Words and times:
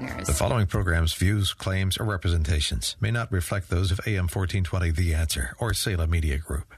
The 0.00 0.32
following 0.32 0.68
program's 0.68 1.12
views, 1.12 1.52
claims, 1.52 1.98
or 1.98 2.04
representations 2.04 2.94
may 3.00 3.10
not 3.10 3.32
reflect 3.32 3.68
those 3.68 3.90
of 3.90 3.98
AM 4.06 4.28
1420 4.28 4.92
The 4.92 5.12
Answer 5.12 5.56
or 5.58 5.74
Salem 5.74 6.10
Media 6.10 6.38
Group. 6.38 6.72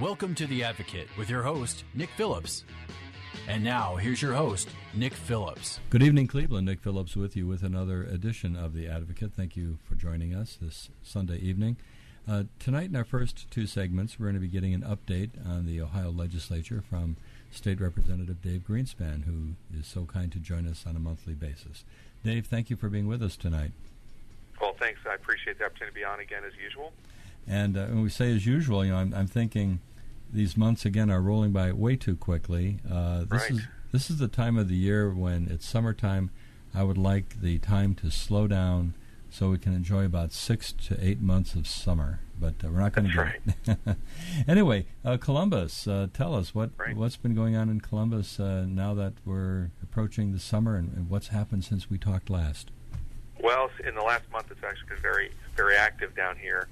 Welcome 0.00 0.34
to 0.34 0.48
The 0.48 0.64
Advocate 0.64 1.06
with 1.16 1.30
your 1.30 1.44
host, 1.44 1.84
Nick 1.94 2.10
Phillips. 2.16 2.64
And 3.46 3.62
now, 3.62 3.94
here's 3.94 4.20
your 4.20 4.32
host, 4.32 4.68
Nick 4.94 5.14
Phillips. 5.14 5.78
Good 5.90 6.02
evening, 6.02 6.26
Cleveland. 6.26 6.66
Nick 6.66 6.80
Phillips 6.80 7.14
with 7.14 7.36
you 7.36 7.46
with 7.46 7.62
another 7.62 8.02
edition 8.02 8.56
of 8.56 8.74
The 8.74 8.88
Advocate. 8.88 9.32
Thank 9.32 9.56
you 9.56 9.78
for 9.84 9.94
joining 9.94 10.34
us 10.34 10.58
this 10.60 10.90
Sunday 11.04 11.38
evening. 11.38 11.76
Uh, 12.26 12.44
tonight, 12.58 12.88
in 12.88 12.96
our 12.96 13.04
first 13.04 13.48
two 13.48 13.68
segments, 13.68 14.18
we're 14.18 14.26
going 14.26 14.34
to 14.34 14.40
be 14.40 14.48
getting 14.48 14.74
an 14.74 14.82
update 14.82 15.30
on 15.46 15.66
the 15.66 15.80
Ohio 15.80 16.10
legislature 16.10 16.82
from 16.90 17.16
State 17.54 17.80
Representative 17.80 18.42
Dave 18.42 18.64
Greenspan, 18.68 19.24
who 19.24 19.54
is 19.78 19.86
so 19.86 20.04
kind 20.04 20.30
to 20.32 20.38
join 20.38 20.66
us 20.66 20.84
on 20.86 20.96
a 20.96 21.00
monthly 21.00 21.34
basis. 21.34 21.84
Dave, 22.22 22.46
thank 22.46 22.70
you 22.70 22.76
for 22.76 22.88
being 22.88 23.06
with 23.06 23.22
us 23.22 23.36
tonight. 23.36 23.72
Well, 24.60 24.74
thanks. 24.78 25.00
I 25.08 25.14
appreciate 25.14 25.58
the 25.58 25.64
opportunity 25.64 25.94
to 25.94 26.00
be 26.00 26.04
on 26.04 26.20
again 26.20 26.42
as 26.46 26.52
usual. 26.62 26.92
And 27.46 27.76
uh, 27.76 27.86
when 27.86 28.02
we 28.02 28.08
say 28.08 28.34
as 28.34 28.46
usual, 28.46 28.84
you 28.84 28.92
know, 28.92 28.98
I'm, 28.98 29.12
I'm, 29.12 29.26
thinking 29.26 29.80
these 30.32 30.56
months 30.56 30.84
again 30.84 31.10
are 31.10 31.20
rolling 31.20 31.52
by 31.52 31.72
way 31.72 31.96
too 31.96 32.16
quickly. 32.16 32.78
Uh, 32.90 33.20
this 33.20 33.42
right. 33.42 33.50
is 33.50 33.60
this 33.92 34.10
is 34.10 34.18
the 34.18 34.28
time 34.28 34.56
of 34.56 34.68
the 34.68 34.76
year 34.76 35.12
when 35.12 35.48
it's 35.50 35.66
summertime. 35.66 36.30
I 36.74 36.82
would 36.82 36.98
like 36.98 37.40
the 37.40 37.58
time 37.58 37.94
to 37.96 38.10
slow 38.10 38.48
down 38.48 38.94
so 39.30 39.50
we 39.50 39.58
can 39.58 39.74
enjoy 39.74 40.04
about 40.04 40.32
six 40.32 40.72
to 40.72 40.96
eight 41.00 41.20
months 41.20 41.54
of 41.54 41.66
summer. 41.66 42.20
But 42.38 42.54
uh, 42.64 42.68
we're 42.68 42.80
not 42.80 42.92
going 42.92 43.10
to 43.10 43.18
right. 43.18 43.40
it. 43.66 43.96
anyway, 44.48 44.86
uh, 45.04 45.16
Columbus, 45.18 45.86
uh, 45.86 46.08
tell 46.12 46.34
us 46.34 46.54
what 46.54 46.70
right. 46.76 46.96
what's 46.96 47.16
been 47.16 47.34
going 47.34 47.56
on 47.56 47.68
in 47.68 47.80
Columbus 47.80 48.40
uh, 48.40 48.66
now 48.68 48.92
that 48.94 49.14
we're 49.24 49.70
approaching 49.82 50.32
the 50.32 50.40
summer, 50.40 50.76
and, 50.76 50.92
and, 50.94 51.08
what's 51.08 51.28
happened 51.28 51.64
since 51.64 51.88
we 51.88 51.96
talked 51.96 52.28
last. 52.28 52.70
Well, 53.40 53.70
in 53.86 53.94
the 53.94 54.02
last 54.02 54.30
month, 54.32 54.50
it's 54.50 54.64
actually 54.64 54.88
been 54.88 55.02
very 55.02 55.30
very 55.56 55.76
active 55.76 56.14
down 56.16 56.36
here. 56.36 56.68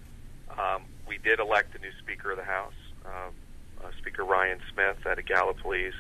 Um, 0.59 0.83
we 1.07 1.19
did 1.19 1.39
elect 1.39 1.75
a 1.77 1.79
new 1.79 1.93
Speaker 2.01 2.33
of 2.33 2.39
the 2.39 2.45
House, 2.45 2.75
uh, 3.07 3.31
Speaker 3.99 4.25
Ryan 4.25 4.59
Smith 4.73 5.07
out 5.07 5.19
of 5.19 5.25
Gallipolis 5.25 5.93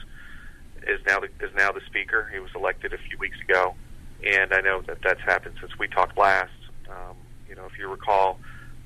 is 0.87 1.01
now 1.07 1.21
the, 1.21 1.27
is 1.45 1.55
now 1.57 1.71
the 1.71 1.81
Speaker. 1.87 2.29
He 2.33 2.41
was 2.41 2.51
elected 2.55 2.93
a 2.93 2.99
few 2.99 3.17
weeks 3.19 3.39
ago 3.41 3.75
and 4.25 4.53
I 4.53 4.61
know 4.61 4.83
that 4.83 4.99
that's 5.03 5.21
happened 5.21 5.57
since 5.61 5.79
we 5.79 5.89
talked 5.89 6.17
last. 6.17 6.53
Um, 6.89 7.17
you 7.49 7.55
know, 7.55 7.67
if 7.67 7.79
you 7.79 7.89
recall, 7.89 8.39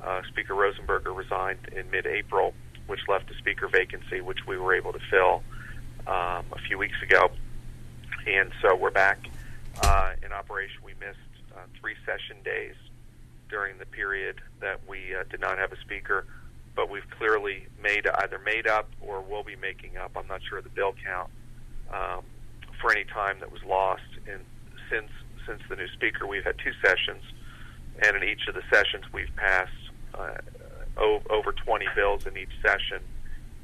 uh, 0.03 0.23
Speaker 0.29 0.55
Rosenberger 0.55 1.15
resigned 1.15 1.69
in 1.77 1.91
mid-April, 1.91 2.55
which 2.87 3.01
left 3.09 3.31
a 3.31 3.35
speaker 3.39 3.69
vacancy, 3.69 4.21
which 4.21 4.47
we 4.47 4.57
were 4.57 4.75
able 4.75 4.93
to 4.93 5.01
fill 5.11 5.43
um, 6.07 6.45
a 6.53 6.59
few 6.67 6.79
weeks 6.79 6.97
ago, 7.03 7.31
and 8.27 8.53
so 8.63 8.77
we're 8.77 8.91
back 8.91 9.19
uh, 9.83 10.13
in 10.25 10.33
operation. 10.33 10.77
We 10.85 10.93
missed 10.95 11.19
uh, 11.55 11.61
three 11.81 11.95
session 12.05 12.37
days 12.45 12.75
during 13.49 13.79
the 13.79 13.87
period 13.87 14.41
that 14.61 14.81
we 14.89 15.15
uh, 15.15 15.25
did 15.31 15.41
not 15.41 15.59
have 15.59 15.73
a 15.73 15.81
speaker, 15.81 16.27
but 16.75 16.91
we've 16.91 17.09
clearly 17.11 17.67
made 17.83 18.07
either 18.07 18.39
made 18.45 18.67
up 18.67 18.89
or 19.01 19.21
will 19.21 19.45
be 19.45 19.57
making 19.57 19.97
up. 19.97 20.13
I'm 20.17 20.27
not 20.27 20.41
sure 20.49 20.59
of 20.59 20.65
the 20.65 20.71
bill 20.71 20.95
count 21.05 21.31
um, 21.93 22.23
for 22.81 22.93
any 22.93 23.05
time 23.05 23.39
that 23.41 23.51
was 23.51 23.63
lost 23.65 24.03
in 24.27 24.41
since 24.91 25.11
since 25.47 25.63
the 25.69 25.77
new 25.77 25.89
speaker, 25.89 26.27
we've 26.27 26.45
had 26.45 26.59
two 26.59 26.73
sessions, 26.83 27.23
and 28.03 28.17
in 28.17 28.25
each 28.25 28.49
of 28.49 28.55
the 28.55 28.63
sessions, 28.71 29.05
we've 29.13 29.35
passed 29.37 29.71
uh, 30.15 30.35
over 30.99 31.53
20 31.53 31.87
bills 31.95 32.27
in 32.27 32.37
each 32.37 32.53
session. 32.63 33.03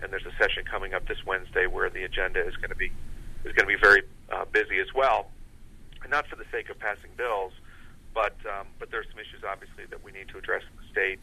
And 0.03 0.13
there's 0.13 0.27
a 0.27 0.37
session 0.43 0.65
coming 0.65 0.95
up 0.95 1.07
this 1.07 1.25
Wednesday 1.27 1.67
where 1.67 1.89
the 1.89 2.05
agenda 2.05 2.45
is 2.45 2.57
going 2.57 2.71
to 2.71 2.77
be 2.77 2.91
is 3.45 3.53
going 3.55 3.67
to 3.69 3.75
be 3.75 3.81
very 3.81 4.03
uh, 4.31 4.45
busy 4.53 4.79
as 4.79 4.93
well, 4.95 5.27
and 6.03 6.11
not 6.11 6.27
for 6.29 6.37
the 6.37 6.45
sake 6.53 6.71
of 6.71 6.79
passing 6.79 7.11
bills, 7.17 7.53
but 8.15 8.35
um, 8.47 8.67
but 8.79 8.91
there's 8.91 9.07
some 9.11 9.19
issues 9.19 9.43
obviously 9.49 9.85
that 9.91 10.03
we 10.03 10.13
need 10.13 10.29
to 10.29 10.39
address 10.39 10.63
in 10.63 10.77
the 10.77 10.91
state. 10.91 11.19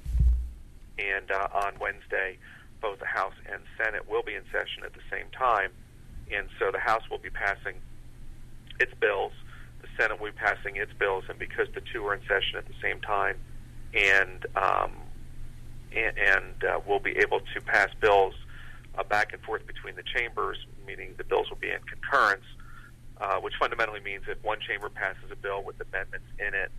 And 0.97 1.31
uh, 1.31 1.47
on 1.53 1.74
Wednesday, 1.80 2.38
both 2.81 3.00
the 3.00 3.06
House 3.06 3.36
and 3.51 3.62
Senate 3.78 4.09
will 4.09 4.24
be 4.24 4.34
in 4.34 4.44
session 4.51 4.84
at 4.86 4.94
the 4.94 5.03
same 5.12 5.28
time, 5.38 5.72
and 6.31 6.47
so 6.57 6.72
the 6.72 6.80
House 6.80 7.03
will 7.09 7.19
be 7.19 7.30
passing 7.30 7.75
its 8.80 8.94
bills 9.00 9.34
the 9.81 9.88
Senate 9.97 10.19
will 10.19 10.31
be 10.31 10.38
passing 10.38 10.75
its 10.75 10.91
bills, 10.94 11.24
and 11.30 11.40
because 11.40 11.68
the 11.74 11.81
two 11.81 12.06
are 12.07 12.13
in 12.13 12.22
session 12.22 12.57
at 12.57 12.68
the 12.68 12.74
same 12.81 13.00
time, 13.01 13.38
and 13.94 14.46
um, 14.56 14.91
and, 15.95 16.17
and 16.17 16.63
uh, 16.63 16.79
we'll 16.85 17.00
be 17.00 17.17
able 17.17 17.39
to 17.53 17.61
pass 17.61 17.89
bills 18.00 18.33
uh, 18.97 19.03
back 19.03 19.33
and 19.33 19.41
forth 19.44 19.66
between 19.66 19.95
the 19.95 20.03
chambers, 20.03 20.57
meaning 20.85 21.13
the 21.17 21.23
bills 21.23 21.50
will 21.50 21.57
be 21.57 21.69
in 21.69 21.79
concurrence, 21.89 22.45
uh, 23.22 23.39
which 23.39 23.53
fundamentally 23.59 24.00
means 24.01 24.23
if 24.27 24.41
one 24.44 24.59
chamber 24.59 24.89
passes 24.89 25.31
a 25.31 25.35
bill 25.35 25.63
with 25.63 25.75
amendments 25.81 26.27
in 26.39 26.53
it, 26.53 26.72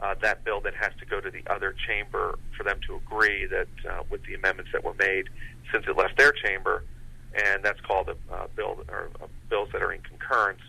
uh, 0.00 0.14
that 0.20 0.44
bill 0.44 0.60
then 0.60 0.74
has 0.74 0.92
to 1.00 1.06
go 1.06 1.20
to 1.20 1.30
the 1.30 1.42
other 1.50 1.74
chamber 1.86 2.38
for 2.56 2.64
them 2.64 2.78
to 2.86 2.96
agree 2.96 3.46
that 3.46 3.68
uh, 3.88 4.02
with 4.10 4.22
the 4.24 4.34
amendments 4.34 4.70
that 4.72 4.84
were 4.84 4.94
made 4.94 5.28
since 5.72 5.84
it 5.88 5.96
left 5.96 6.16
their 6.18 6.32
chamber, 6.32 6.84
and 7.34 7.64
that's 7.64 7.80
called 7.80 8.08
a 8.08 8.34
uh, 8.34 8.46
bill 8.54 8.84
or 8.88 9.08
uh, 9.22 9.26
bills 9.48 9.68
that 9.72 9.82
are 9.82 9.92
in 9.92 10.00
concurrence. 10.02 10.60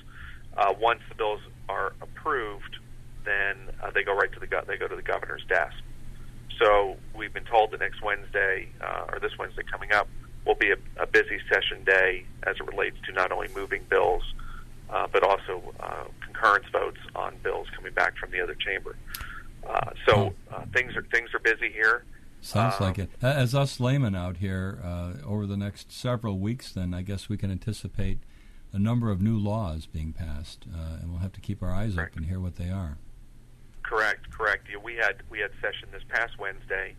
Uh, 0.55 0.73
once 0.79 1.01
the 1.09 1.15
bills 1.15 1.41
are 1.69 1.93
approved, 2.01 2.77
then 3.25 3.55
uh, 3.83 3.91
they 3.91 4.03
go 4.03 4.15
right 4.15 4.31
to 4.31 4.39
the 4.39 4.47
go- 4.47 4.63
they 4.65 4.77
go 4.77 4.87
to 4.87 4.95
the 4.95 5.01
governor's 5.01 5.43
desk. 5.49 5.75
So 6.59 6.97
we've 7.15 7.33
been 7.33 7.45
told 7.45 7.71
the 7.71 7.77
next 7.77 8.01
Wednesday 8.01 8.67
uh, 8.81 9.05
or 9.13 9.19
this 9.19 9.37
Wednesday 9.37 9.63
coming 9.69 9.91
up 9.91 10.07
will 10.45 10.55
be 10.55 10.71
a, 10.71 10.77
a 11.01 11.05
busy 11.05 11.39
session 11.51 11.83
day 11.83 12.25
as 12.43 12.55
it 12.57 12.65
relates 12.67 12.97
to 13.05 13.11
not 13.13 13.31
only 13.31 13.47
moving 13.55 13.83
bills 13.89 14.23
uh, 14.89 15.05
but 15.11 15.21
also 15.23 15.61
uh, 15.81 16.05
concurrence 16.23 16.65
votes 16.71 16.99
on 17.15 17.35
bills 17.43 17.67
coming 17.75 17.93
back 17.93 18.15
from 18.17 18.31
the 18.31 18.39
other 18.41 18.55
chamber. 18.55 18.95
Uh, 19.67 19.91
so 20.07 20.33
uh, 20.53 20.61
things 20.73 20.95
are 20.95 21.01
things 21.11 21.33
are 21.33 21.39
busy 21.39 21.69
here. 21.71 22.05
Sounds 22.39 22.75
Um, 22.79 22.87
like 22.87 22.99
it. 22.99 23.09
As 23.21 23.53
us 23.53 23.79
laymen 23.81 24.15
out 24.15 24.37
here, 24.37 24.79
uh, 24.81 25.13
over 25.25 25.45
the 25.45 25.57
next 25.57 25.91
several 25.91 26.39
weeks, 26.39 26.71
then 26.71 26.93
I 26.93 27.01
guess 27.01 27.27
we 27.27 27.35
can 27.35 27.51
anticipate 27.51 28.19
a 28.71 28.79
number 28.79 29.11
of 29.11 29.21
new 29.21 29.37
laws 29.37 29.85
being 29.87 30.13
passed, 30.13 30.65
uh, 30.73 30.97
and 31.01 31.09
we'll 31.11 31.19
have 31.19 31.33
to 31.33 31.41
keep 31.41 31.61
our 31.61 31.73
eyes 31.73 31.97
Right. 31.97 32.07
open 32.07 32.19
and 32.19 32.27
hear 32.27 32.39
what 32.39 32.55
they 32.55 32.69
are. 32.69 32.97
Correct, 33.83 34.29
correct. 34.31 34.66
We 34.87 34.95
had 34.95 35.17
we 35.29 35.39
had 35.39 35.51
session 35.61 35.89
this 35.91 36.03
past 36.07 36.39
Wednesday, 36.39 36.95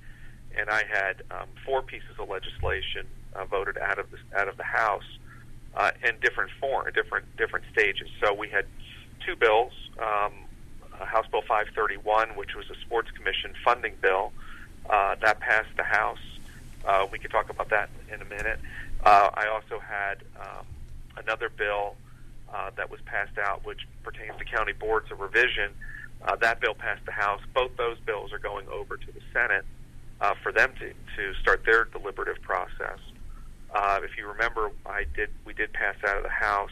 and 0.54 0.68
I 0.68 0.84
had 0.84 1.22
um, 1.30 1.48
four 1.64 1.80
pieces 1.80 2.10
of 2.18 2.28
legislation 2.28 3.06
uh, 3.34 3.46
voted 3.46 3.78
out 3.78 3.98
of 3.98 4.08
the 4.10 4.18
out 4.38 4.46
of 4.46 4.58
the 4.58 4.62
House 4.62 5.08
uh, 5.74 5.92
in 6.06 6.20
different 6.20 6.50
form, 6.60 6.86
different 6.92 7.24
different 7.38 7.64
stages. 7.72 8.06
So 8.22 8.34
we 8.34 8.50
had 8.50 8.66
two 9.24 9.36
bills: 9.36 9.72
um, 9.98 10.32
uh, 11.00 11.06
House 11.06 11.24
Bill 11.30 11.40
531, 11.40 12.36
which 12.36 12.54
was 12.54 12.68
a 12.68 12.78
sports 12.82 13.10
commission 13.12 13.54
funding 13.64 13.94
bill, 14.02 14.34
uh, 14.90 15.14
that 15.22 15.40
passed 15.40 15.74
the 15.78 15.82
House. 15.82 16.20
Uh, 16.84 17.06
we 17.10 17.18
could 17.18 17.30
talk 17.30 17.48
about 17.48 17.70
that 17.70 17.88
in 18.12 18.20
a 18.20 18.26
minute. 18.26 18.60
Uh, 19.02 19.30
I 19.32 19.46
also 19.46 19.80
had 19.80 20.18
um, 20.38 20.66
another 21.16 21.48
bill 21.48 21.96
uh, 22.52 22.68
that 22.76 22.90
was 22.90 23.00
passed 23.06 23.38
out, 23.38 23.64
which 23.64 23.80
pertains 24.02 24.36
to 24.36 24.44
county 24.44 24.74
boards 24.74 25.10
of 25.10 25.20
revision. 25.20 25.72
That 26.40 26.60
bill 26.60 26.74
passed 26.74 27.04
the 27.06 27.12
House. 27.12 27.40
Both 27.54 27.76
those 27.76 27.98
bills 28.00 28.32
are 28.32 28.38
going 28.38 28.66
over 28.68 28.96
to 28.96 29.06
the 29.12 29.20
Senate 29.32 29.64
uh, 30.20 30.34
for 30.42 30.52
them 30.52 30.72
to, 30.78 30.88
to 30.88 31.38
start 31.40 31.62
their 31.64 31.84
deliberative 31.84 32.42
process. 32.42 32.98
Uh, 33.74 34.00
if 34.02 34.16
you 34.16 34.26
remember, 34.26 34.70
I 34.86 35.04
did 35.14 35.30
we 35.44 35.52
did 35.52 35.72
pass 35.72 35.96
out 36.06 36.16
of 36.16 36.22
the 36.22 36.28
House 36.30 36.70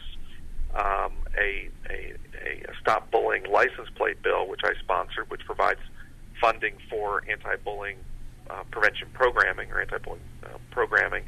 um, 0.75 1.13
a, 1.37 1.69
a, 1.89 2.13
a 2.43 2.73
stop 2.81 3.09
bullying 3.11 3.45
license 3.51 3.89
plate 3.95 4.21
bill, 4.21 4.47
which 4.47 4.61
I 4.63 4.73
sponsored, 4.79 5.29
which 5.29 5.45
provides 5.45 5.79
funding 6.41 6.75
for 6.89 7.23
anti-bullying 7.29 7.97
uh, 8.49 8.63
prevention 8.71 9.07
programming 9.13 9.71
or 9.71 9.81
anti-bullying 9.81 10.23
uh, 10.43 10.57
programming. 10.71 11.23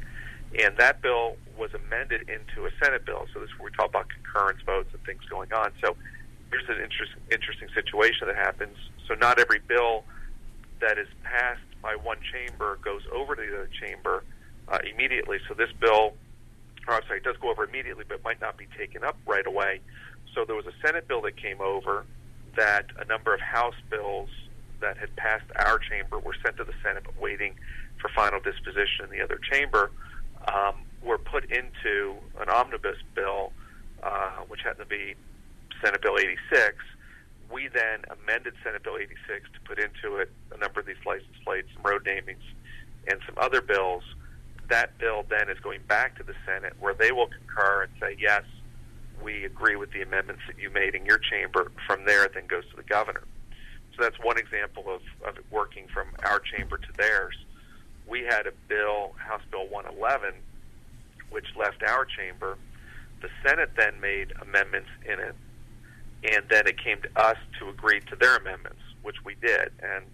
And 0.58 0.76
that 0.78 1.00
bill 1.00 1.36
was 1.58 1.70
amended 1.74 2.28
into 2.28 2.66
a 2.66 2.70
Senate 2.82 3.04
bill. 3.06 3.26
So 3.32 3.40
this 3.40 3.50
is 3.50 3.58
where 3.58 3.70
we 3.70 3.76
talk 3.76 3.88
about 3.88 4.06
concurrence 4.08 4.60
votes 4.66 4.88
and 4.92 5.02
things 5.04 5.22
going 5.30 5.52
on. 5.52 5.72
So 5.82 5.96
here's 6.50 6.68
an 6.68 6.82
interest, 6.82 7.12
interesting 7.30 7.68
situation 7.74 8.26
that 8.26 8.36
happens. 8.36 8.76
So 9.08 9.14
not 9.14 9.38
every 9.38 9.60
bill 9.60 10.04
that 10.80 10.98
is 10.98 11.08
passed 11.22 11.60
by 11.82 11.94
one 11.96 12.18
chamber 12.32 12.78
goes 12.82 13.02
over 13.12 13.36
to 13.36 13.42
the 13.42 13.54
other 13.54 13.70
chamber 13.80 14.24
uh, 14.68 14.78
immediately. 14.92 15.38
So 15.48 15.54
this 15.54 15.70
bill, 15.80 16.14
or 16.86 16.94
I'm 16.94 17.02
sorry, 17.06 17.18
it 17.18 17.24
does 17.24 17.36
go 17.36 17.50
over 17.50 17.64
immediately, 17.64 18.04
but 18.08 18.22
might 18.24 18.40
not 18.40 18.56
be 18.56 18.66
taken 18.76 19.04
up 19.04 19.16
right 19.26 19.46
away. 19.46 19.80
So 20.34 20.44
there 20.44 20.56
was 20.56 20.66
a 20.66 20.74
Senate 20.84 21.08
bill 21.08 21.22
that 21.22 21.36
came 21.36 21.60
over 21.60 22.04
that 22.56 22.86
a 22.98 23.04
number 23.04 23.34
of 23.34 23.40
House 23.40 23.74
bills 23.90 24.28
that 24.80 24.96
had 24.96 25.14
passed 25.16 25.44
our 25.56 25.78
chamber 25.78 26.18
were 26.18 26.34
sent 26.42 26.56
to 26.56 26.64
the 26.64 26.72
Senate, 26.82 27.04
but 27.04 27.18
waiting 27.20 27.54
for 28.00 28.08
final 28.08 28.40
disposition 28.40 29.04
in 29.04 29.10
the 29.10 29.22
other 29.22 29.38
chamber, 29.52 29.90
um, 30.48 30.74
were 31.02 31.18
put 31.18 31.44
into 31.44 32.14
an 32.40 32.48
omnibus 32.48 32.96
bill, 33.14 33.52
uh, 34.02 34.30
which 34.48 34.62
happened 34.62 34.88
to 34.88 34.96
be 34.96 35.14
Senate 35.82 36.02
Bill 36.02 36.18
86. 36.18 36.76
We 37.50 37.68
then 37.68 38.04
amended 38.10 38.54
Senate 38.62 38.82
Bill 38.82 38.96
86 38.96 39.16
to 39.54 39.60
put 39.64 39.78
into 39.78 40.16
it 40.16 40.30
a 40.54 40.58
number 40.58 40.80
of 40.80 40.86
these 40.86 41.02
license 41.04 41.36
plates, 41.44 41.68
some 41.74 41.82
road 41.82 42.04
namings, 42.04 42.44
and 43.08 43.20
some 43.26 43.34
other 43.38 43.60
bills. 43.60 44.04
That 44.68 44.96
bill 44.98 45.24
then 45.28 45.50
is 45.50 45.58
going 45.58 45.80
back 45.88 46.16
to 46.18 46.22
the 46.22 46.34
Senate, 46.46 46.74
where 46.78 46.94
they 46.94 47.10
will 47.10 47.26
concur 47.26 47.82
and 47.82 47.92
say, 48.00 48.16
yes, 48.20 48.44
we 49.22 49.44
agree 49.44 49.76
with 49.76 49.90
the 49.92 50.02
amendments 50.02 50.42
that 50.46 50.58
you 50.58 50.70
made 50.70 50.94
in 50.94 51.04
your 51.04 51.18
chamber. 51.18 51.72
From 51.86 52.04
there, 52.04 52.24
it 52.24 52.34
then 52.34 52.46
goes 52.46 52.64
to 52.70 52.76
the 52.76 52.84
governor. 52.84 53.22
So 53.96 54.02
that's 54.02 54.16
one 54.22 54.38
example 54.38 54.84
of, 54.88 55.02
of 55.28 55.36
it 55.36 55.44
working 55.50 55.86
from 55.92 56.08
our 56.24 56.40
chamber 56.40 56.78
to 56.78 56.92
theirs. 56.96 57.34
We 58.06 58.20
had 58.22 58.46
a 58.46 58.52
bill, 58.68 59.12
House 59.18 59.42
Bill 59.50 59.68
111, 59.68 60.34
which 61.30 61.46
left 61.56 61.82
our 61.82 62.04
chamber. 62.04 62.56
The 63.22 63.28
Senate 63.44 63.70
then 63.76 64.00
made 64.00 64.32
amendments 64.40 64.88
in 65.04 65.18
it, 65.20 65.34
and 66.24 66.44
then 66.50 66.66
it 66.66 66.82
came 66.82 67.00
to 67.02 67.20
us 67.20 67.36
to 67.58 67.68
agree 67.68 68.00
to 68.00 68.16
their 68.16 68.36
amendments, 68.36 68.80
which 69.02 69.16
we 69.24 69.34
did. 69.40 69.70
And 69.82 70.04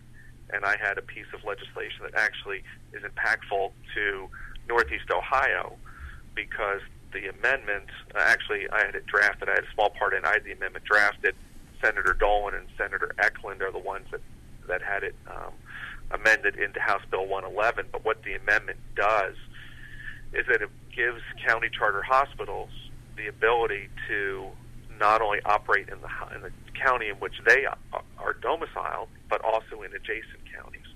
and 0.51 0.65
I 0.65 0.77
had 0.81 0.97
a 0.97 1.03
piece 1.03 1.27
of 1.35 1.43
legislation 1.45 2.03
that 2.03 2.15
actually 2.15 2.63
is 2.93 3.03
impactful 3.03 3.73
to 3.95 4.29
Northeast 4.69 5.11
Ohio 5.11 5.73
because 6.37 6.81
the 7.13 7.29
amendment, 7.29 7.91
uh, 8.15 8.21
actually, 8.23 8.69
I 8.71 8.85
had 8.85 8.95
it 8.95 9.07
drafted. 9.07 9.49
I 9.49 9.55
had 9.55 9.65
a 9.65 9.75
small 9.75 9.91
part 9.91 10.15
in. 10.15 10.25
I 10.25 10.35
had 10.35 10.45
the 10.45 10.53
amendment 10.53 10.85
drafted. 10.85 11.35
Senator 11.83 12.15
Dolan 12.15 12.55
and 12.55 12.67
Senator 12.79 13.15
Eklund 13.19 13.61
are 13.63 13.73
the 13.73 13.79
ones 13.79 14.07
that 14.13 14.21
that 14.69 14.83
had 14.83 15.03
it 15.03 15.15
um, 15.29 15.53
amended 16.11 16.57
into 16.57 16.81
House 16.81 17.03
Bill 17.11 17.27
111. 17.27 17.87
But 17.93 18.05
what 18.05 18.23
the 18.23 18.35
amendment 18.35 18.79
does 18.97 19.35
is 20.33 20.47
that 20.49 20.63
it 20.63 20.71
gives 20.95 21.23
county 21.47 21.69
charter 21.71 22.03
hospitals 22.03 22.71
the 23.17 23.27
ability 23.29 23.89
to 24.09 24.49
not 24.99 25.23
only 25.23 25.41
operate 25.45 25.89
in 25.89 25.99
the 26.01 26.35
in 26.35 26.43
the 26.43 26.51
county 26.75 27.09
in 27.09 27.17
which 27.17 27.35
they 27.47 27.67
are 28.19 28.33
domiciled, 28.41 29.09
but 29.29 29.43
also 29.45 29.83
in 29.83 29.93
adjacent 29.95 30.41
counties. 30.55 30.87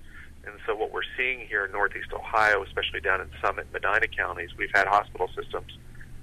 And 0.45 0.53
so, 0.65 0.75
what 0.75 0.91
we're 0.91 1.07
seeing 1.17 1.39
here 1.47 1.65
in 1.65 1.71
Northeast 1.71 2.11
Ohio, 2.13 2.63
especially 2.63 2.99
down 2.99 3.21
in 3.21 3.29
Summit 3.43 3.67
Medina 3.71 4.07
counties, 4.07 4.49
we've 4.57 4.71
had 4.73 4.87
hospital 4.87 5.29
systems 5.35 5.77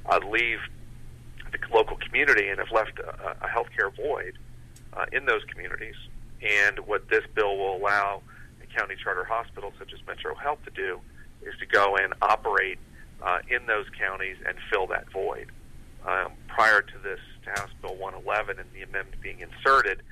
uh, 0.06 0.18
leave 0.28 0.58
the 1.52 1.58
local 1.72 1.96
community 1.96 2.48
and 2.48 2.58
have 2.58 2.72
left 2.72 2.98
a, 2.98 3.36
a 3.44 3.48
healthcare 3.48 3.94
void 3.96 4.36
uh, 4.92 5.06
in 5.12 5.24
those 5.26 5.42
communities. 5.44 5.94
And 6.42 6.80
what 6.80 7.08
this 7.08 7.24
bill 7.34 7.56
will 7.56 7.76
allow 7.76 8.22
a 8.62 8.78
county 8.78 8.96
charter 9.02 9.24
hospitals 9.24 9.74
such 9.78 9.92
as 9.92 10.00
Metro 10.06 10.34
Health 10.34 10.58
to 10.64 10.70
do 10.70 11.00
is 11.42 11.54
to 11.60 11.66
go 11.66 11.96
and 11.96 12.12
operate 12.20 12.78
uh, 13.22 13.38
in 13.48 13.66
those 13.66 13.86
counties 13.98 14.36
and 14.46 14.56
fill 14.70 14.86
that 14.88 15.10
void. 15.12 15.46
Um, 16.06 16.32
prior 16.48 16.82
to 16.82 16.98
this, 17.02 17.20
to 17.48 17.60
House 17.60 17.70
Bill 17.80 17.96
111 17.96 18.58
and 18.58 18.68
the 18.72 18.82
amendment 18.82 19.20
being 19.22 19.40
inserted, 19.40 20.02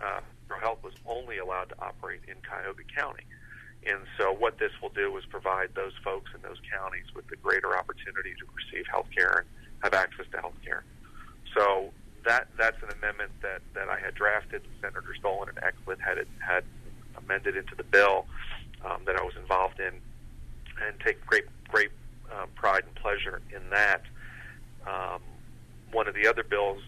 uh, 0.00 0.20
Health 0.60 0.82
was 0.82 0.94
only 1.06 1.38
allowed 1.38 1.68
to 1.70 1.76
operate 1.80 2.20
in 2.26 2.34
Cuyahoga 2.46 2.82
County. 2.94 3.24
And 3.86 4.00
so, 4.18 4.32
what 4.32 4.58
this 4.58 4.72
will 4.82 4.90
do 4.90 5.16
is 5.16 5.24
provide 5.26 5.70
those 5.74 5.92
folks 6.02 6.30
in 6.34 6.42
those 6.42 6.58
counties 6.70 7.06
with 7.14 7.28
the 7.28 7.36
greater 7.36 7.78
opportunity 7.78 8.34
to 8.34 8.44
receive 8.52 8.84
health 8.90 9.06
care 9.14 9.38
and 9.38 9.48
have 9.82 9.94
access 9.94 10.26
to 10.32 10.40
health 10.40 10.58
care. 10.64 10.84
So, 11.56 11.92
that 12.24 12.48
that's 12.58 12.76
an 12.82 12.90
amendment 12.98 13.30
that, 13.42 13.62
that 13.74 13.88
I 13.88 13.98
had 14.00 14.14
drafted. 14.14 14.62
Senators 14.82 15.18
Dolan 15.22 15.48
and 15.48 15.58
Eklund 15.62 16.00
had 16.02 16.26
had 16.40 16.64
amended 17.16 17.56
into 17.56 17.74
the 17.76 17.84
bill 17.84 18.26
um, 18.84 19.02
that 19.06 19.16
I 19.16 19.22
was 19.22 19.36
involved 19.36 19.78
in, 19.78 19.94
and 20.84 20.98
take 21.04 21.24
great 21.24 21.44
great 21.68 21.90
uh, 22.32 22.46
pride 22.56 22.82
and 22.84 22.94
pleasure 22.96 23.40
in 23.54 23.70
that. 23.70 24.02
Um, 24.86 25.22
one 25.92 26.08
of 26.08 26.14
the 26.14 26.26
other 26.26 26.42
bills 26.42 26.82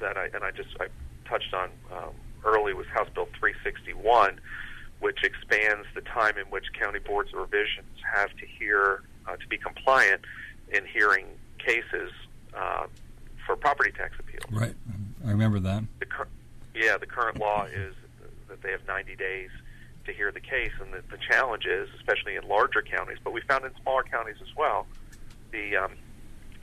that 0.00 0.16
I 0.16 0.26
and 0.34 0.44
I 0.44 0.50
just 0.50 0.70
I 0.80 0.88
touched 1.28 1.54
on 1.54 1.70
um, 1.92 2.10
early 2.44 2.74
was 2.74 2.86
House 2.88 3.08
Bill 3.14 3.28
361 3.38 4.40
which 5.02 5.24
expands 5.24 5.84
the 5.96 6.00
time 6.00 6.38
in 6.38 6.46
which 6.46 6.66
county 6.78 7.00
boards 7.00 7.32
of 7.34 7.40
revisions 7.40 7.88
have 8.14 8.30
to 8.36 8.46
hear 8.46 9.02
uh, 9.26 9.36
to 9.36 9.48
be 9.48 9.58
compliant 9.58 10.20
in 10.72 10.86
hearing 10.86 11.26
cases 11.58 12.12
uh, 12.56 12.86
for 13.44 13.56
property 13.56 13.90
tax 13.90 14.14
appeals. 14.20 14.44
Right, 14.50 14.74
I 15.26 15.30
remember 15.30 15.58
that. 15.58 15.82
The 15.98 16.06
cur- 16.06 16.28
yeah, 16.72 16.96
the 16.98 17.06
current 17.06 17.38
law 17.38 17.64
is 17.64 17.94
that 18.48 18.62
they 18.62 18.70
have 18.70 18.86
90 18.86 19.16
days 19.16 19.50
to 20.06 20.12
hear 20.12 20.30
the 20.30 20.40
case, 20.40 20.70
and 20.80 20.92
the, 20.92 21.02
the 21.10 21.18
challenge 21.18 21.66
is, 21.66 21.88
especially 21.96 22.36
in 22.36 22.46
larger 22.46 22.80
counties, 22.80 23.18
but 23.24 23.32
we 23.32 23.40
found 23.42 23.64
in 23.64 23.72
smaller 23.82 24.04
counties 24.04 24.36
as 24.40 24.54
well, 24.56 24.86
the 25.50 25.76
um, 25.76 25.92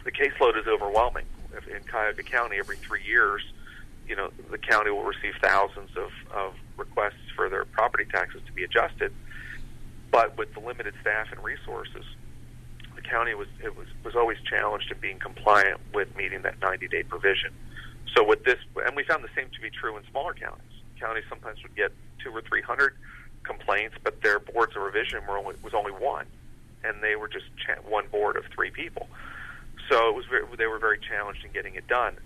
the 0.05 0.11
caseload 0.11 0.57
is 0.57 0.65
overwhelming. 0.65 1.25
In 1.53 1.83
Cuyahoga 1.83 2.23
County, 2.23 2.57
every 2.57 2.77
three 2.77 3.03
years, 3.03 3.41
you 4.07 4.15
know, 4.15 4.29
the 4.49 4.57
county 4.57 4.91
will 4.91 5.03
receive 5.03 5.33
thousands 5.41 5.89
of, 5.97 6.11
of 6.33 6.53
requests 6.77 7.29
for 7.35 7.49
their 7.49 7.65
property 7.65 8.05
taxes 8.05 8.41
to 8.45 8.51
be 8.51 8.63
adjusted. 8.63 9.13
But 10.11 10.37
with 10.37 10.53
the 10.53 10.59
limited 10.59 10.93
staff 11.01 11.27
and 11.31 11.43
resources, 11.43 12.05
the 12.95 13.01
county 13.01 13.33
was 13.35 13.47
it 13.63 13.77
was 13.77 13.87
was 14.03 14.15
always 14.15 14.37
challenged 14.49 14.91
in 14.91 14.97
being 14.99 15.19
compliant 15.19 15.79
with 15.93 16.15
meeting 16.15 16.41
that 16.41 16.59
90 16.61 16.87
day 16.87 17.03
provision. 17.03 17.53
So 18.15 18.23
with 18.23 18.43
this, 18.43 18.57
and 18.85 18.95
we 18.95 19.03
found 19.03 19.23
the 19.23 19.29
same 19.35 19.49
to 19.53 19.61
be 19.61 19.69
true 19.69 19.95
in 19.97 20.03
smaller 20.09 20.33
counties. 20.33 20.63
Counties 20.99 21.25
sometimes 21.29 21.61
would 21.63 21.75
get 21.75 21.91
two 22.23 22.31
or 22.31 22.41
three 22.41 22.61
hundred 22.61 22.95
complaints, 23.43 23.95
but 24.03 24.21
their 24.21 24.39
boards 24.39 24.75
of 24.75 24.81
revision 24.81 25.21
were 25.27 25.37
only, 25.37 25.55
was 25.63 25.73
only 25.73 25.91
one, 25.91 26.25
and 26.83 27.01
they 27.01 27.15
were 27.15 27.27
just 27.27 27.45
cha- 27.57 27.81
one 27.87 28.07
board 28.07 28.35
of 28.35 28.45
three 28.53 28.71
people. 28.71 29.07
So 29.89 30.07
it 30.07 30.15
was 30.15 30.25
very, 30.25 30.45
they 30.57 30.67
were 30.67 30.79
very 30.79 30.99
challenged 30.99 31.43
in 31.43 31.51
getting 31.51 31.75
it 31.75 31.87
done 31.87 32.17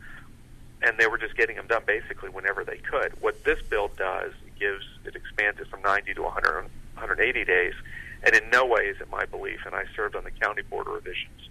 and 0.84 0.98
they 0.98 1.08
were 1.08 1.18
just 1.18 1.36
getting 1.36 1.56
them 1.56 1.68
done 1.68 1.84
basically 1.88 2.30
whenever 2.30 2.64
they 2.64 2.78
could. 2.78 3.14
What 3.22 3.44
this 3.44 3.62
bill 3.70 3.90
does 3.98 4.34
gives 4.60 4.84
it 5.06 5.16
expands 5.16 5.60
it 5.60 5.68
from 5.68 5.82
90 5.82 6.14
to 6.16 6.22
100, 6.22 6.54
180 6.54 7.46
days, 7.46 7.74
and 8.24 8.36
in 8.36 8.50
no 8.50 8.66
way 8.66 8.88
is 8.88 9.00
it 9.00 9.10
my 9.10 9.26
belief. 9.26 9.62
And 9.66 9.74
I 9.74 9.86
served 9.96 10.16
on 10.16 10.24
the 10.24 10.32
county 10.32 10.62
board 10.62 10.88
of 10.88 10.94
revisions, 10.94 11.50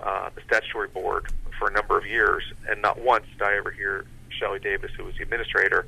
uh, 0.00 0.30
the 0.34 0.40
statutory 0.46 0.88
board, 0.88 1.26
for 1.58 1.68
a 1.68 1.72
number 1.72 1.98
of 1.98 2.06
years, 2.06 2.42
and 2.68 2.80
not 2.82 3.00
once 3.00 3.26
did 3.32 3.42
I 3.42 3.56
ever 3.56 3.70
hear 3.70 4.06
Shelley 4.30 4.58
Davis, 4.58 4.90
who 4.96 5.04
was 5.04 5.14
the 5.16 5.22
administrator, 5.22 5.86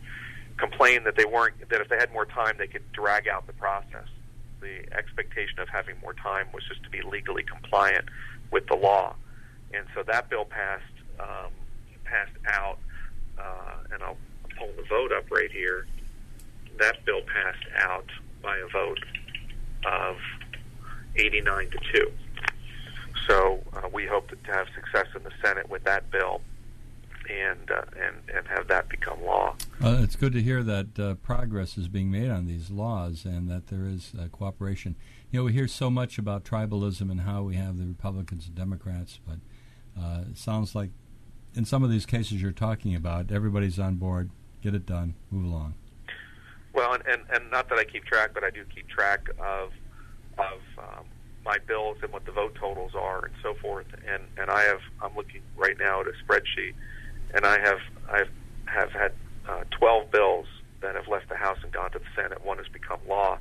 complain 0.59 1.05
that 1.05 1.17
they 1.17 1.25
weren't 1.25 1.69
that 1.69 1.81
if 1.81 1.89
they 1.89 1.97
had 1.97 2.13
more 2.13 2.27
time 2.27 2.57
they 2.59 2.69
could 2.69 2.93
drag 2.93 3.27
out 3.27 3.47
the 3.47 3.55
process. 3.55 4.07
The 4.61 4.87
expectation 4.97 5.59
of 5.59 5.69
having 5.69 5.97
more 6.03 6.15
time 6.15 6.47
was 6.53 6.65
just 6.69 6.83
to 6.85 6.91
be 6.91 7.03
legally 7.03 7.43
compliant 7.43 8.07
with 8.51 8.67
the 8.67 8.77
law, 8.77 9.15
and 9.77 9.87
so 9.95 10.03
that 10.05 10.31
bill 10.31 10.45
passed. 10.45 10.85
Um, 11.19 11.51
passed 12.05 12.37
out, 12.47 12.79
uh, 13.39 13.93
and 13.93 14.03
I'll 14.03 14.17
pull 14.59 14.71
the 14.77 14.85
vote 14.89 15.13
up 15.13 15.31
right 15.31 15.51
here. 15.51 15.87
That 16.79 17.05
bill 17.05 17.23
passed 17.23 17.65
out 17.77 18.07
by 18.43 18.59
a 18.59 18.69
vote 18.69 18.99
of 19.87 20.17
89 21.17 21.71
to 21.71 21.79
2. 21.93 22.13
So 23.29 23.61
uh, 23.73 23.89
we 23.93 24.07
hope 24.07 24.29
to 24.29 24.37
have 24.53 24.67
success 24.75 25.07
in 25.17 25.23
the 25.23 25.31
Senate 25.43 25.69
with 25.69 25.85
that 25.85 26.11
bill 26.11 26.41
and 27.31 27.71
uh, 27.71 27.83
and 27.97 28.17
and 28.37 28.47
have 28.49 28.69
that 28.69 28.89
become 28.91 29.23
law. 29.25 29.55
Uh, 29.83 30.01
it's 30.03 30.15
good 30.15 30.35
to 30.35 30.43
hear 30.43 30.63
that 30.63 30.99
uh, 30.99 31.15
progress 31.15 31.79
is 31.79 31.89
being 31.89 32.11
made 32.11 32.29
on 32.29 32.47
these 32.47 32.71
laws 32.71 33.25
and 33.25 33.49
that 33.49 33.69
there 33.69 33.87
is 33.87 34.13
uh, 34.21 34.29
cooperation. 34.29 34.95
You 35.31 35.41
know, 35.41 35.45
we 35.45 35.55
hear 35.55 35.67
so 35.67 35.89
much 35.89 36.19
about 36.19 36.45
tribalism 36.45 37.11
and 37.11 37.23
how 37.23 37.43
we 37.43 37.57
have 37.57 37.79
the 37.79 37.87
Republicans 37.87 38.47
and 38.47 38.55
Democrats, 38.55 39.21
but 39.27 39.39
uh, 40.01 40.23
sounds 40.35 40.75
like 40.75 40.91
in 41.55 41.65
some 41.65 41.83
of 41.85 41.91
these 41.91 42.07
cases 42.07 42.43
you're 42.43 42.53
talking 42.53 42.95
about, 42.95 43.31
everybody's 43.31 43.79
on 43.79 43.95
board. 43.95 44.31
Get 44.63 44.75
it 44.75 44.87
done. 44.87 45.15
Move 45.31 45.45
along. 45.45 45.75
Well, 46.73 46.93
and, 46.93 47.03
and, 47.07 47.23
and 47.33 47.51
not 47.51 47.69
that 47.69 47.79
I 47.79 47.85
keep 47.85 48.05
track, 48.05 48.31
but 48.35 48.43
I 48.43 48.51
do 48.51 48.65
keep 48.75 48.89
track 48.89 49.29
of 49.39 49.71
of 50.37 50.59
um, 50.79 51.05
my 51.45 51.59
bills 51.69 51.99
and 52.03 52.13
what 52.13 52.25
the 52.27 52.33
vote 52.33 52.57
totals 52.61 52.93
are 52.97 53.25
and 53.27 53.35
so 53.43 53.55
forth. 53.55 53.87
And 54.09 54.25
and 54.37 54.51
I 54.51 54.63
have 54.63 54.81
I'm 55.01 55.15
looking 55.15 55.43
right 55.57 55.77
now 55.79 56.01
at 56.01 56.07
a 56.09 56.13
spreadsheet, 56.27 56.75
and 57.35 57.47
I 57.47 57.61
have 57.61 57.79
I've 58.11 58.31
have 58.67 58.91
had 58.91 59.13
uh, 59.49 59.63
12 59.79 60.11
bills 60.11 60.47
that 60.81 60.95
have 60.95 61.07
left 61.07 61.29
the 61.29 61.37
House 61.37 61.59
and 61.63 61.71
gone 61.71 61.91
to 61.93 61.99
the 61.99 62.05
Senate. 62.17 62.45
One 62.45 62.59
has 62.59 62.67
become 62.69 62.99
law, 63.09 63.39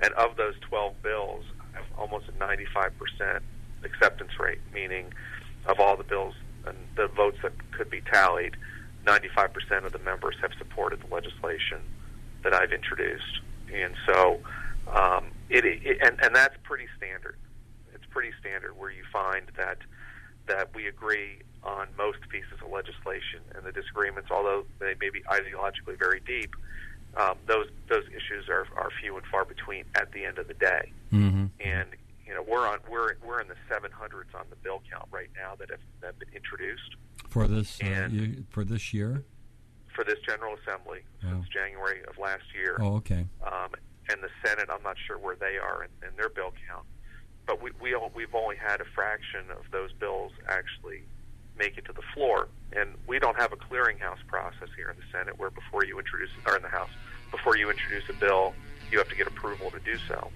and 0.00 0.12
of 0.14 0.36
those 0.36 0.54
12 0.68 1.02
bills, 1.02 1.44
I 1.72 1.78
have 1.78 1.86
almost 1.96 2.26
a 2.28 2.38
95 2.38 2.92
percent 2.98 3.42
acceptance 3.84 4.32
rate, 4.38 4.60
meaning 4.74 5.12
of 5.66 5.80
all 5.80 5.96
the 5.96 6.04
bills 6.04 6.34
and 6.66 6.76
the 6.96 7.08
votes 7.08 7.38
that 7.42 7.52
could 7.72 7.90
be 7.90 8.00
tallied, 8.00 8.56
95% 9.06 9.84
of 9.84 9.92
the 9.92 9.98
members 10.00 10.36
have 10.40 10.52
supported 10.58 11.00
the 11.00 11.14
legislation 11.14 11.80
that 12.42 12.52
I've 12.52 12.72
introduced. 12.72 13.40
And 13.72 13.94
so, 14.06 14.40
um, 14.92 15.26
it, 15.48 15.64
it 15.64 15.98
and, 16.02 16.18
and 16.22 16.34
that's 16.34 16.56
pretty 16.62 16.86
standard. 16.96 17.36
It's 17.94 18.04
pretty 18.10 18.32
standard 18.40 18.78
where 18.78 18.90
you 18.90 19.02
find 19.12 19.46
that 19.56 19.78
that 20.46 20.72
we 20.74 20.86
agree 20.86 21.40
on 21.64 21.88
most 21.98 22.18
pieces 22.28 22.52
of 22.64 22.70
legislation, 22.70 23.40
and 23.54 23.64
the 23.64 23.72
disagreements, 23.72 24.30
although 24.30 24.64
they 24.78 24.94
may 25.00 25.10
be 25.10 25.20
ideologically 25.22 25.98
very 25.98 26.20
deep, 26.20 26.54
um, 27.16 27.36
those 27.46 27.66
those 27.88 28.04
issues 28.08 28.48
are, 28.48 28.66
are 28.76 28.90
few 29.00 29.16
and 29.16 29.26
far 29.26 29.44
between 29.44 29.84
at 29.94 30.12
the 30.12 30.24
end 30.24 30.38
of 30.38 30.48
the 30.48 30.54
day. 30.54 30.92
Mm-hmm. 31.12 31.46
And 31.60 31.88
you 32.26 32.34
know 32.34 32.42
we're 32.46 32.66
on 32.66 32.78
we're 32.90 33.14
we're 33.26 33.40
in 33.40 33.48
the 33.48 33.54
700s 33.70 34.34
on 34.38 34.46
the 34.50 34.56
bill 34.56 34.82
count 34.90 35.06
right 35.10 35.30
now 35.36 35.54
that 35.58 35.70
have, 35.70 35.80
that 36.00 36.06
have 36.08 36.18
been 36.18 36.34
introduced 36.34 36.96
for 37.28 37.46
this 37.46 37.78
uh, 37.82 38.08
you, 38.10 38.44
for 38.50 38.64
this 38.64 38.92
year. 38.92 39.24
for 39.94 40.04
this 40.04 40.18
General 40.26 40.56
Assembly 40.62 41.00
Oh. 41.24 41.28
since 41.30 41.48
January 41.48 42.00
of 42.08 42.18
last 42.18 42.44
year. 42.54 42.76
Oh, 42.80 42.96
okay. 42.96 43.26
um, 43.44 43.70
and 44.08 44.22
the 44.22 44.28
Senate, 44.44 44.68
I'm 44.70 44.82
not 44.82 44.96
sure 45.06 45.18
where 45.18 45.34
they 45.34 45.56
are 45.58 45.82
in, 45.84 45.90
in 46.08 46.14
their 46.16 46.28
bill 46.28 46.52
count, 46.68 46.84
but 47.46 47.60
we, 47.62 47.70
we 47.80 47.94
all, 47.94 48.12
we've 48.14 48.34
only 48.34 48.54
had 48.56 48.80
a 48.80 48.84
fraction 48.94 49.50
of 49.50 49.64
those 49.72 49.92
bills 49.94 50.30
actually 50.48 51.02
make 51.58 51.76
it 51.78 51.84
to 51.86 51.92
the 51.92 52.02
floor, 52.14 52.48
and 52.72 52.90
we 53.08 53.18
don't 53.18 53.36
have 53.36 53.52
a 53.52 53.56
clearinghouse 53.56 54.24
process 54.28 54.68
here 54.76 54.90
in 54.90 54.96
the 54.96 55.02
Senate 55.10 55.38
where 55.38 55.50
before 55.50 55.84
you 55.84 55.98
introduce 55.98 56.30
or 56.46 56.54
in 56.56 56.62
the 56.62 56.68
House 56.68 56.90
before 57.32 57.56
you 57.56 57.70
introduce 57.70 58.08
a 58.08 58.12
bill, 58.12 58.54
you 58.92 58.98
have 58.98 59.08
to 59.08 59.16
get 59.16 59.26
approval 59.26 59.70
to 59.72 59.80
do 59.80 59.96
so. 60.06 60.28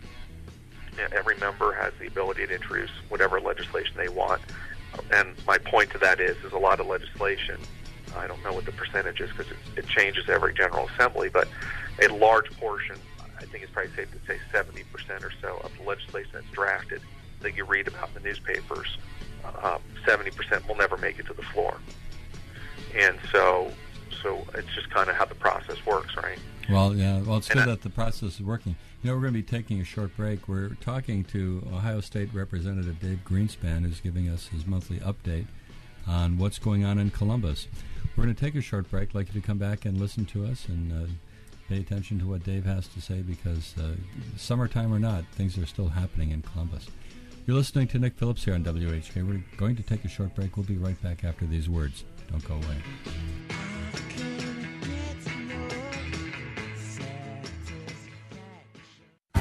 Every 1.12 1.36
member 1.38 1.72
has 1.72 1.92
the 1.98 2.06
ability 2.06 2.46
to 2.46 2.54
introduce 2.54 2.90
whatever 3.08 3.40
legislation 3.40 3.94
they 3.96 4.08
want, 4.08 4.40
and 5.12 5.34
my 5.46 5.58
point 5.58 5.90
to 5.92 5.98
that 5.98 6.20
is, 6.20 6.36
is 6.44 6.52
a 6.52 6.58
lot 6.58 6.80
of 6.80 6.86
legislation. 6.86 7.56
I 8.16 8.26
don't 8.26 8.42
know 8.42 8.52
what 8.52 8.66
the 8.66 8.72
percentage 8.72 9.20
is 9.20 9.30
because 9.30 9.50
it, 9.50 9.56
it 9.78 9.86
changes 9.88 10.28
every 10.28 10.52
General 10.52 10.88
Assembly, 10.88 11.28
but 11.28 11.48
a 12.02 12.08
large 12.08 12.50
portion, 12.58 12.96
I 13.38 13.44
think 13.44 13.62
it's 13.64 13.72
probably 13.72 13.92
safe 13.94 14.08
to 14.10 14.18
say 14.26 14.38
70% 14.52 14.84
or 15.24 15.32
so 15.40 15.58
of 15.62 15.70
the 15.78 15.84
legislation 15.84 16.30
that's 16.34 16.50
drafted 16.50 17.00
that 17.40 17.56
you 17.56 17.64
read 17.64 17.86
about 17.88 18.08
in 18.08 18.14
the 18.22 18.28
newspapers, 18.28 18.98
uh, 19.44 19.78
70% 20.06 20.66
will 20.68 20.74
never 20.76 20.96
make 20.96 21.18
it 21.18 21.26
to 21.26 21.34
the 21.34 21.42
floor. 21.42 21.78
And 22.96 23.18
so, 23.30 23.70
so 24.22 24.44
it's 24.54 24.74
just 24.74 24.90
kind 24.90 25.08
of 25.08 25.14
how 25.16 25.24
the 25.24 25.34
process 25.36 25.76
works, 25.86 26.16
right? 26.16 26.38
Well, 26.68 26.94
yeah. 26.94 27.20
Well, 27.20 27.38
it's 27.38 27.48
And 27.48 27.58
good 27.60 27.68
I- 27.68 27.72
that 27.72 27.82
the 27.82 27.90
process 27.90 28.34
is 28.34 28.42
working. 28.42 28.76
You 29.02 29.08
know, 29.08 29.16
we're 29.16 29.22
going 29.22 29.32
to 29.32 29.38
be 29.38 29.42
taking 29.42 29.80
a 29.80 29.84
short 29.84 30.14
break. 30.14 30.46
We're 30.46 30.74
talking 30.74 31.24
to 31.24 31.66
Ohio 31.72 32.02
State 32.02 32.34
Representative 32.34 33.00
Dave 33.00 33.20
Greenspan, 33.24 33.86
who's 33.86 33.98
giving 33.98 34.28
us 34.28 34.48
his 34.48 34.66
monthly 34.66 34.98
update 34.98 35.46
on 36.06 36.36
what's 36.36 36.58
going 36.58 36.84
on 36.84 36.98
in 36.98 37.08
Columbus. 37.08 37.66
We're 38.14 38.24
going 38.24 38.34
to 38.34 38.40
take 38.40 38.56
a 38.56 38.60
short 38.60 38.90
break. 38.90 39.10
I'd 39.10 39.14
like 39.14 39.34
you 39.34 39.40
to 39.40 39.46
come 39.46 39.56
back 39.56 39.86
and 39.86 39.98
listen 39.98 40.26
to 40.26 40.44
us 40.44 40.66
and 40.68 40.92
uh, 40.92 41.06
pay 41.70 41.78
attention 41.78 42.18
to 42.18 42.26
what 42.26 42.44
Dave 42.44 42.66
has 42.66 42.88
to 42.88 43.00
say 43.00 43.22
because, 43.22 43.74
uh, 43.78 43.94
summertime 44.36 44.92
or 44.92 44.98
not, 44.98 45.24
things 45.32 45.56
are 45.56 45.64
still 45.64 45.88
happening 45.88 46.30
in 46.30 46.42
Columbus. 46.42 46.86
You're 47.46 47.56
listening 47.56 47.88
to 47.88 47.98
Nick 47.98 48.18
Phillips 48.18 48.44
here 48.44 48.52
on 48.52 48.64
WHK. 48.64 49.26
We're 49.26 49.42
going 49.56 49.76
to 49.76 49.82
take 49.82 50.04
a 50.04 50.08
short 50.08 50.34
break. 50.34 50.58
We'll 50.58 50.66
be 50.66 50.76
right 50.76 51.00
back 51.02 51.24
after 51.24 51.46
these 51.46 51.70
words. 51.70 52.04
Don't 52.30 52.44
go 52.44 52.56
away. 52.56 52.76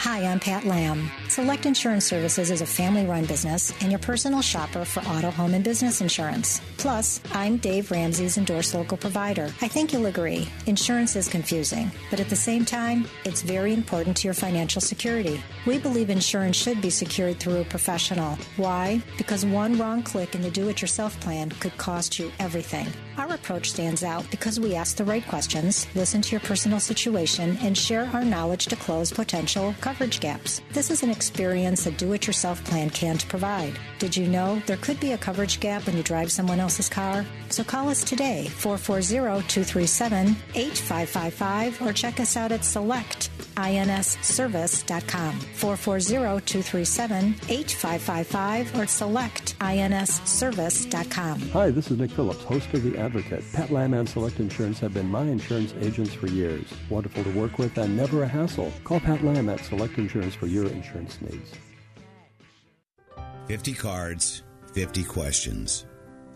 Hi, 0.00 0.24
I'm 0.24 0.40
Pat 0.40 0.64
Lamb. 0.64 1.10
Select 1.28 1.66
Insurance 1.66 2.06
Services 2.06 2.50
is 2.50 2.62
a 2.62 2.66
family 2.66 3.04
run 3.04 3.26
business 3.26 3.70
and 3.82 3.92
your 3.92 3.98
personal 3.98 4.40
shopper 4.40 4.86
for 4.86 5.00
auto, 5.00 5.30
home, 5.30 5.52
and 5.52 5.62
business 5.62 6.00
insurance. 6.00 6.62
Plus, 6.78 7.20
I'm 7.32 7.58
Dave 7.58 7.90
Ramsey's 7.90 8.38
endorsed 8.38 8.72
local 8.72 8.96
provider. 8.96 9.52
I 9.60 9.68
think 9.68 9.92
you'll 9.92 10.06
agree, 10.06 10.48
insurance 10.64 11.16
is 11.16 11.28
confusing, 11.28 11.90
but 12.08 12.18
at 12.18 12.30
the 12.30 12.34
same 12.34 12.64
time, 12.64 13.06
it's 13.26 13.42
very 13.42 13.74
important 13.74 14.16
to 14.16 14.26
your 14.26 14.32
financial 14.32 14.80
security. 14.80 15.42
We 15.66 15.76
believe 15.76 16.08
insurance 16.08 16.56
should 16.56 16.80
be 16.80 16.88
secured 16.88 17.38
through 17.38 17.60
a 17.60 17.64
professional. 17.64 18.38
Why? 18.56 19.02
Because 19.18 19.44
one 19.44 19.76
wrong 19.76 20.02
click 20.02 20.34
in 20.34 20.40
the 20.40 20.50
do 20.50 20.70
it 20.70 20.80
yourself 20.80 21.20
plan 21.20 21.50
could 21.60 21.76
cost 21.76 22.18
you 22.18 22.32
everything. 22.38 22.86
Our 23.18 23.34
approach 23.34 23.70
stands 23.70 24.02
out 24.02 24.30
because 24.30 24.60
we 24.60 24.74
ask 24.74 24.96
the 24.96 25.04
right 25.04 25.26
questions, 25.26 25.86
listen 25.94 26.22
to 26.22 26.30
your 26.32 26.40
personal 26.40 26.80
situation, 26.80 27.58
and 27.60 27.76
share 27.76 28.08
our 28.12 28.24
knowledge 28.24 28.66
to 28.66 28.76
close 28.76 29.12
potential 29.12 29.74
coverage 29.80 30.20
gaps. 30.20 30.60
This 30.72 30.90
is 30.90 31.02
an 31.02 31.10
experience 31.10 31.86
a 31.86 31.90
do 31.90 32.12
it 32.12 32.26
yourself 32.26 32.64
plan 32.64 32.90
can't 32.90 33.26
provide. 33.28 33.78
Did 33.98 34.16
you 34.16 34.26
know 34.26 34.62
there 34.66 34.76
could 34.78 35.00
be 35.00 35.12
a 35.12 35.18
coverage 35.18 35.60
gap 35.60 35.86
when 35.86 35.96
you 35.96 36.02
drive 36.02 36.32
someone 36.32 36.60
else's 36.60 36.88
car? 36.88 37.24
So 37.50 37.64
call 37.64 37.88
us 37.88 38.04
today, 38.04 38.48
440 38.48 39.46
237 39.48 40.36
8555, 40.54 41.82
or 41.82 41.92
check 41.92 42.20
us 42.20 42.36
out 42.36 42.52
at 42.52 42.60
selectinsservice.com. 42.60 43.49
440 45.54 46.40
237 46.46 47.34
8555 47.48 48.74
or 48.74 48.84
selectinsservice.com. 48.84 51.40
Hi, 51.50 51.70
this 51.70 51.90
is 51.90 51.98
Nick 51.98 52.10
Phillips, 52.10 52.42
host 52.44 52.72
of 52.72 52.82
The 52.82 52.96
Advocate. 52.98 53.44
Pat 53.52 53.70
Lamb 53.70 53.94
and 53.94 54.08
Select 54.08 54.40
Insurance 54.40 54.78
have 54.80 54.94
been 54.94 55.10
my 55.10 55.22
insurance 55.22 55.74
agents 55.80 56.14
for 56.14 56.28
years. 56.28 56.64
Wonderful 56.88 57.24
to 57.24 57.30
work 57.30 57.58
with 57.58 57.76
and 57.78 57.96
never 57.96 58.22
a 58.22 58.28
hassle. 58.28 58.72
Call 58.84 59.00
Pat 59.00 59.24
Lamb 59.24 59.48
at 59.48 59.64
Select 59.64 59.98
Insurance 59.98 60.34
for 60.34 60.46
your 60.46 60.66
insurance 60.66 61.20
needs. 61.20 61.52
50 63.46 63.74
cards, 63.74 64.42
50 64.74 65.04
questions. 65.04 65.86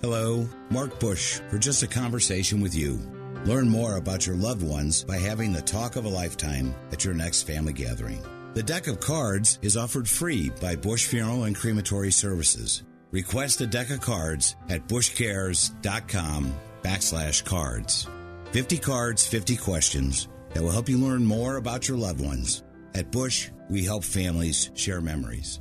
Hello, 0.03 0.49
Mark 0.71 0.99
Bush 1.01 1.41
for 1.49 1.59
just 1.59 1.83
a 1.83 1.87
conversation 1.87 2.61
with 2.61 2.75
you. 2.75 2.99
Learn 3.45 3.69
more 3.69 3.97
about 3.97 4.27
your 4.27 4.37
loved 4.37 4.63
ones 4.63 5.05
by 5.05 5.19
having 5.19 5.53
the 5.53 5.61
talk 5.61 5.97
of 5.97 6.07
a 6.07 6.09
lifetime 6.09 6.75
at 6.93 7.05
your 7.05 7.13
next 7.13 7.43
family 7.43 7.75
gathering. 7.75 8.25
The 8.55 8.63
deck 8.63 8.87
of 8.87 9.01
cards 9.01 9.59
is 9.61 9.77
offered 9.77 10.09
free 10.09 10.51
by 10.63 10.77
Bush 10.77 11.05
Funeral 11.05 11.45
and 11.45 11.55
Crematory 11.55 12.11
Services. 12.11 12.85
Request 13.11 13.61
a 13.61 13.67
deck 13.67 13.91
of 13.91 14.01
cards 14.01 14.57
at 14.71 14.89
bushcares.com 14.89 16.55
backslash 16.83 17.45
cards. 17.45 18.09
50 18.53 18.79
cards, 18.79 19.27
50 19.27 19.57
questions 19.59 20.29
that 20.55 20.63
will 20.63 20.71
help 20.71 20.89
you 20.89 20.97
learn 20.97 21.27
more 21.27 21.57
about 21.57 21.87
your 21.87 21.99
loved 21.99 22.23
ones. 22.23 22.63
At 22.95 23.13
Bush, 23.13 23.51
we 23.69 23.85
help 23.85 24.05
families 24.05 24.71
share 24.75 25.03
memories. 25.03 25.61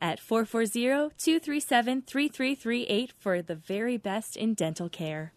at 0.00 0.20
440 0.20 1.14
237 1.16 2.02
3338 2.02 3.12
for 3.18 3.42
the 3.42 3.54
very 3.54 3.96
best 3.96 4.36
in 4.36 4.54
dental 4.54 4.88
care. 4.88 5.32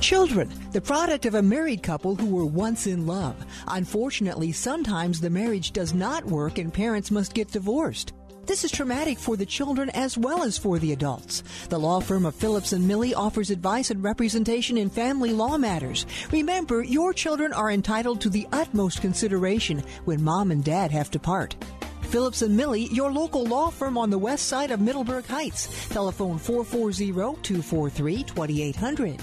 Children, 0.00 0.52
the 0.72 0.82
product 0.82 1.24
of 1.24 1.34
a 1.34 1.42
married 1.42 1.82
couple 1.82 2.14
who 2.14 2.26
were 2.26 2.44
once 2.44 2.86
in 2.86 3.06
love. 3.06 3.36
Unfortunately, 3.68 4.52
sometimes 4.52 5.18
the 5.18 5.30
marriage 5.30 5.72
does 5.72 5.94
not 5.94 6.26
work 6.26 6.58
and 6.58 6.74
parents 6.74 7.10
must 7.10 7.32
get 7.32 7.50
divorced. 7.50 8.12
This 8.46 8.64
is 8.64 8.70
traumatic 8.70 9.18
for 9.18 9.38
the 9.38 9.46
children 9.46 9.88
as 9.90 10.18
well 10.18 10.42
as 10.42 10.58
for 10.58 10.78
the 10.78 10.92
adults. 10.92 11.42
The 11.70 11.78
law 11.78 12.00
firm 12.00 12.26
of 12.26 12.34
Phillips 12.34 12.72
and 12.72 12.86
Millie 12.86 13.14
offers 13.14 13.48
advice 13.48 13.90
and 13.90 14.02
representation 14.02 14.76
in 14.76 14.90
family 14.90 15.32
law 15.32 15.56
matters. 15.56 16.04
Remember, 16.30 16.82
your 16.82 17.14
children 17.14 17.54
are 17.54 17.70
entitled 17.70 18.20
to 18.20 18.28
the 18.28 18.46
utmost 18.52 19.00
consideration 19.00 19.82
when 20.04 20.22
mom 20.22 20.50
and 20.50 20.62
dad 20.62 20.90
have 20.90 21.10
to 21.12 21.18
part. 21.18 21.56
Phillips 22.06 22.42
and 22.42 22.56
Millie, 22.56 22.86
your 22.86 23.10
local 23.10 23.44
law 23.44 23.70
firm 23.70 23.98
on 23.98 24.10
the 24.10 24.18
west 24.18 24.46
side 24.46 24.70
of 24.70 24.80
Middleburg 24.80 25.26
Heights. 25.26 25.88
Telephone 25.88 26.38
440-243-2800. 26.38 29.20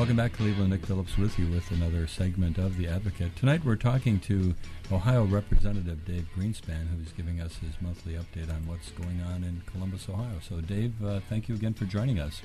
Welcome 0.00 0.16
back, 0.16 0.32
Cleveland. 0.32 0.70
Nick 0.70 0.86
Phillips 0.86 1.18
with 1.18 1.38
you 1.38 1.46
with 1.48 1.70
another 1.72 2.06
segment 2.06 2.56
of 2.56 2.78
The 2.78 2.88
Advocate. 2.88 3.36
Tonight 3.36 3.62
we're 3.66 3.76
talking 3.76 4.18
to 4.20 4.54
Ohio 4.90 5.24
Representative 5.24 6.06
Dave 6.06 6.26
Greenspan, 6.34 6.88
who's 6.96 7.12
giving 7.12 7.42
us 7.42 7.58
his 7.58 7.72
monthly 7.82 8.14
update 8.14 8.48
on 8.48 8.66
what's 8.66 8.88
going 8.92 9.20
on 9.20 9.44
in 9.44 9.60
Columbus, 9.70 10.08
Ohio. 10.08 10.38
So, 10.40 10.62
Dave, 10.62 10.94
uh, 11.04 11.20
thank 11.28 11.50
you 11.50 11.54
again 11.54 11.74
for 11.74 11.84
joining 11.84 12.18
us. 12.18 12.40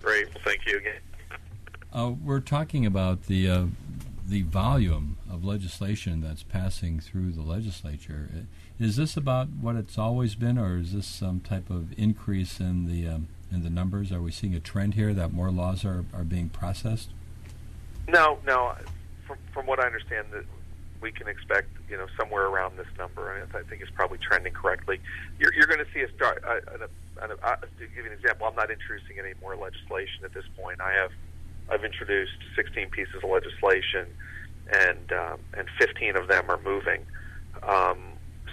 Great. 0.00 0.26
Well, 0.26 0.44
thank 0.44 0.64
you 0.64 0.76
again. 0.76 1.00
Uh, 1.92 2.12
we're 2.24 2.38
talking 2.38 2.86
about 2.86 3.24
the 3.24 3.50
uh, 3.50 3.64
the 4.30 4.42
volume 4.42 5.18
of 5.28 5.44
legislation 5.44 6.20
that's 6.20 6.44
passing 6.44 7.00
through 7.00 7.32
the 7.32 7.42
legislature. 7.42 8.28
Is 8.78 8.94
this 8.94 9.16
about 9.16 9.48
what 9.60 9.74
it's 9.74 9.98
always 9.98 10.36
been, 10.36 10.56
or 10.56 10.78
is 10.78 10.92
this 10.92 11.06
some 11.06 11.40
type 11.40 11.68
of 11.68 11.98
increase 11.98 12.60
in 12.60 12.86
the 12.86 13.08
um, 13.08 13.28
in 13.50 13.64
the 13.64 13.70
numbers? 13.70 14.12
Are 14.12 14.22
we 14.22 14.30
seeing 14.30 14.54
a 14.54 14.60
trend 14.60 14.94
here 14.94 15.12
that 15.14 15.32
more 15.32 15.50
laws 15.50 15.84
are, 15.84 16.04
are 16.14 16.22
being 16.22 16.48
processed? 16.48 17.10
No, 18.08 18.38
no. 18.46 18.74
From, 19.26 19.38
from 19.52 19.66
what 19.66 19.80
I 19.80 19.86
understand, 19.86 20.28
that 20.32 20.44
we 21.00 21.10
can 21.10 21.26
expect 21.26 21.68
you 21.88 21.96
know 21.96 22.06
somewhere 22.16 22.46
around 22.46 22.78
this 22.78 22.88
number, 22.96 23.34
and 23.34 23.50
I 23.52 23.62
think 23.68 23.82
it's 23.82 23.90
probably 23.90 24.18
trending 24.18 24.52
correctly. 24.52 25.00
You're, 25.40 25.52
you're 25.54 25.66
going 25.66 25.84
to 25.84 25.92
see 25.92 26.02
a 26.02 26.12
start. 26.14 26.44
Uh, 26.46 26.60
uh, 27.20 27.26
uh, 27.42 27.56
to 27.56 27.66
give 27.78 28.04
you 28.04 28.06
an 28.06 28.12
example, 28.12 28.46
I'm 28.46 28.54
not 28.54 28.70
introducing 28.70 29.18
any 29.18 29.34
more 29.42 29.56
legislation 29.56 30.24
at 30.24 30.32
this 30.32 30.44
point. 30.56 30.80
I 30.80 30.92
have 30.92 31.10
I've 31.70 31.84
introduced 31.84 32.38
16 32.56 32.90
pieces 32.90 33.14
of 33.22 33.30
legislation, 33.30 34.06
and 34.72 35.12
um, 35.12 35.38
and 35.56 35.68
15 35.78 36.16
of 36.16 36.28
them 36.28 36.44
are 36.48 36.60
moving. 36.62 37.06
Um, 37.62 37.98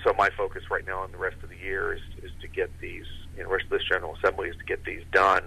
so 0.04 0.14
my 0.18 0.30
focus 0.38 0.64
right 0.70 0.86
now 0.86 1.02
on 1.02 1.12
the 1.12 1.18
rest 1.18 1.38
of 1.44 1.50
the 1.50 1.58
year 1.58 1.94
is, 1.94 2.02
is 2.24 2.32
to 2.42 2.48
get 2.48 2.70
these, 2.80 3.06
you 3.36 3.44
know, 3.44 3.50
rest 3.50 3.66
of 3.66 3.72
this 3.72 3.84
General 3.90 4.16
Assembly 4.16 4.50
is 4.50 4.56
to 4.58 4.64
get 4.64 4.84
these 4.86 5.04
done. 5.12 5.44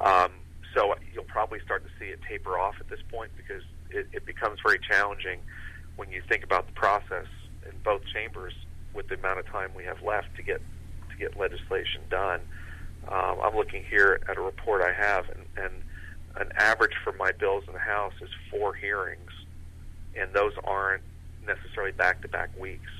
Um, 0.00 0.32
so 0.74 0.94
you'll 1.12 1.24
probably 1.24 1.60
start 1.64 1.84
to 1.84 1.90
see 1.98 2.10
it 2.10 2.20
taper 2.28 2.58
off 2.58 2.74
at 2.80 2.88
this 2.88 3.00
point 3.10 3.30
because 3.36 3.62
it, 3.90 4.08
it 4.12 4.26
becomes 4.26 4.58
very 4.64 4.78
challenging 4.78 5.40
when 5.96 6.10
you 6.10 6.22
think 6.28 6.42
about 6.42 6.66
the 6.66 6.72
process 6.72 7.26
in 7.66 7.72
both 7.84 8.02
chambers 8.12 8.54
with 8.94 9.08
the 9.08 9.14
amount 9.14 9.38
of 9.38 9.46
time 9.46 9.70
we 9.76 9.84
have 9.84 10.02
left 10.02 10.34
to 10.36 10.42
get 10.42 10.60
to 11.10 11.16
get 11.16 11.38
legislation 11.38 12.00
done. 12.10 12.40
Um, 13.08 13.38
I'm 13.42 13.54
looking 13.54 13.84
here 13.88 14.20
at 14.28 14.36
a 14.36 14.40
report 14.40 14.82
I 14.82 14.92
have, 14.92 15.26
and, 15.28 15.44
and 15.56 15.83
an 16.36 16.50
average 16.56 16.94
for 17.02 17.12
my 17.12 17.32
bills 17.32 17.64
in 17.66 17.72
the 17.72 17.78
House 17.78 18.14
is 18.20 18.30
four 18.50 18.74
hearings, 18.74 19.30
and 20.16 20.32
those 20.32 20.52
aren't 20.64 21.02
necessarily 21.46 21.92
back-to-back 21.92 22.50
weeks. 22.58 22.90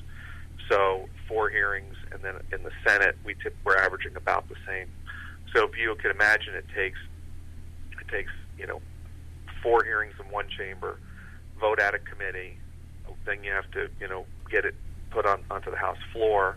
So 0.68 1.08
four 1.28 1.50
hearings, 1.50 1.96
and 2.12 2.22
then 2.22 2.36
in 2.52 2.62
the 2.62 2.70
Senate, 2.86 3.16
we 3.24 3.34
tip, 3.34 3.54
we're 3.64 3.76
averaging 3.76 4.16
about 4.16 4.48
the 4.48 4.56
same. 4.66 4.88
So 5.54 5.64
if 5.64 5.76
you 5.76 5.94
can 6.00 6.10
imagine, 6.10 6.54
it 6.54 6.66
takes 6.74 6.98
it 8.00 8.08
takes 8.08 8.32
you 8.58 8.66
know 8.66 8.80
four 9.62 9.84
hearings 9.84 10.14
in 10.18 10.30
one 10.32 10.46
chamber, 10.56 10.98
vote 11.60 11.80
at 11.80 11.94
a 11.94 11.98
committee, 11.98 12.58
then 13.26 13.44
you 13.44 13.52
have 13.52 13.70
to 13.72 13.88
you 14.00 14.08
know 14.08 14.24
get 14.50 14.64
it 14.64 14.74
put 15.10 15.26
on 15.26 15.44
onto 15.50 15.70
the 15.70 15.76
House 15.76 15.98
floor, 16.12 16.56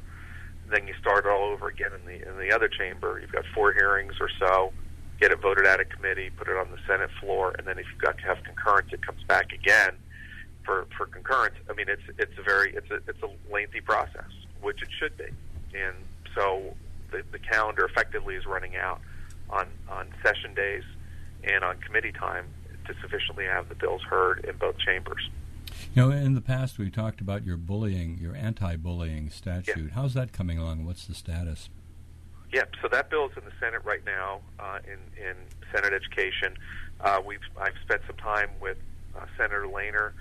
then 0.70 0.88
you 0.88 0.94
start 1.00 1.26
all 1.26 1.52
over 1.52 1.68
again 1.68 1.92
in 2.00 2.06
the 2.06 2.28
in 2.28 2.38
the 2.38 2.54
other 2.54 2.68
chamber. 2.68 3.20
You've 3.20 3.32
got 3.32 3.44
four 3.54 3.74
hearings 3.74 4.14
or 4.20 4.30
so, 4.40 4.72
get 5.20 5.32
it 5.32 5.42
voted 5.42 5.66
at 5.66 5.80
a 5.80 5.86
committee, 5.86 6.30
put 6.30 6.48
it 6.48 6.58
on 6.58 6.70
the 6.72 6.78
Senate 6.88 7.10
floor, 7.20 7.56
and 7.58 7.68
then 7.68 7.78
if 7.78 7.86
you've 7.92 8.02
got 8.02 8.18
to 8.18 8.24
have 8.24 8.38
concurrence, 8.44 8.90
it 8.94 9.06
comes 9.06 9.24
back 9.24 9.52
again 9.52 9.94
for 10.64 10.88
for 10.98 11.06
concurrence. 11.08 11.56
I 11.70 11.74
mean, 11.74 11.88
it's 11.90 12.04
it's 12.18 12.38
a 12.38 12.44
very 12.44 12.74
it's 12.76 12.90
a 12.92 12.96
it's 13.08 13.22
a 13.24 13.30
lengthy 13.52 13.82
process, 13.82 14.30
which 14.62 14.82
it 14.82 14.90
should 15.00 15.18
be, 15.18 15.30
and 15.78 15.96
so 16.36 16.76
the 17.12 17.24
the 17.32 17.40
calendar 17.40 17.86
effectively 17.86 18.36
is 18.36 18.46
running 18.46 18.76
out 18.76 19.02
on 19.50 19.68
on 19.90 20.08
session 20.24 20.54
days 20.54 20.84
and 21.44 21.64
on 21.64 21.78
committee 21.80 22.12
time 22.12 22.46
to 22.86 22.94
sufficiently 23.02 23.46
have 23.46 23.70
the 23.70 23.76
bills 23.76 24.02
heard 24.04 24.46
in 24.46 24.56
both 24.58 24.78
chambers. 24.80 25.30
You 25.94 26.10
know, 26.10 26.12
in 26.12 26.36
the 26.36 26.42
past 26.42 26.78
we 26.78 26.90
talked 26.90 27.22
about 27.22 27.46
your 27.46 27.58
bullying, 27.58 28.18
your 28.20 28.36
anti-bullying 28.36 29.30
statute. 29.30 29.90
Yeah. 29.90 29.94
How's 29.94 30.14
that 30.14 30.32
coming 30.32 30.58
along? 30.58 30.86
What's 30.86 31.06
the 31.06 31.14
status? 31.14 31.70
Yep. 32.54 32.76
So 32.82 32.88
that 32.90 33.10
bill 33.10 33.26
is 33.26 33.38
in 33.38 33.44
the 33.44 33.52
Senate 33.60 33.84
right 33.84 34.06
now 34.06 34.40
uh, 34.60 34.80
in 34.86 35.00
in 35.22 35.36
Senate 35.74 35.94
Education. 35.94 36.56
Uh, 37.02 37.22
we've 37.26 37.40
I've 37.60 37.76
spent 37.84 38.02
some 38.08 38.16
time 38.18 38.50
with 38.62 38.78
uh, 39.16 39.26
Senator 39.38 39.66
Lehner 39.66 40.12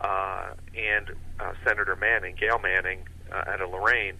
uh, 0.00 0.54
and 0.76 1.10
uh, 1.40 1.52
Senator 1.64 1.96
Manning, 1.96 2.34
Gayle 2.38 2.58
Manning, 2.58 3.06
uh, 3.32 3.44
out 3.46 3.60
of 3.60 3.70
Lorain, 3.70 4.14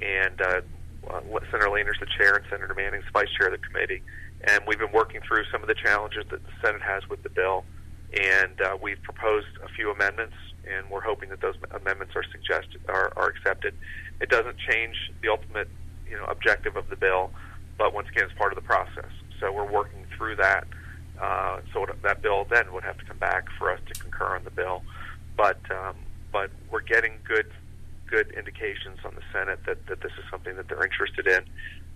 and 0.00 0.40
uh, 0.40 0.60
uh, 1.08 1.20
Senator 1.50 1.68
Lehner's 1.68 1.98
the 2.00 2.06
chair 2.18 2.36
and 2.36 2.44
Senator 2.50 2.74
Manning's 2.74 3.04
vice 3.12 3.30
chair 3.38 3.48
of 3.48 3.60
the 3.60 3.66
committee. 3.66 4.02
And 4.46 4.62
we've 4.66 4.78
been 4.78 4.92
working 4.92 5.20
through 5.26 5.44
some 5.50 5.62
of 5.62 5.68
the 5.68 5.74
challenges 5.74 6.24
that 6.30 6.44
the 6.44 6.52
Senate 6.62 6.82
has 6.82 7.08
with 7.08 7.22
the 7.22 7.28
bill, 7.28 7.64
and 8.12 8.60
uh, 8.60 8.76
we've 8.80 9.02
proposed 9.02 9.48
a 9.64 9.68
few 9.68 9.90
amendments, 9.90 10.36
and 10.70 10.88
we're 10.90 11.00
hoping 11.00 11.28
that 11.30 11.40
those 11.40 11.56
amendments 11.72 12.14
are 12.14 12.24
suggested 12.30 12.80
are, 12.88 13.12
are 13.16 13.28
accepted. 13.28 13.74
It 14.20 14.28
doesn't 14.28 14.56
change 14.58 14.94
the 15.22 15.28
ultimate, 15.28 15.68
you 16.10 16.16
know, 16.16 16.24
objective 16.24 16.76
of 16.76 16.88
the 16.88 16.96
bill, 16.96 17.30
but 17.76 17.94
once 17.94 18.08
again, 18.08 18.24
it's 18.24 18.38
part 18.38 18.52
of 18.52 18.56
the 18.56 18.66
process. 18.66 19.10
So 19.40 19.52
we're 19.52 19.70
working 19.70 20.04
through 20.16 20.36
that. 20.36 20.66
Uh, 21.20 21.60
so 21.72 21.86
that 22.02 22.22
bill 22.22 22.46
then 22.48 22.72
would 22.72 22.84
have 22.84 22.96
to 22.98 23.04
come 23.04 23.18
back 23.18 23.46
for 23.58 23.72
us 23.72 23.80
to 23.86 24.00
concur 24.00 24.36
on 24.36 24.44
the 24.44 24.50
bill 24.50 24.82
but 25.38 25.60
um, 25.70 25.94
but 26.30 26.50
we're 26.70 26.82
getting 26.82 27.12
good 27.26 27.46
good 28.06 28.30
indications 28.36 28.98
on 29.04 29.14
the 29.14 29.22
Senate 29.32 29.60
that, 29.64 29.86
that 29.86 30.02
this 30.02 30.12
is 30.12 30.24
something 30.30 30.56
that 30.56 30.68
they're 30.68 30.84
interested 30.84 31.26
in. 31.26 31.44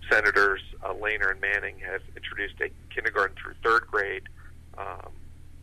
Senators 0.09 0.61
uh, 0.83 0.93
Lehner 0.93 1.31
and 1.31 1.41
Manning 1.41 1.75
have 1.79 2.01
introduced 2.15 2.55
a 2.61 2.69
kindergarten 2.93 3.35
through 3.35 3.53
third 3.63 3.87
grade 3.87 4.23
um, 4.77 5.09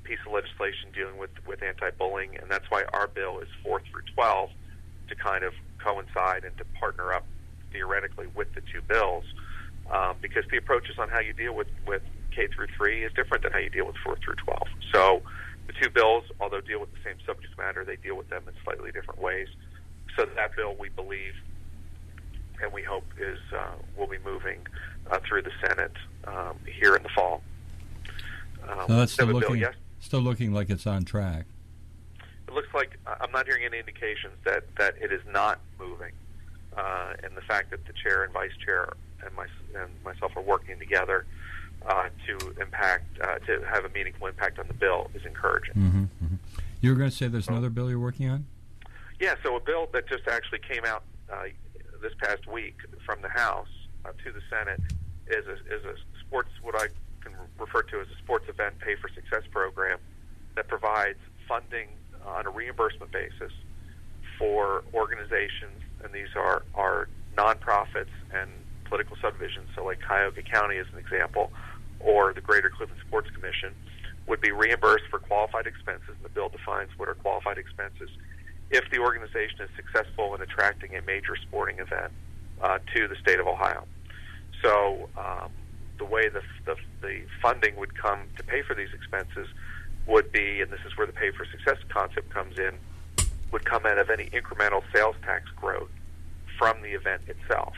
piece 0.03 0.19
of 0.27 0.33
legislation 0.33 0.91
dealing 0.93 1.19
with, 1.19 1.31
with 1.47 1.63
anti-bullying, 1.63 2.37
and 2.37 2.51
that's 2.51 2.69
why 2.69 2.83
our 2.93 3.07
bill 3.07 3.39
is 3.39 3.47
four 3.63 3.81
through 3.93 4.03
12 4.15 4.51
to 5.09 5.15
kind 5.15 5.45
of 5.45 5.53
coincide 5.79 6.45
and 6.45 6.57
to 6.59 6.65
partner 6.81 7.13
up 7.13 7.25
theoretically 7.73 8.27
with 8.35 8.53
the 8.55 8.61
two 8.61 8.83
bills, 8.83 9.25
um, 9.91 10.17
because 10.21 10.45
the 10.51 10.57
approaches 10.57 10.99
on 10.99 11.09
how 11.09 11.21
you 11.21 11.33
deal 11.33 11.55
with, 11.55 11.69
with 11.87 12.03
K 12.35 12.49
through 12.49 12.69
three 12.77 13.05
is 13.05 13.13
different 13.13 13.43
than 13.43 13.53
how 13.53 13.59
you 13.59 13.71
deal 13.71 13.87
with 13.87 13.97
four 14.05 14.17
through 14.17 14.37
12. 14.37 14.63
So 14.93 15.23
the 15.67 15.73
two 15.73 15.91
bills, 15.91 16.25
although 16.41 16.61
deal 16.61 16.81
with 16.81 16.93
the 16.93 16.99
same 17.05 17.17
subject 17.27 17.57
matter, 17.59 17.85
they 17.85 17.97
deal 17.97 18.17
with 18.17 18.29
them 18.29 18.43
in 18.47 18.55
slightly 18.65 18.91
different 18.93 19.21
ways. 19.21 19.49
So 20.17 20.27
that 20.37 20.57
bill, 20.57 20.77
we 20.79 20.89
believe, 20.91 21.35
and 22.63 22.73
we 22.73 22.83
hope 22.83 23.05
is 23.19 23.39
uh, 23.57 23.73
will 23.97 24.09
be 24.09 24.19
moving 24.25 24.67
uh, 25.11 25.19
through 25.27 25.43
the 25.43 25.53
Senate 25.65 25.93
um, 26.25 26.57
here 26.67 26.97
in 26.97 27.03
the 27.03 27.09
fall. 27.09 27.43
Um, 28.69 28.85
so 28.87 28.97
that's 28.97 29.13
still 29.13 29.27
looking, 29.27 29.49
bill, 29.49 29.57
yes? 29.57 29.75
still 30.01 30.21
looking 30.21 30.53
like 30.53 30.71
it's 30.71 30.87
on 30.87 31.05
track. 31.05 31.47
It 32.49 32.55
looks 32.55 32.73
like 32.75 32.99
I'm 33.07 33.31
not 33.31 33.47
hearing 33.47 33.65
any 33.65 33.79
indications 33.79 34.35
that, 34.45 34.65
that 34.77 34.97
it 35.01 35.13
is 35.13 35.23
not 35.33 35.61
moving, 35.79 36.13
uh, 36.77 37.15
and 37.23 37.37
the 37.37 37.43
fact 37.43 37.71
that 37.71 37.85
the 37.87 37.93
chair 37.93 38.25
and 38.25 38.33
vice 38.33 38.57
chair 38.65 38.93
and, 39.25 39.35
my, 39.35 39.47
and 39.75 39.91
myself 40.05 40.33
are 40.37 40.43
working 40.43 40.79
together 40.79 41.27
uh, 41.87 42.09
to 42.27 42.55
impact 42.61 43.05
uh, 43.23 43.39
to 43.41 43.63
have 43.65 43.85
a 43.85 43.89
meaningful 43.91 44.27
impact 44.27 44.59
on 44.59 44.67
the 44.69 44.75
bill 44.75 45.11
is 45.15 45.25
encouraging. 45.25 45.75
Mm-hmm, 45.75 46.03
mm-hmm. 46.03 46.35
You 46.81 46.91
were 46.91 46.97
going 46.97 47.11
to 47.11 47.17
say 47.17 47.29
there's 47.29 47.49
another 47.49 47.71
bill 47.71 47.89
you're 47.89 47.99
working 47.99 48.29
on. 48.29 48.47
Yeah, 49.19 49.35
so 49.43 49.57
a 49.57 49.61
bill 49.61 49.89
that 49.93 50.09
just 50.09 50.27
actually 50.29 50.61
came 50.61 50.85
out 50.85 51.05
uh, 51.31 51.45
this 52.03 52.13
past 52.19 52.47
week 52.47 52.77
from 53.05 53.21
the 53.23 53.29
House 53.29 53.69
uh, 54.05 54.13
to 54.25 54.33
the 54.33 54.41
Senate 54.49 54.81
is 55.29 55.47
a, 55.47 55.53
is 55.75 55.85
a 55.85 55.95
sports 56.21 56.51
what 56.63 56.75
I 56.75 56.89
can 57.21 57.33
refer 57.59 57.83
to 57.83 58.01
as 58.01 58.07
a 58.09 58.19
sports 58.23 58.49
event 58.49 58.79
pay 58.79 58.97
for 58.97 59.09
success 59.11 59.43
program 59.51 59.99
that 60.57 60.69
provides 60.69 61.19
funding 61.47 61.89
on 62.27 62.47
a 62.47 62.51
reimbursement 62.51 63.13
basis 63.13 63.53
for 64.39 64.85
organizations, 64.95 65.83
and 66.05 66.13
these 66.13 66.29
are 66.37 66.63
are 66.75 67.09
nonprofits 67.37 68.15
and 68.33 68.51
political 68.85 69.17
subdivisions. 69.23 69.69
So, 69.75 69.85
like 69.85 70.01
Cuyahoga 70.07 70.43
County, 70.43 70.79
as 70.79 70.87
an 70.93 70.99
example, 70.99 71.53
or 72.01 72.33
the 72.33 72.41
Greater 72.41 72.71
Cleveland 72.71 73.01
Sports 73.07 73.31
Commission 73.31 73.73
would 74.27 74.41
be 74.41 74.53
reimbursed 74.53 75.05
for 75.11 75.19
qualified 75.19 75.67
expenses. 75.67 76.15
The 76.23 76.29
bill 76.29 76.49
defines 76.49 76.91
what 76.97 77.09
are 77.09 77.15
qualified 77.15 77.59
expenses 77.59 78.11
if 78.71 78.89
the 78.91 78.99
organization 78.99 79.63
is 79.63 79.71
successful 79.75 80.35
in 80.35 80.41
attracting 80.41 80.95
a 80.97 81.03
major 81.03 81.35
sporting 81.37 81.79
event 81.79 82.13
uh, 82.63 82.79
to 82.95 83.09
the 83.09 83.17
state 83.17 83.41
of 83.41 83.47
Ohio. 83.47 83.85
So 84.63 85.09
um, 85.17 85.51
the 85.99 86.05
way 86.05 86.29
the, 86.29 86.43
the, 86.67 86.77
the 87.01 87.23
funding 87.43 87.77
would 87.77 87.95
come 87.95 88.21
to 88.37 88.45
pay 88.45 88.63
for 88.63 88.75
these 88.75 88.93
expenses 88.95 89.49
would 90.07 90.31
be, 90.33 90.61
and 90.61 90.71
this 90.71 90.81
is 90.87 90.97
where 90.97 91.07
the 91.07 91.13
pay 91.13 91.31
for 91.31 91.45
success 91.47 91.79
concept 91.89 92.31
comes 92.31 92.59
in, 92.59 92.79
would 93.53 93.65
come 93.65 93.87
out 93.87 93.99
of 93.99 94.11
any 94.11 94.27
incremental 94.31 94.83
sales 94.95 95.17
tax 95.25 95.45
growth 95.57 95.91
from 96.59 96.81
the 96.83 96.91
event 96.91 97.23
itself. 97.27 97.75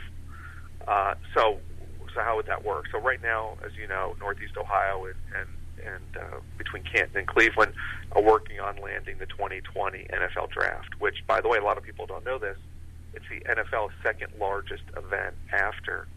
Uh, 0.87 1.15
so 1.33 1.59
so 2.13 2.21
how 2.21 2.35
would 2.35 2.45
that 2.45 2.63
work? 2.63 2.85
So 2.91 2.99
right 2.99 3.21
now, 3.21 3.57
as 3.65 3.71
you 3.75 3.87
know, 3.87 4.15
Northeast 4.19 4.57
Ohio 4.57 5.05
and 5.05 5.15
and, 5.35 5.93
and 5.95 6.17
uh, 6.17 6.39
between 6.57 6.83
Canton 6.83 7.17
and 7.17 7.27
Cleveland 7.27 7.73
are 8.11 8.21
working 8.21 8.59
on 8.59 8.77
landing 8.77 9.17
the 9.17 9.25
2020 9.25 10.07
NFL 10.11 10.51
Draft. 10.51 10.99
Which, 10.99 11.25
by 11.27 11.41
the 11.41 11.47
way, 11.47 11.57
a 11.57 11.63
lot 11.63 11.77
of 11.77 11.83
people 11.83 12.05
don't 12.05 12.25
know 12.25 12.37
this. 12.37 12.57
It's 13.13 13.25
the 13.29 13.41
NFL's 13.49 13.93
second 14.03 14.33
largest 14.39 14.83
event 14.97 15.35
after 15.51 16.07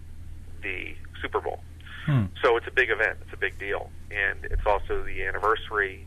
the 0.62 0.94
Super 1.20 1.40
Bowl. 1.40 1.60
Hmm. 2.04 2.26
So 2.42 2.56
it's 2.56 2.66
a 2.66 2.70
big 2.70 2.90
event. 2.90 3.18
It's 3.22 3.32
a 3.32 3.36
big 3.36 3.58
deal, 3.58 3.90
and 4.10 4.44
it's 4.44 4.64
also 4.64 5.02
the 5.02 5.24
anniversary, 5.24 6.06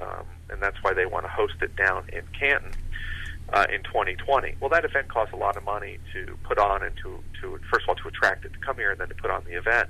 um, 0.00 0.24
and 0.50 0.62
that's 0.62 0.76
why 0.82 0.92
they 0.92 1.06
want 1.06 1.24
to 1.24 1.30
host 1.30 1.54
it 1.62 1.74
down 1.76 2.04
in 2.12 2.22
Canton 2.38 2.72
uh, 3.52 3.66
in 3.72 3.82
2020. 3.82 4.56
Well, 4.60 4.70
that 4.70 4.84
event 4.84 5.08
costs 5.08 5.32
a 5.32 5.36
lot 5.36 5.56
of 5.56 5.64
money 5.64 5.98
to 6.12 6.36
put 6.44 6.58
on 6.58 6.82
and 6.82 6.94
to, 7.02 7.22
to 7.40 7.58
first 7.70 7.84
of 7.84 7.90
all 7.90 7.94
to 7.96 8.08
attract 8.08 8.44
it 8.44 8.52
to 8.52 8.58
come 8.58 8.76
here 8.76 8.90
and 8.90 9.00
then 9.00 9.08
to 9.08 9.14
put 9.14 9.30
on 9.30 9.42
the 9.44 9.56
event. 9.56 9.88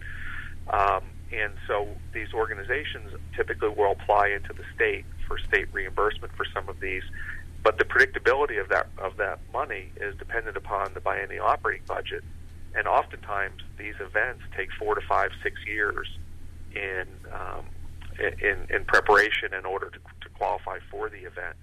Um, 0.69 1.03
and 1.33 1.53
so 1.67 1.89
these 2.13 2.29
organizations 2.35 3.13
typically 3.35 3.69
will 3.69 3.93
apply 3.93 4.29
into 4.29 4.53
the 4.53 4.63
state 4.75 5.05
for 5.27 5.39
state 5.39 5.67
reimbursement 5.73 6.33
for 6.37 6.47
some 6.55 6.69
of 6.69 6.79
these, 6.81 7.03
but 7.63 7.79
the 7.79 7.85
predictability 7.85 8.61
of 8.61 8.69
that 8.69 8.89
of 8.99 9.17
that 9.17 9.41
money 9.53 9.91
is 10.01 10.15
dependent 10.17 10.57
upon 10.57 10.95
the 10.95 11.01
biennial 11.01 11.47
operating 11.47 11.85
budget, 11.87 12.23
and 12.75 12.87
oftentimes 12.87 13.61
these 13.77 13.95
events 14.01 14.43
take 14.57 14.69
four 14.79 14.95
to 14.95 15.01
five, 15.01 15.31
six 15.43 15.57
years 15.67 16.09
in 16.75 17.07
um, 17.33 17.65
in, 18.19 18.67
in 18.75 18.85
preparation 18.85 19.55
in 19.55 19.65
order 19.65 19.91
to, 19.91 19.99
to 19.99 20.29
qualify 20.35 20.79
for 20.91 21.09
the 21.09 21.19
event. 21.19 21.57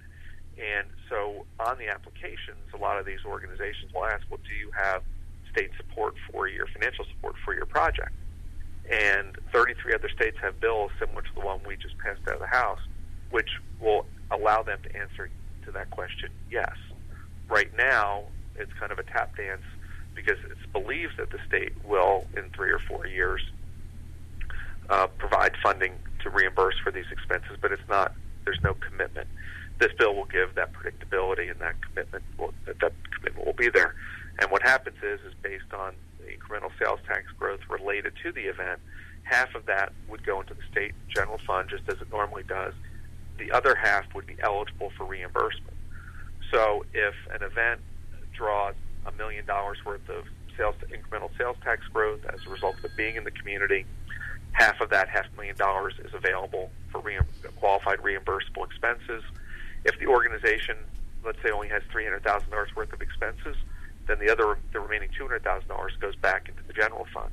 And 0.58 0.86
so 1.08 1.46
on 1.58 1.78
the 1.78 1.88
applications, 1.88 2.62
a 2.72 2.76
lot 2.76 2.98
of 2.98 3.06
these 3.06 3.20
organizations 3.26 3.92
will 3.92 4.04
ask, 4.04 4.22
well, 4.30 4.40
do 4.48 4.54
you 4.54 4.70
have 4.70 5.02
state 5.52 5.70
support 5.76 6.14
for 6.30 6.48
your 6.48 6.66
financial 6.66 7.04
support 7.06 7.34
for 7.44 7.54
your 7.54 7.66
project? 7.66 8.12
And 8.90 9.36
33 9.52 9.94
other 9.94 10.08
states 10.08 10.36
have 10.42 10.60
bills 10.60 10.90
similar 10.98 11.22
to 11.22 11.34
the 11.34 11.40
one 11.40 11.60
we 11.66 11.76
just 11.76 11.96
passed 11.98 12.20
out 12.28 12.34
of 12.34 12.40
the 12.40 12.46
House, 12.46 12.80
which 13.30 13.48
will 13.80 14.06
allow 14.30 14.62
them 14.62 14.78
to 14.82 14.96
answer 14.96 15.30
to 15.64 15.72
that 15.72 15.90
question 15.90 16.30
yes. 16.50 16.74
Right 17.48 17.74
now, 17.76 18.24
it's 18.56 18.72
kind 18.74 18.92
of 18.92 18.98
a 18.98 19.02
tap 19.04 19.36
dance 19.36 19.62
because 20.14 20.38
it's 20.50 20.66
believed 20.72 21.14
that 21.18 21.30
the 21.30 21.38
state 21.48 21.72
will, 21.84 22.26
in 22.36 22.50
three 22.50 22.70
or 22.70 22.78
four 22.78 23.06
years, 23.06 23.42
uh, 24.90 25.06
provide 25.18 25.52
funding 25.62 25.94
to 26.24 26.30
reimburse 26.30 26.74
for 26.82 26.90
these 26.90 27.06
expenses, 27.12 27.56
but 27.62 27.70
it's 27.72 27.88
not. 27.88 28.12
There's 28.44 28.60
no 28.62 28.74
commitment 28.74 29.28
this 29.80 29.92
bill 29.98 30.14
will 30.14 30.26
give 30.26 30.54
that 30.54 30.70
predictability 30.72 31.50
and 31.50 31.60
that 31.60 31.74
commitment 31.82 32.24
will, 32.38 32.52
that, 32.66 32.78
that 32.80 32.92
commitment 33.16 33.46
will 33.46 33.54
be 33.54 33.68
there. 33.68 33.94
And 34.40 34.50
what 34.50 34.62
happens 34.62 34.96
is, 35.02 35.20
is 35.26 35.34
based 35.42 35.72
on 35.72 35.94
the 36.18 36.26
incremental 36.26 36.70
sales 36.78 37.00
tax 37.06 37.24
growth 37.38 37.60
related 37.68 38.12
to 38.22 38.32
the 38.32 38.42
event, 38.42 38.80
half 39.24 39.54
of 39.54 39.66
that 39.66 39.92
would 40.08 40.24
go 40.24 40.40
into 40.40 40.54
the 40.54 40.62
state 40.70 40.92
general 41.14 41.38
fund 41.46 41.68
just 41.70 41.82
as 41.88 42.00
it 42.00 42.10
normally 42.10 42.44
does. 42.48 42.74
The 43.38 43.50
other 43.50 43.74
half 43.74 44.04
would 44.14 44.26
be 44.26 44.36
eligible 44.42 44.90
for 44.96 45.04
reimbursement. 45.04 45.76
So 46.52 46.84
if 46.94 47.14
an 47.32 47.42
event 47.42 47.80
draws 48.32 48.74
a 49.06 49.12
million 49.12 49.44
dollars 49.44 49.78
worth 49.84 50.08
of 50.08 50.24
sales 50.56 50.76
incremental 50.92 51.30
sales 51.36 51.56
tax 51.64 51.82
growth 51.92 52.20
as 52.32 52.40
a 52.46 52.50
result 52.50 52.76
of 52.84 52.94
being 52.96 53.16
in 53.16 53.24
the 53.24 53.32
community, 53.32 53.86
half 54.54 54.80
of 54.80 54.88
that 54.90 55.08
half 55.08 55.26
million 55.36 55.56
dollars 55.56 55.94
is 56.04 56.14
available 56.14 56.70
for 56.90 57.00
re- 57.00 57.18
qualified 57.60 57.98
reimbursable 57.98 58.64
expenses 58.64 59.22
if 59.84 59.98
the 59.98 60.06
organization, 60.06 60.76
let's 61.24 61.38
say, 61.42 61.50
only 61.50 61.68
has 61.68 61.82
three 61.92 62.04
hundred 62.04 62.24
thousand 62.24 62.50
dollars 62.50 62.74
worth 62.74 62.92
of 62.92 63.02
expenses, 63.02 63.56
then 64.06 64.18
the 64.18 64.30
other 64.30 64.58
the 64.72 64.80
remaining 64.80 65.10
two 65.16 65.24
hundred 65.24 65.44
thousand 65.44 65.68
dollars 65.68 65.92
goes 66.00 66.16
back 66.16 66.48
into 66.48 66.62
the 66.66 66.72
general 66.72 67.06
fund. 67.12 67.32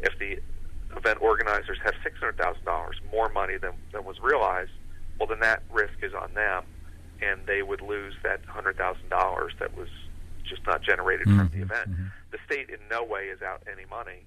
If 0.00 0.18
the 0.18 0.38
event 0.96 1.20
organizers 1.20 1.78
have 1.84 1.94
six 2.02 2.18
hundred 2.18 2.38
thousand 2.38 2.64
dollars 2.64 2.96
more 3.10 3.28
money 3.28 3.56
than 3.56 3.72
than 3.92 4.04
was 4.04 4.20
realized, 4.20 4.70
well, 5.18 5.26
then 5.28 5.40
that 5.40 5.62
risk 5.70 5.94
is 6.02 6.14
on 6.14 6.32
them, 6.34 6.64
and 7.20 7.40
they 7.46 7.62
would 7.62 7.82
lose 7.82 8.14
that 8.22 8.44
hundred 8.46 8.76
thousand 8.76 9.08
dollars 9.08 9.52
that 9.58 9.76
was 9.76 9.88
just 10.44 10.64
not 10.66 10.82
generated 10.82 11.26
mm-hmm. 11.26 11.38
from 11.38 11.48
the 11.48 11.62
event. 11.62 11.90
Mm-hmm. 11.90 12.06
The 12.30 12.38
state 12.46 12.70
in 12.70 12.78
no 12.90 13.02
way 13.04 13.24
is 13.24 13.42
out 13.42 13.62
any 13.70 13.86
money 13.90 14.22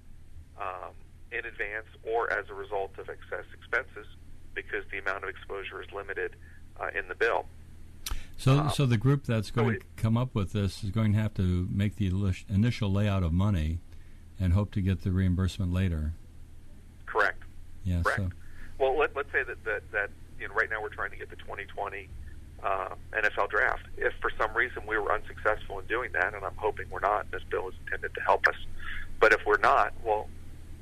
um, 0.60 0.92
in 1.32 1.44
advance 1.44 1.86
or 2.04 2.32
as 2.32 2.48
a 2.50 2.54
result 2.54 2.92
of 2.98 3.08
excess 3.08 3.44
expenses 3.54 4.06
because 4.54 4.84
the 4.90 4.98
amount 4.98 5.24
of 5.24 5.30
exposure 5.30 5.80
is 5.82 5.90
limited 5.92 6.36
uh, 6.80 6.88
in 6.94 7.08
the 7.08 7.14
bill. 7.14 7.46
So, 8.36 8.58
uh, 8.58 8.68
so 8.70 8.86
the 8.86 8.96
group 8.96 9.24
that's 9.24 9.50
going 9.50 9.74
so 9.74 9.78
to 9.78 9.84
come 9.96 10.16
up 10.16 10.34
with 10.34 10.52
this 10.52 10.82
is 10.82 10.90
going 10.90 11.12
to 11.12 11.18
have 11.18 11.34
to 11.34 11.68
make 11.70 11.96
the 11.96 12.10
initial 12.48 12.92
layout 12.92 13.22
of 13.22 13.32
money, 13.32 13.78
and 14.40 14.52
hope 14.52 14.72
to 14.72 14.80
get 14.80 15.02
the 15.02 15.12
reimbursement 15.12 15.72
later. 15.72 16.12
Correct. 17.06 17.42
Yeah. 17.84 18.02
Correct. 18.02 18.18
So. 18.18 18.30
Well, 18.78 18.98
let, 18.98 19.16
us 19.16 19.26
say 19.32 19.44
that, 19.44 19.62
that 19.64 19.82
that 19.92 20.10
you 20.40 20.48
know 20.48 20.54
right 20.54 20.68
now 20.68 20.82
we're 20.82 20.88
trying 20.88 21.10
to 21.10 21.16
get 21.16 21.30
the 21.30 21.36
2020 21.36 22.08
uh, 22.62 22.88
NFL 23.12 23.50
draft. 23.50 23.82
If 23.96 24.12
for 24.20 24.30
some 24.38 24.54
reason 24.54 24.86
we 24.86 24.98
were 24.98 25.12
unsuccessful 25.12 25.78
in 25.78 25.86
doing 25.86 26.10
that, 26.12 26.34
and 26.34 26.44
I'm 26.44 26.56
hoping 26.56 26.86
we're 26.90 27.00
not, 27.00 27.30
this 27.30 27.42
bill 27.50 27.68
is 27.68 27.74
intended 27.84 28.14
to 28.14 28.20
help 28.22 28.46
us. 28.48 28.56
But 29.20 29.32
if 29.32 29.40
we're 29.46 29.58
not, 29.58 29.92
well, 30.04 30.28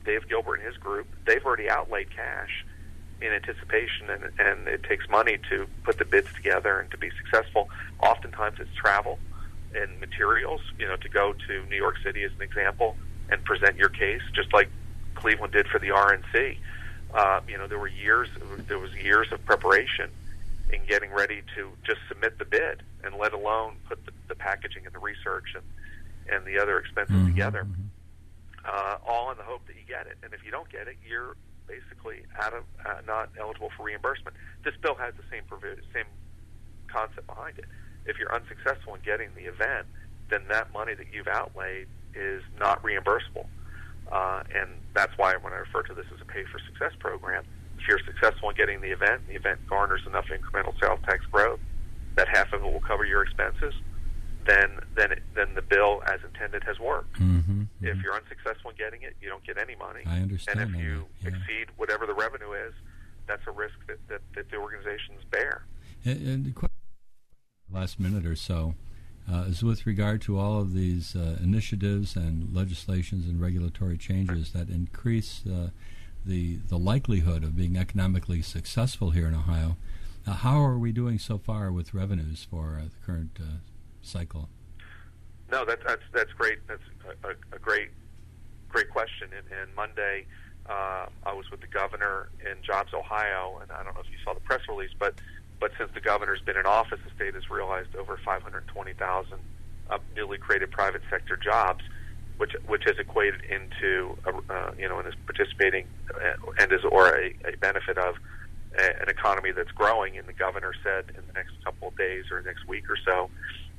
Dave 0.05 0.29
Gilbert 0.29 0.57
and 0.57 0.67
his 0.67 0.77
group, 0.77 1.07
they've 1.27 1.45
already 1.45 1.69
outlaid 1.69 2.09
cash 2.15 2.65
in 3.21 3.33
anticipation, 3.33 4.09
and, 4.09 4.25
and 4.39 4.69
it 4.69 4.83
takes 4.83 5.09
money 5.09 5.39
to 5.51 5.67
put 5.85 5.99
the 5.99 6.05
bids 6.05 6.33
together 6.33 6.81
and 6.81 6.91
to 6.91 6.97
be 6.97 7.11
successful. 7.23 7.69
Oftentimes, 8.03 8.59
it's 8.61 8.75
travel 8.75 9.19
and 9.75 10.01
materials. 10.01 10.61
You 10.79 10.89
know, 10.89 10.97
to 10.97 11.09
go 11.09 11.35
to 11.47 11.67
New 11.67 11.77
York 11.77 11.97
City 12.03 12.23
as 12.25 12.33
an 12.33 12.43
example 12.43 12.97
and 13.29 13.45
present 13.45 13.77
your 13.77 13.91
case, 13.91 14.23
just 14.35 14.53
like 14.53 14.69
Cleveland 15.15 15.53
did 15.53 15.69
for 15.69 15.79
the 15.79 15.89
RNC. 15.89 16.57
Uh, 17.13 17.41
you 17.49 17.59
know, 17.59 17.67
there 17.67 17.79
were 17.79 17.89
years 17.89 18.29
there 18.69 18.79
was 18.79 18.95
years 18.95 19.31
of 19.33 19.45
preparation 19.45 20.11
in 20.73 20.81
getting 20.87 21.11
ready 21.11 21.43
to 21.57 21.71
just 21.85 22.01
submit 22.09 22.39
the 22.39 22.45
bid, 22.45 22.83
and 23.05 23.17
let 23.17 23.33
alone 23.33 23.77
put 23.89 24.05
the, 24.07 24.13
the 24.29 24.35
packaging 24.35 24.87
and 24.87 24.95
the 24.95 24.99
research 24.99 25.55
and 25.55 25.65
and 26.35 26.47
the 26.47 26.59
other 26.59 26.79
expenses 26.79 27.17
mm-hmm. 27.17 27.27
together. 27.27 27.65
Mm-hmm. 27.65 27.83
Uh, 28.64 28.99
all 29.07 29.31
in 29.31 29.38
the 29.38 29.42
hope 29.42 29.66
that 29.66 29.77
you 29.77 29.83
get 29.88 30.07
it. 30.07 30.18
And 30.23 30.35
if 30.35 30.44
you 30.44 30.51
don't 30.51 30.68
get 30.68 30.87
it, 30.87 30.96
you're 31.07 31.37
basically 31.66 32.23
out 32.38 32.53
of 32.53 32.64
uh, 32.85 33.01
not 33.07 33.31
eligible 33.38 33.70
for 33.77 33.85
reimbursement. 33.85 34.37
This 34.64 34.75
bill 34.83 34.94
has 34.96 35.14
the 35.14 35.25
same 35.31 35.44
provision, 35.49 35.83
same 35.94 36.11
concept 36.88 37.27
behind 37.27 37.59
it. 37.59 37.64
If 38.07 38.18
you're 38.18 38.35
unsuccessful 38.35 38.94
in 38.94 39.01
getting 39.01 39.31
the 39.35 39.49
event, 39.49 39.87
then 40.29 40.42
that 40.49 40.73
money 40.73 40.94
that 40.94 41.07
you've 41.12 41.29
outlaid 41.29 41.87
is 42.14 42.42
not 42.59 42.83
reimbursable. 42.83 43.46
Uh, 44.11 44.42
and 44.55 44.68
that's 44.94 45.16
why 45.16 45.37
when 45.37 45.53
I 45.53 45.57
refer 45.57 45.83
to 45.85 45.94
this 45.94 46.07
as 46.12 46.20
a 46.20 46.25
pay 46.25 46.44
for 46.44 46.59
success 46.59 46.92
program, 46.99 47.44
if 47.79 47.88
you're 47.88 48.01
successful 48.05 48.51
in 48.51 48.57
getting 48.57 48.81
the 48.81 48.90
event, 48.90 49.27
the 49.29 49.35
event 49.35 49.61
garners 49.68 50.03
enough 50.07 50.27
incremental 50.27 50.79
sales 50.81 51.01
tax 51.07 51.25
growth 51.31 51.61
that 52.16 52.29
half 52.29 52.53
of 52.53 52.62
it 52.62 52.70
will 52.70 52.81
cover 52.81 53.05
your 53.05 53.23
expenses, 53.23 53.73
then 54.51 54.69
then 54.99 55.13
it, 55.13 55.23
then 55.35 55.55
the 55.55 55.63
bill 55.63 56.03
as 56.13 56.21
intended 56.25 56.63
has 56.65 56.79
worked. 56.79 57.17
Mm-hmm, 57.21 57.63
mm-hmm. 57.63 57.87
If 57.87 58.03
you're 58.03 58.19
unsuccessful 58.23 58.71
in 58.71 58.77
getting 58.77 59.03
it, 59.03 59.15
you 59.23 59.29
don't 59.29 59.45
get 59.45 59.57
any 59.59 59.77
money. 59.77 60.03
I 60.07 60.19
understand. 60.27 60.61
And 60.61 60.75
if 60.75 60.81
you 60.81 61.07
yeah. 61.23 61.29
exceed 61.31 61.67
whatever 61.77 62.05
the 62.07 62.15
revenue 62.15 62.53
is, 62.53 62.75
that's 63.27 63.47
a 63.47 63.53
risk 63.53 63.79
that, 63.89 63.99
that, 64.09 64.21
that 64.35 64.51
the 64.51 64.57
organizations 64.57 65.21
bear. 65.31 65.63
And, 66.05 66.27
and 66.27 66.55
last 67.73 68.01
minute 68.01 68.27
or 68.27 68.37
so 68.37 68.75
uh, 69.31 69.45
is 69.49 69.63
with 69.63 69.87
regard 69.87 70.21
to 70.23 70.39
all 70.39 70.61
of 70.61 70.75
these 70.75 71.15
uh, 71.15 71.37
initiatives 71.43 72.17
and 72.17 72.55
legislations 72.55 73.27
and 73.27 73.41
regulatory 73.41 73.97
changes 73.97 74.53
that 74.53 74.69
increase 74.69 75.43
uh, 75.47 75.69
the 76.27 76.59
the 76.69 76.79
likelihood 76.79 77.45
of 77.45 77.57
being 77.57 77.77
economically 77.77 78.43
successful 78.43 79.11
here 79.11 79.27
in 79.27 79.35
Ohio. 79.35 79.77
Uh, 80.27 80.33
how 80.33 80.59
are 80.59 80.79
we 80.79 80.93
doing 80.93 81.19
so 81.19 81.39
far 81.39 81.73
with 81.73 81.95
revenues 81.95 82.47
for 82.51 82.79
uh, 82.81 82.85
the 82.85 83.07
current 83.07 83.39
uh, 83.41 83.59
cycle? 84.03 84.49
No, 85.51 85.65
that, 85.65 85.81
that's 85.85 86.03
that's 86.13 86.33
great. 86.33 86.59
That's 86.69 86.83
a, 87.25 87.57
a 87.57 87.59
great 87.59 87.91
great 88.69 88.89
question. 88.91 89.31
And, 89.37 89.47
and 89.61 89.75
Monday, 89.75 90.27
uh, 90.67 91.07
I 91.27 91.33
was 91.33 91.51
with 91.51 91.61
the 91.61 91.67
governor 91.67 92.29
in 92.41 92.63
Jobs 92.63 92.95
Ohio, 92.95 93.59
and 93.61 93.71
I 93.73 93.83
don't 93.83 93.95
know 93.95 94.01
if 94.01 94.11
you 94.11 94.19
saw 94.25 94.35
the 94.35 94.41
press 94.41 94.61
release, 94.69 94.93
but 94.99 95.15
but 95.59 95.73
since 95.77 95.91
the 95.93 96.01
governor's 96.01 96.41
been 96.41 96.57
in 96.57 96.67
office, 96.67 97.01
the 97.05 97.15
state 97.15 97.35
has 97.35 97.51
realized 97.51 97.95
over 97.95 98.19
520,000 98.25 99.39
uh, 99.91 99.99
newly 100.17 100.39
created 100.39 100.71
private 100.71 101.03
sector 101.11 101.37
jobs, 101.37 101.83
which 102.39 102.53
which 102.67 102.85
has 102.87 102.99
equated 102.99 103.43
into 103.45 104.17
a, 104.25 104.53
uh, 104.53 104.73
you 104.79 104.89
know 104.89 104.99
and 104.99 105.09
is 105.09 105.15
participating 105.27 105.87
uh, 106.15 106.51
and 106.59 106.73
is 106.73 106.81
or 106.91 107.09
a, 107.09 107.35
a 107.45 107.57
benefit 107.59 107.99
of 107.99 108.15
a, 108.79 109.03
an 109.03 109.09
economy 109.09 109.51
that's 109.51 109.73
growing. 109.73 110.17
And 110.17 110.29
the 110.29 110.33
governor 110.33 110.73
said 110.85 111.07
in 111.11 111.27
the 111.27 111.33
next 111.33 111.53
couple 111.65 111.89
of 111.89 111.97
days 111.97 112.27
or 112.31 112.41
next 112.43 112.67
week 112.69 112.89
or 112.89 112.97
so 113.05 113.29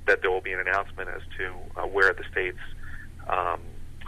that 0.07 0.21
there 0.21 0.31
will 0.31 0.41
be 0.41 0.53
an 0.53 0.59
announcement 0.59 1.09
as 1.09 1.21
to 1.37 1.53
uh, 1.77 1.85
where 1.85 2.13
the 2.13 2.23
state's 2.31 2.57
um, 3.27 3.59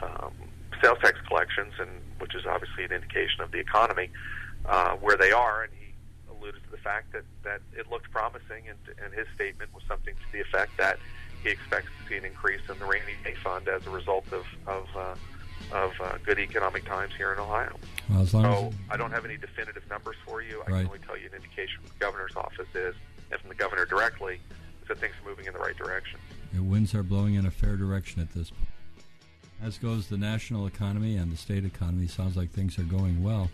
um, 0.02 0.34
sales 0.82 0.98
tax 1.02 1.20
collections, 1.28 1.74
and 1.80 1.90
which 2.20 2.36
is 2.36 2.46
obviously 2.46 2.84
an 2.84 2.92
indication 2.92 3.42
of 3.42 3.52
the 3.52 3.60
economy, 3.60 4.10
uh, 4.66 4.96
where 4.96 5.18
they 5.18 5.32
are. 5.32 5.64
And 5.64 5.72
he 5.80 5.94
alluded 6.32 6.64
to 6.64 6.72
the 6.72 6.78
fact 6.78 7.14
that, 7.14 7.24
that 7.44 7.62
it 7.78 7.90
looked 7.90 8.12
promising, 8.12 8.68
and, 8.68 8.78
and 9.04 9.14
his 9.14 9.28
statement 9.36 9.74
was 9.74 9.84
something 9.88 10.14
to 10.14 10.32
the 10.32 10.42
effect 10.42 10.72
that 10.78 10.98
he 11.44 11.50
expects 11.50 11.90
to 12.02 12.10
see 12.10 12.18
an 12.18 12.26
increase 12.26 12.62
in 12.70 12.80
the 12.80 12.86
rainy 12.86 13.14
day 13.24 13.36
fund 13.44 13.68
as 13.68 13.86
a 13.86 13.90
result 13.90 14.26
of 14.32 14.46
of, 14.66 14.88
uh, 14.96 15.16
of 15.74 15.92
uh, 16.02 16.18
good 16.26 16.40
economic 16.40 16.86
times 16.86 17.14
here 17.16 17.34
in 17.34 17.40
Ohio. 17.40 17.76
Well, 18.10 18.26
so 18.26 18.74
I 18.90 18.98
don't 18.98 19.12
have 19.12 19.26
any 19.26 19.38
definitive 19.38 19.84
numbers 19.90 20.16
for 20.26 20.42
you. 20.42 20.64
I 20.68 20.72
right. 20.72 20.78
can 20.80 20.88
only 20.88 21.00
tell 21.00 21.18
you 21.18 21.28
an 21.28 21.36
indication 21.36 21.82
from 21.82 21.92
the 21.98 22.06
governor's 22.06 22.36
office 22.36 22.68
is, 22.74 22.96
and 23.32 23.40
from 23.40 23.50
the 23.50 23.56
governor 23.56 23.86
directly, 23.86 24.40
that 24.88 25.00
things 25.00 25.14
are 25.24 25.30
moving 25.30 25.46
in 25.46 25.54
the 25.54 25.60
right 25.60 25.78
direction. 25.78 26.20
The 26.54 26.62
winds 26.62 26.94
are 26.94 27.04
blowing 27.04 27.36
in 27.36 27.46
a 27.46 27.52
fair 27.52 27.76
direction 27.76 28.22
at 28.22 28.34
this 28.34 28.50
point. 28.50 28.70
As 29.62 29.78
goes 29.78 30.08
the 30.08 30.18
national 30.18 30.68
economy 30.68 31.16
and 31.16 31.32
the 31.32 31.38
state 31.38 31.66
economy, 31.66 32.08
sounds 32.08 32.36
like 32.36 32.52
things 32.52 32.78
are 32.78 32.84
going 32.84 33.24
well. 33.24 33.50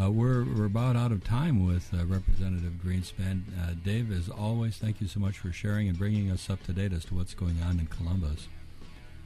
Uh, 0.00 0.10
we're, 0.10 0.44
we're 0.44 0.66
about 0.66 0.96
out 0.96 1.12
of 1.12 1.22
time 1.22 1.66
with 1.66 1.88
uh, 1.94 2.04
Representative 2.04 2.72
Greenspan. 2.84 3.42
Uh, 3.62 3.74
Dave, 3.84 4.10
as 4.10 4.28
always, 4.28 4.76
thank 4.76 5.00
you 5.00 5.06
so 5.06 5.20
much 5.20 5.38
for 5.38 5.52
sharing 5.52 5.88
and 5.88 5.96
bringing 5.96 6.30
us 6.30 6.50
up 6.50 6.62
to 6.64 6.72
date 6.72 6.92
as 6.92 7.04
to 7.06 7.14
what's 7.14 7.32
going 7.32 7.62
on 7.62 7.78
in 7.78 7.86
Columbus. 7.86 8.48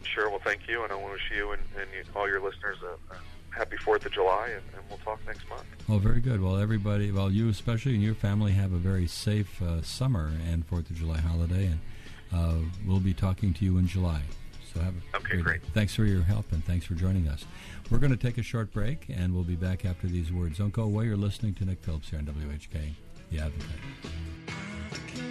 Sure. 0.02 0.28
Well, 0.28 0.40
thank 0.44 0.68
you, 0.68 0.82
and 0.82 0.92
I 0.92 0.94
want 0.94 1.06
to 1.06 1.12
wish 1.12 1.30
you 1.34 1.52
and, 1.52 1.62
and 1.76 1.88
you, 1.94 2.04
all 2.14 2.28
your 2.28 2.40
listeners 2.40 2.76
a, 2.82 3.14
a 3.14 3.18
happy 3.58 3.76
Fourth 3.76 4.06
of 4.06 4.12
July, 4.12 4.50
and, 4.54 4.62
and, 4.74 4.84
we'll 4.88 4.98
talk 4.98 5.18
next 5.26 5.48
month. 5.50 5.64
Well, 5.88 5.98
very 5.98 6.20
good. 6.20 6.40
Well, 6.40 6.56
everybody, 6.56 7.10
well, 7.10 7.30
you 7.30 7.48
especially 7.48 7.94
and 7.94 8.02
your 8.02 8.14
family 8.14 8.52
have 8.52 8.72
a 8.72 8.78
very 8.78 9.06
safe 9.06 9.60
uh, 9.60 9.82
summer 9.82 10.30
and 10.48 10.64
Fourth 10.64 10.88
of 10.88 10.96
July 10.96 11.18
holiday, 11.18 11.66
and 11.66 11.80
uh, 12.32 12.54
we'll 12.86 13.00
be 13.00 13.12
talking 13.12 13.52
to 13.54 13.64
you 13.64 13.76
in 13.78 13.88
July. 13.88 14.22
So 14.72 14.80
have 14.80 14.94
a 14.94 15.16
okay, 15.16 15.28
great. 15.34 15.44
great. 15.44 15.62
Thanks 15.74 15.94
for 15.94 16.04
your 16.04 16.22
help 16.22 16.52
and 16.52 16.64
thanks 16.64 16.86
for 16.86 16.94
joining 16.94 17.26
us. 17.26 17.44
We're 17.90 17.98
going 17.98 18.12
to 18.12 18.18
take 18.18 18.38
a 18.38 18.42
short 18.42 18.72
break, 18.72 19.06
and 19.08 19.34
we'll 19.34 19.44
be 19.44 19.56
back 19.56 19.84
after 19.84 20.06
these 20.06 20.30
words. 20.30 20.58
Don't 20.58 20.72
go 20.72 20.82
away. 20.82 21.06
You're 21.06 21.16
listening 21.16 21.54
to 21.54 21.64
Nick 21.64 21.80
Phillips 21.80 22.10
here 22.10 22.18
on 22.18 22.26
WHK, 22.26 22.92
The 23.32 23.38
Advocate. 23.40 25.27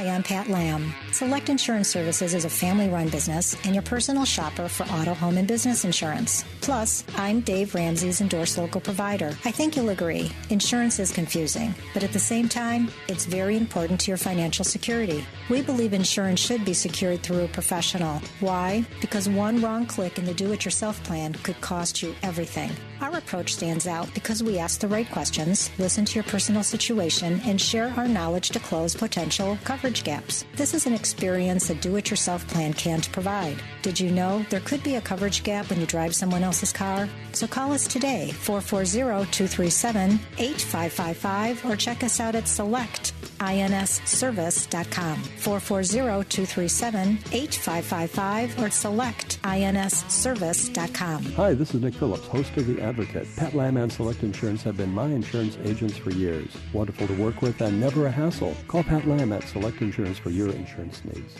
Hi, 0.00 0.08
I'm 0.08 0.22
Pat 0.22 0.48
Lamb. 0.48 0.94
Select 1.12 1.50
Insurance 1.50 1.86
Services 1.86 2.32
is 2.32 2.46
a 2.46 2.48
family 2.48 2.88
run 2.88 3.10
business 3.10 3.54
and 3.66 3.74
your 3.74 3.82
personal 3.82 4.24
shopper 4.24 4.66
for 4.66 4.84
auto, 4.84 5.12
home, 5.12 5.36
and 5.36 5.46
business 5.46 5.84
insurance. 5.84 6.42
Plus, 6.62 7.04
I'm 7.16 7.40
Dave 7.40 7.74
Ramsey's 7.74 8.22
endorsed 8.22 8.56
local 8.56 8.80
provider. 8.80 9.36
I 9.44 9.50
think 9.50 9.76
you'll 9.76 9.90
agree, 9.90 10.32
insurance 10.48 10.98
is 11.00 11.12
confusing, 11.12 11.74
but 11.92 12.02
at 12.02 12.14
the 12.14 12.18
same 12.18 12.48
time, 12.48 12.90
it's 13.08 13.26
very 13.26 13.58
important 13.58 14.00
to 14.00 14.10
your 14.10 14.16
financial 14.16 14.64
security. 14.64 15.22
We 15.50 15.60
believe 15.60 15.92
insurance 15.92 16.40
should 16.40 16.64
be 16.64 16.72
secured 16.72 17.22
through 17.22 17.44
a 17.44 17.48
professional. 17.48 18.22
Why? 18.40 18.86
Because 19.02 19.28
one 19.28 19.60
wrong 19.60 19.84
click 19.84 20.16
in 20.16 20.24
the 20.24 20.32
do 20.32 20.50
it 20.54 20.64
yourself 20.64 21.04
plan 21.04 21.34
could 21.34 21.60
cost 21.60 22.02
you 22.02 22.14
everything. 22.22 22.70
Our 23.00 23.16
approach 23.16 23.54
stands 23.54 23.86
out 23.86 24.12
because 24.12 24.42
we 24.42 24.58
ask 24.58 24.80
the 24.80 24.88
right 24.88 25.10
questions, 25.10 25.70
listen 25.78 26.04
to 26.04 26.16
your 26.16 26.24
personal 26.24 26.62
situation, 26.62 27.40
and 27.44 27.58
share 27.58 27.94
our 27.96 28.06
knowledge 28.06 28.50
to 28.50 28.60
close 28.60 28.94
potential 28.94 29.56
coverage 29.64 30.04
gaps. 30.04 30.44
This 30.54 30.74
is 30.74 30.86
an 30.86 30.92
experience 30.92 31.70
a 31.70 31.74
do 31.74 31.96
it 31.96 32.10
yourself 32.10 32.46
plan 32.48 32.74
can't 32.74 33.10
provide. 33.10 33.56
Did 33.80 33.98
you 33.98 34.10
know 34.10 34.44
there 34.50 34.60
could 34.60 34.82
be 34.82 34.96
a 34.96 35.00
coverage 35.00 35.42
gap 35.42 35.70
when 35.70 35.80
you 35.80 35.86
drive 35.86 36.14
someone 36.14 36.42
else's 36.42 36.74
car? 36.74 37.08
So 37.32 37.46
call 37.46 37.72
us 37.72 37.86
today, 37.86 38.32
440 38.32 39.30
237 39.30 40.20
8555, 40.36 41.64
or 41.64 41.76
check 41.76 42.04
us 42.04 42.20
out 42.20 42.34
at 42.34 42.44
selectinsservice.com, 42.44 45.16
440 45.16 46.28
237 46.28 47.18
8555, 47.32 48.58
or 48.58 48.68
selectinsservice.com. 48.68 51.24
Hi, 51.32 51.54
this 51.54 51.74
is 51.74 51.80
Nick 51.80 51.94
Phillips, 51.94 52.26
host 52.26 52.54
of 52.56 52.66
The 52.66 52.82
Advocate. 52.90 53.28
Pat 53.36 53.54
Lamb 53.54 53.76
and 53.76 53.92
Select 53.92 54.24
Insurance 54.24 54.64
have 54.64 54.76
been 54.76 54.92
my 54.92 55.06
insurance 55.06 55.56
agents 55.62 55.96
for 55.96 56.10
years. 56.10 56.48
Wonderful 56.72 57.06
to 57.06 57.14
work 57.14 57.40
with 57.40 57.60
and 57.60 57.78
never 57.78 58.06
a 58.06 58.10
hassle. 58.10 58.56
Call 58.66 58.82
Pat 58.82 59.06
Lamb 59.06 59.32
at 59.32 59.44
Select 59.44 59.80
Insurance 59.80 60.18
for 60.18 60.30
your 60.30 60.50
insurance 60.50 61.00
needs. 61.04 61.36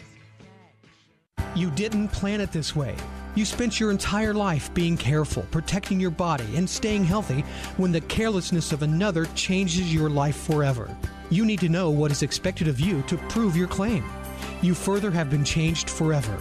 You 1.56 1.72
didn't 1.72 2.10
plan 2.10 2.40
it 2.40 2.52
this 2.52 2.76
way. 2.76 2.94
You 3.34 3.44
spent 3.44 3.80
your 3.80 3.90
entire 3.90 4.32
life 4.32 4.72
being 4.74 4.96
careful, 4.96 5.42
protecting 5.50 5.98
your 5.98 6.12
body, 6.12 6.46
and 6.54 6.70
staying 6.70 7.02
healthy 7.02 7.40
when 7.78 7.90
the 7.90 8.02
carelessness 8.02 8.70
of 8.70 8.82
another 8.82 9.24
changes 9.34 9.92
your 9.92 10.08
life 10.08 10.36
forever. 10.36 10.96
You 11.30 11.44
need 11.44 11.58
to 11.60 11.68
know 11.68 11.90
what 11.90 12.12
is 12.12 12.22
expected 12.22 12.68
of 12.68 12.78
you 12.78 13.02
to 13.08 13.16
prove 13.28 13.56
your 13.56 13.66
claim. 13.66 14.04
You 14.62 14.72
further 14.74 15.10
have 15.10 15.30
been 15.30 15.44
changed 15.44 15.90
forever. 15.90 16.38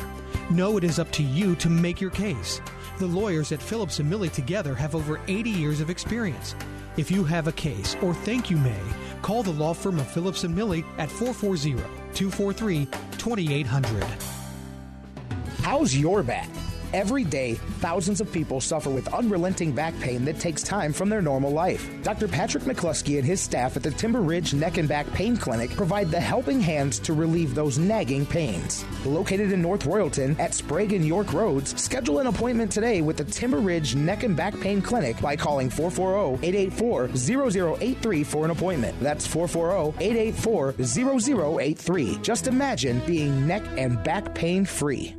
Know 0.52 0.78
it 0.78 0.84
is 0.84 1.00
up 1.00 1.10
to 1.14 1.24
you 1.24 1.56
to 1.56 1.70
make 1.70 2.00
your 2.00 2.12
case. 2.12 2.62
The 3.00 3.08
lawyers 3.08 3.54
at 3.54 3.62
Phillips 3.62 4.00
and 4.00 4.10
Millie 4.10 4.28
together 4.28 4.76
have 4.76 4.94
over 4.94 5.22
80 5.30 5.50
years 5.50 5.80
of 5.80 5.90
experience. 5.90 6.54
If 6.98 7.10
you 7.10 7.24
have 7.24 7.48
a 7.48 7.54
case 7.54 7.96
or 8.02 8.14
think 8.14 8.50
you 8.50 8.58
may, 8.58 8.82
call 9.22 9.42
the 9.42 9.52
law 9.52 9.74
firm 9.74 10.00
of 10.00 10.12
Phillips 10.12 10.44
and 10.44 10.54
Millie 10.54 10.84
at 10.98 11.10
440 11.10 11.82
243 12.14 12.88
2800. 13.18 14.04
How's 15.62 15.96
your 15.96 16.24
back? 16.24 16.50
Every 16.92 17.24
day, 17.24 17.54
thousands 17.82 18.20
of 18.20 18.32
people 18.32 18.60
suffer 18.60 18.90
with 18.90 19.14
unrelenting 19.14 19.72
back 19.72 19.94
pain 20.00 20.26
that 20.26 20.40
takes 20.40 20.64
time 20.64 20.92
from 20.92 21.08
their 21.08 21.22
normal 21.22 21.52
life. 21.52 21.88
Dr. 22.02 22.28
Patrick 22.28 22.64
McCluskey 22.64 23.20
and 23.20 23.28
his 23.28 23.40
staff 23.40 23.78
at 23.78 23.84
the 23.84 23.92
Timber 23.92 24.22
Ridge 24.22 24.56
Neck 24.56 24.78
and 24.78 24.90
Back 24.90 25.06
Pain 25.14 25.38
Clinic 25.38 25.70
provide 25.76 26.10
the 26.10 26.20
helping 26.20 26.60
hands 26.60 26.98
to 27.00 27.14
relieve 27.14 27.54
those 27.54 27.78
nagging 27.78 28.26
pains. 28.26 28.84
Located 29.06 29.52
in 29.52 29.62
North 29.62 29.86
Royalton 29.86 30.40
at 30.40 30.56
Sprague 30.56 30.94
and 30.94 31.06
York 31.06 31.32
Roads, 31.32 31.80
schedule 31.80 32.18
an 32.18 32.26
appointment 32.26 32.72
today 32.72 33.02
with 33.02 33.18
the 33.18 33.24
Timber 33.24 33.60
Ridge 33.60 33.94
Neck 33.94 34.24
and 34.24 34.36
Back 34.36 34.60
Pain 34.60 34.82
Clinic 34.82 35.22
by 35.22 35.36
calling 35.36 35.70
440-884-0083 35.70 38.26
for 38.26 38.46
an 38.46 38.52
appointment. 38.52 39.00
That's 39.00 39.28
440-884-0083. 39.28 42.24
Just 42.24 42.48
imagine 42.48 43.00
being 43.06 43.46
neck 43.46 43.62
and 43.78 44.04
back 44.04 44.34
pain 44.34 44.66
free. 44.66 45.19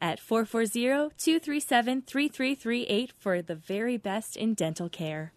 at 0.00 0.20
440-237-3338 0.20 3.10
for 3.18 3.42
the 3.42 3.54
very 3.54 3.96
best 3.96 4.36
in 4.36 4.54
dental 4.54 4.88
care. 4.88 5.32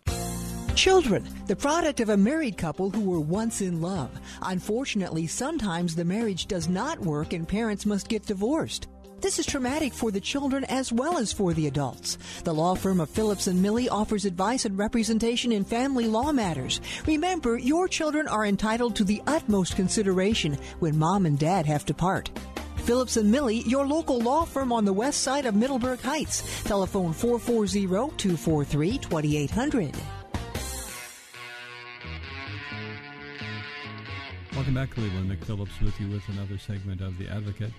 Children, 0.75 1.25
the 1.47 1.55
product 1.55 2.01
of 2.01 2.09
a 2.09 2.17
married 2.17 2.57
couple 2.57 2.89
who 2.89 3.01
were 3.01 3.21
once 3.21 3.61
in 3.61 3.81
love. 3.81 4.11
Unfortunately, 4.41 5.25
sometimes 5.25 5.95
the 5.95 6.03
marriage 6.03 6.47
does 6.47 6.67
not 6.67 6.99
work 6.99 7.31
and 7.31 7.47
parents 7.47 7.85
must 7.85 8.09
get 8.09 8.25
divorced. 8.25 8.87
This 9.21 9.39
is 9.39 9.45
traumatic 9.45 9.93
for 9.93 10.11
the 10.11 10.19
children 10.19 10.65
as 10.65 10.91
well 10.91 11.17
as 11.17 11.31
for 11.31 11.53
the 11.53 11.67
adults. 11.67 12.17
The 12.43 12.53
law 12.53 12.75
firm 12.75 12.99
of 12.99 13.09
Phillips 13.09 13.47
and 13.47 13.61
Millie 13.61 13.89
offers 13.89 14.25
advice 14.25 14.65
and 14.65 14.77
representation 14.77 15.53
in 15.53 15.63
family 15.63 16.07
law 16.07 16.31
matters. 16.31 16.81
Remember, 17.07 17.57
your 17.57 17.87
children 17.87 18.27
are 18.27 18.45
entitled 18.45 18.95
to 18.97 19.03
the 19.03 19.23
utmost 19.25 19.77
consideration 19.77 20.57
when 20.79 20.99
mom 20.99 21.25
and 21.25 21.39
dad 21.39 21.65
have 21.65 21.85
to 21.85 21.93
part. 21.93 22.29
Phillips 22.85 23.17
and 23.17 23.29
Millie, 23.31 23.61
your 23.61 23.87
local 23.87 24.19
law 24.19 24.45
firm 24.45 24.71
on 24.71 24.85
the 24.85 24.93
west 24.93 25.23
side 25.23 25.47
of 25.47 25.55
Middleburg 25.55 25.99
Heights. 26.01 26.63
Telephone 26.63 27.15
440-243-2800. 27.15 29.95
Welcome 34.53 34.75
back, 34.75 34.91
Cleveland. 34.91 35.29
Nick 35.29 35.43
Phillips 35.43 35.81
with 35.81 35.99
you 35.99 36.09
with 36.09 36.29
another 36.29 36.59
segment 36.59 37.01
of 37.01 37.17
The 37.17 37.27
Advocate. 37.27 37.73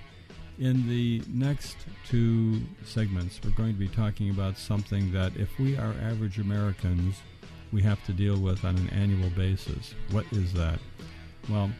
In 0.59 0.89
the 0.89 1.23
next 1.29 1.77
two 2.09 2.61
segments, 2.85 3.39
we're 3.45 3.51
going 3.51 3.75
to 3.75 3.79
be 3.79 3.87
talking 3.87 4.31
about 4.31 4.59
something 4.59 5.13
that 5.13 5.37
if 5.37 5.57
we 5.61 5.77
are 5.77 5.95
average 6.03 6.41
Americans, 6.41 7.15
we 7.73 7.81
have 7.83 8.05
to 8.07 8.13
deal 8.13 8.41
with 8.41 8.65
on 8.65 8.77
an 8.77 8.89
annual 8.91 9.31
basis. 9.31 9.95
What 10.11 10.27
is 10.33 10.53
that? 10.55 10.81
Well, 11.49 11.71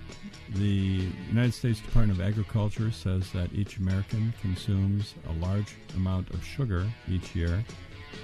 the 0.55 1.09
United 1.29 1.53
States 1.53 1.81
Department 1.81 2.21
of 2.21 2.25
Agriculture 2.25 2.93
says 2.93 3.31
that 3.33 3.53
each 3.53 3.79
American 3.79 4.33
consumes 4.41 5.15
a 5.29 5.33
large 5.45 5.75
amount 5.97 6.31
of 6.31 6.45
sugar 6.45 6.87
each 7.09 7.35
year. 7.35 7.65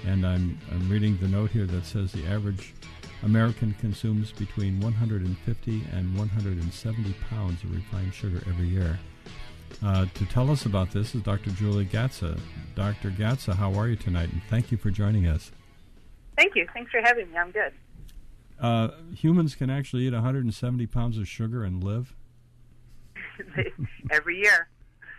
And 0.05 0.25
I'm, 0.25 0.57
I'm 0.71 0.89
reading 0.89 1.17
the 1.17 1.27
note 1.27 1.51
here 1.51 1.65
that 1.65 1.85
says 1.85 2.11
the 2.11 2.25
average 2.27 2.73
American 3.23 3.73
consumes 3.79 4.31
between 4.31 4.79
150 4.79 5.83
and 5.91 6.17
170 6.17 7.13
pounds 7.29 7.63
of 7.63 7.75
refined 7.75 8.13
sugar 8.13 8.41
every 8.47 8.67
year. 8.67 8.99
Uh, 9.83 10.05
to 10.13 10.25
tell 10.25 10.49
us 10.49 10.65
about 10.65 10.91
this 10.91 11.15
is 11.15 11.21
Dr. 11.21 11.49
Julie 11.51 11.85
Gatza. 11.85 12.39
Dr. 12.75 13.11
Gatza, 13.11 13.55
how 13.55 13.73
are 13.73 13.87
you 13.87 13.95
tonight? 13.95 14.31
And 14.31 14.41
thank 14.49 14.71
you 14.71 14.77
for 14.77 14.91
joining 14.91 15.27
us. 15.27 15.51
Thank 16.37 16.55
you. 16.55 16.67
Thanks 16.73 16.91
for 16.91 17.01
having 17.01 17.29
me. 17.31 17.37
I'm 17.37 17.51
good. 17.51 17.73
Uh, 18.63 18.89
humans 19.13 19.55
can 19.55 19.69
actually 19.69 20.07
eat 20.07 20.13
170 20.13 20.87
pounds 20.87 21.17
of 21.17 21.27
sugar 21.27 21.63
and 21.63 21.83
live? 21.83 22.15
Every 24.11 24.39
year. 24.39 24.69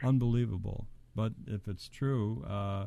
Unbelievable. 0.02 0.86
But 1.14 1.34
if 1.46 1.68
it's 1.68 1.88
true, 1.88 2.44
uh, 2.48 2.86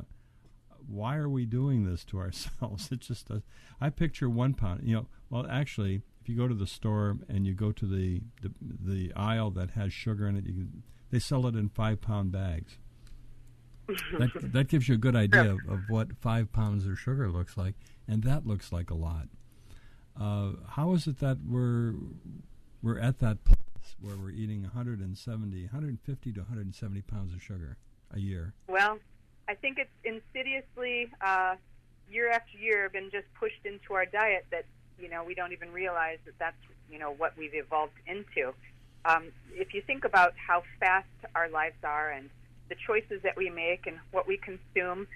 why 0.86 1.16
are 1.16 1.28
we 1.28 1.46
doing 1.46 1.84
this 1.84 2.04
to 2.06 2.18
ourselves? 2.18 2.88
It's 2.92 3.06
just 3.06 3.30
a, 3.30 3.42
I 3.80 3.88
picture 3.90 4.28
one 4.28 4.52
pound. 4.52 4.82
You 4.82 4.96
know, 4.96 5.06
well, 5.30 5.46
actually, 5.48 5.94
if 5.94 6.02
if 6.28 6.32
you 6.32 6.38
go 6.42 6.46
to 6.46 6.54
the 6.54 6.66
store 6.66 7.16
and 7.30 7.46
you 7.46 7.54
go 7.54 7.72
to 7.72 7.86
the 7.86 8.20
the, 8.42 8.52
the 8.60 9.12
aisle 9.16 9.50
that 9.52 9.70
has 9.70 9.94
sugar 9.94 10.28
in 10.28 10.36
it, 10.36 10.44
you 10.44 10.52
can, 10.52 10.82
they 11.10 11.18
sell 11.18 11.46
it 11.46 11.54
in 11.54 11.70
five 11.70 12.02
pound 12.02 12.32
bags. 12.32 12.76
that 14.18 14.30
that 14.52 14.68
gives 14.68 14.88
you 14.88 14.96
a 14.96 14.98
good 14.98 15.16
idea 15.16 15.52
of, 15.52 15.58
of, 15.66 15.80
what 15.88 16.18
five 16.20 16.52
pounds 16.52 16.86
of 16.86 16.98
sugar 16.98 17.30
looks 17.30 17.56
like, 17.56 17.76
and 18.06 18.24
that 18.24 18.46
looks 18.46 18.72
like 18.72 18.90
a 18.90 18.94
lot. 18.94 19.28
Uh, 20.20 20.50
how 20.70 20.94
is 20.94 21.06
it 21.06 21.20
that 21.20 21.38
we're 21.48 21.94
we're 22.82 22.98
at 22.98 23.18
that 23.20 23.44
place 23.44 23.56
where 24.00 24.16
we're 24.16 24.30
eating 24.30 24.62
170, 24.62 25.62
150 25.62 26.32
to 26.32 26.40
170 26.40 27.02
pounds 27.02 27.34
of 27.34 27.42
sugar 27.42 27.76
a 28.12 28.18
year? 28.18 28.52
Well, 28.68 28.98
I 29.48 29.54
think 29.54 29.78
it's 29.78 29.90
insidiously 30.04 31.08
uh, 31.20 31.54
year 32.10 32.30
after 32.30 32.58
year 32.58 32.88
been 32.88 33.10
just 33.10 33.26
pushed 33.38 33.64
into 33.64 33.94
our 33.94 34.06
diet 34.06 34.46
that 34.50 34.64
you 34.98 35.08
know 35.08 35.24
we 35.24 35.34
don't 35.34 35.52
even 35.52 35.72
realize 35.72 36.18
that 36.24 36.34
that's 36.38 36.56
you 36.90 36.98
know 36.98 37.12
what 37.12 37.36
we've 37.36 37.54
evolved 37.54 37.94
into. 38.06 38.52
Um, 39.04 39.28
if 39.54 39.72
you 39.74 39.82
think 39.82 40.04
about 40.04 40.34
how 40.36 40.64
fast 40.80 41.06
our 41.34 41.48
lives 41.48 41.76
are 41.84 42.10
and 42.10 42.28
the 42.68 42.74
choices 42.86 43.22
that 43.22 43.36
we 43.36 43.48
make 43.48 43.86
and 43.86 43.96
what 44.10 44.26
we 44.26 44.36
consume, 44.36 45.06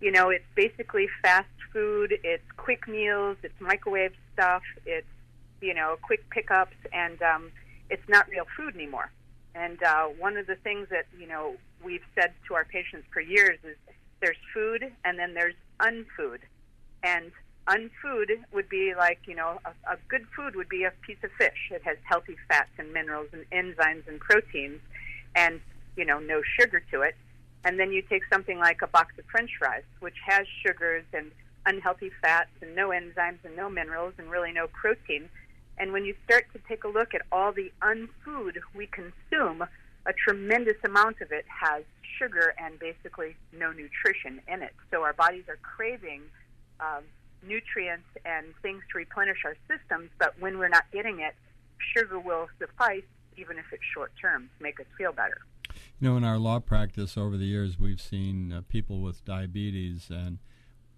you 0.00 0.12
know, 0.12 0.30
it's 0.30 0.44
basically 0.54 1.08
fast 1.22 1.48
food, 1.72 2.18
it's 2.22 2.50
quick 2.56 2.86
meals, 2.88 3.36
it's 3.42 3.60
microwave 3.60 4.12
stuff, 4.32 4.62
it's 4.86 5.06
you 5.60 5.74
know 5.74 5.96
quick 6.02 6.28
pickups, 6.30 6.76
and 6.92 7.20
um, 7.22 7.50
it's 7.90 8.08
not 8.08 8.28
real 8.28 8.46
food 8.56 8.74
anymore. 8.74 9.10
And 9.54 9.82
uh, 9.82 10.04
one 10.04 10.36
of 10.36 10.46
the 10.46 10.54
things 10.56 10.88
that 10.90 11.06
you 11.18 11.26
know 11.26 11.56
we've 11.84 12.04
said 12.14 12.32
to 12.46 12.54
our 12.54 12.64
patients 12.64 13.06
for 13.12 13.20
years 13.20 13.58
is 13.64 13.76
there's 14.20 14.36
food 14.52 14.84
and 15.04 15.18
then 15.18 15.34
there's 15.34 15.54
unfood, 15.80 16.40
and 17.02 17.32
unfood 17.66 18.30
would 18.52 18.68
be 18.68 18.94
like 18.96 19.18
you 19.26 19.34
know 19.34 19.58
a, 19.64 19.92
a 19.92 19.96
good 20.08 20.26
food 20.34 20.54
would 20.54 20.68
be 20.68 20.84
a 20.84 20.92
piece 21.02 21.22
of 21.24 21.30
fish. 21.32 21.70
It 21.70 21.82
has 21.84 21.96
healthy 22.04 22.36
fats 22.48 22.70
and 22.78 22.92
minerals 22.92 23.28
and 23.32 23.44
enzymes 23.50 24.06
and 24.06 24.20
proteins, 24.20 24.80
and 25.34 25.60
you 25.96 26.04
know 26.04 26.20
no 26.20 26.40
sugar 26.58 26.82
to 26.92 27.02
it. 27.02 27.16
And 27.64 27.78
then 27.78 27.92
you 27.92 28.02
take 28.02 28.22
something 28.32 28.58
like 28.58 28.82
a 28.82 28.86
box 28.86 29.14
of 29.18 29.24
French 29.26 29.50
fries, 29.58 29.82
which 30.00 30.16
has 30.26 30.46
sugars 30.64 31.04
and 31.12 31.30
unhealthy 31.66 32.10
fats 32.22 32.50
and 32.62 32.74
no 32.74 32.88
enzymes 32.88 33.38
and 33.44 33.56
no 33.56 33.68
minerals 33.68 34.14
and 34.18 34.30
really 34.30 34.52
no 34.52 34.68
protein. 34.68 35.28
And 35.76 35.92
when 35.92 36.04
you 36.04 36.14
start 36.24 36.46
to 36.52 36.60
take 36.68 36.84
a 36.84 36.88
look 36.88 37.14
at 37.14 37.22
all 37.30 37.52
the 37.52 37.72
unfood 37.82 38.60
we 38.74 38.86
consume, 38.86 39.64
a 40.06 40.12
tremendous 40.12 40.76
amount 40.84 41.20
of 41.20 41.30
it 41.30 41.44
has 41.48 41.84
sugar 42.18 42.54
and 42.58 42.78
basically 42.78 43.36
no 43.52 43.70
nutrition 43.70 44.40
in 44.48 44.62
it. 44.62 44.74
So 44.90 45.02
our 45.02 45.12
bodies 45.12 45.44
are 45.48 45.58
craving 45.62 46.22
um, 46.80 47.04
nutrients 47.46 48.08
and 48.24 48.46
things 48.62 48.82
to 48.92 48.98
replenish 48.98 49.44
our 49.44 49.56
systems, 49.68 50.10
but 50.18 50.34
when 50.40 50.58
we're 50.58 50.68
not 50.68 50.84
getting 50.92 51.20
it, 51.20 51.34
sugar 51.94 52.18
will 52.18 52.48
suffice, 52.58 53.04
even 53.36 53.58
if 53.58 53.66
it's 53.72 53.82
short 53.94 54.12
term, 54.20 54.48
make 54.60 54.80
us 54.80 54.86
feel 54.96 55.12
better. 55.12 55.38
You 56.00 56.08
know, 56.08 56.16
in 56.16 56.24
our 56.24 56.38
law 56.38 56.60
practice 56.60 57.16
over 57.16 57.36
the 57.36 57.44
years, 57.46 57.78
we've 57.78 58.00
seen 58.00 58.52
uh, 58.52 58.62
people 58.68 59.00
with 59.00 59.24
diabetes, 59.24 60.08
and 60.10 60.38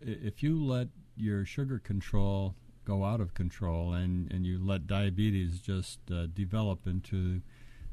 if 0.00 0.42
you 0.42 0.62
let 0.62 0.88
your 1.16 1.44
sugar 1.44 1.78
control 1.78 2.54
go 2.84 3.04
out 3.04 3.20
of 3.20 3.34
control 3.34 3.92
and, 3.92 4.30
and 4.32 4.46
you 4.46 4.58
let 4.62 4.86
diabetes 4.86 5.60
just 5.60 5.98
uh, 6.10 6.26
develop 6.26 6.86
into 6.86 7.42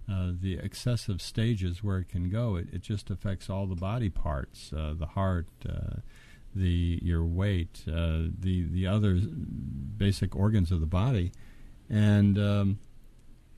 uh, 0.10 0.32
the 0.42 0.58
excessive 0.58 1.22
stages 1.22 1.84
where 1.84 2.00
it 2.00 2.08
can 2.08 2.30
go, 2.30 2.56
it, 2.56 2.68
it 2.72 2.82
just 2.82 3.10
affects 3.10 3.50
all 3.50 3.68
the 3.68 3.76
body 3.76 4.10
parts, 4.10 4.72
uh, 4.74 4.94
the 4.98 5.08
heart, 5.08 5.48
uh, 5.68 5.98
the 6.56 7.00
your 7.04 7.26
weight, 7.26 7.84
uh, 7.88 8.24
the 8.40 8.66
the 8.72 8.88
other 8.88 9.16
basic 9.16 10.36
organs 10.36 10.72
of 10.72 10.80
the 10.80 10.88
body, 10.88 11.32
and 11.90 12.40
um, 12.40 12.80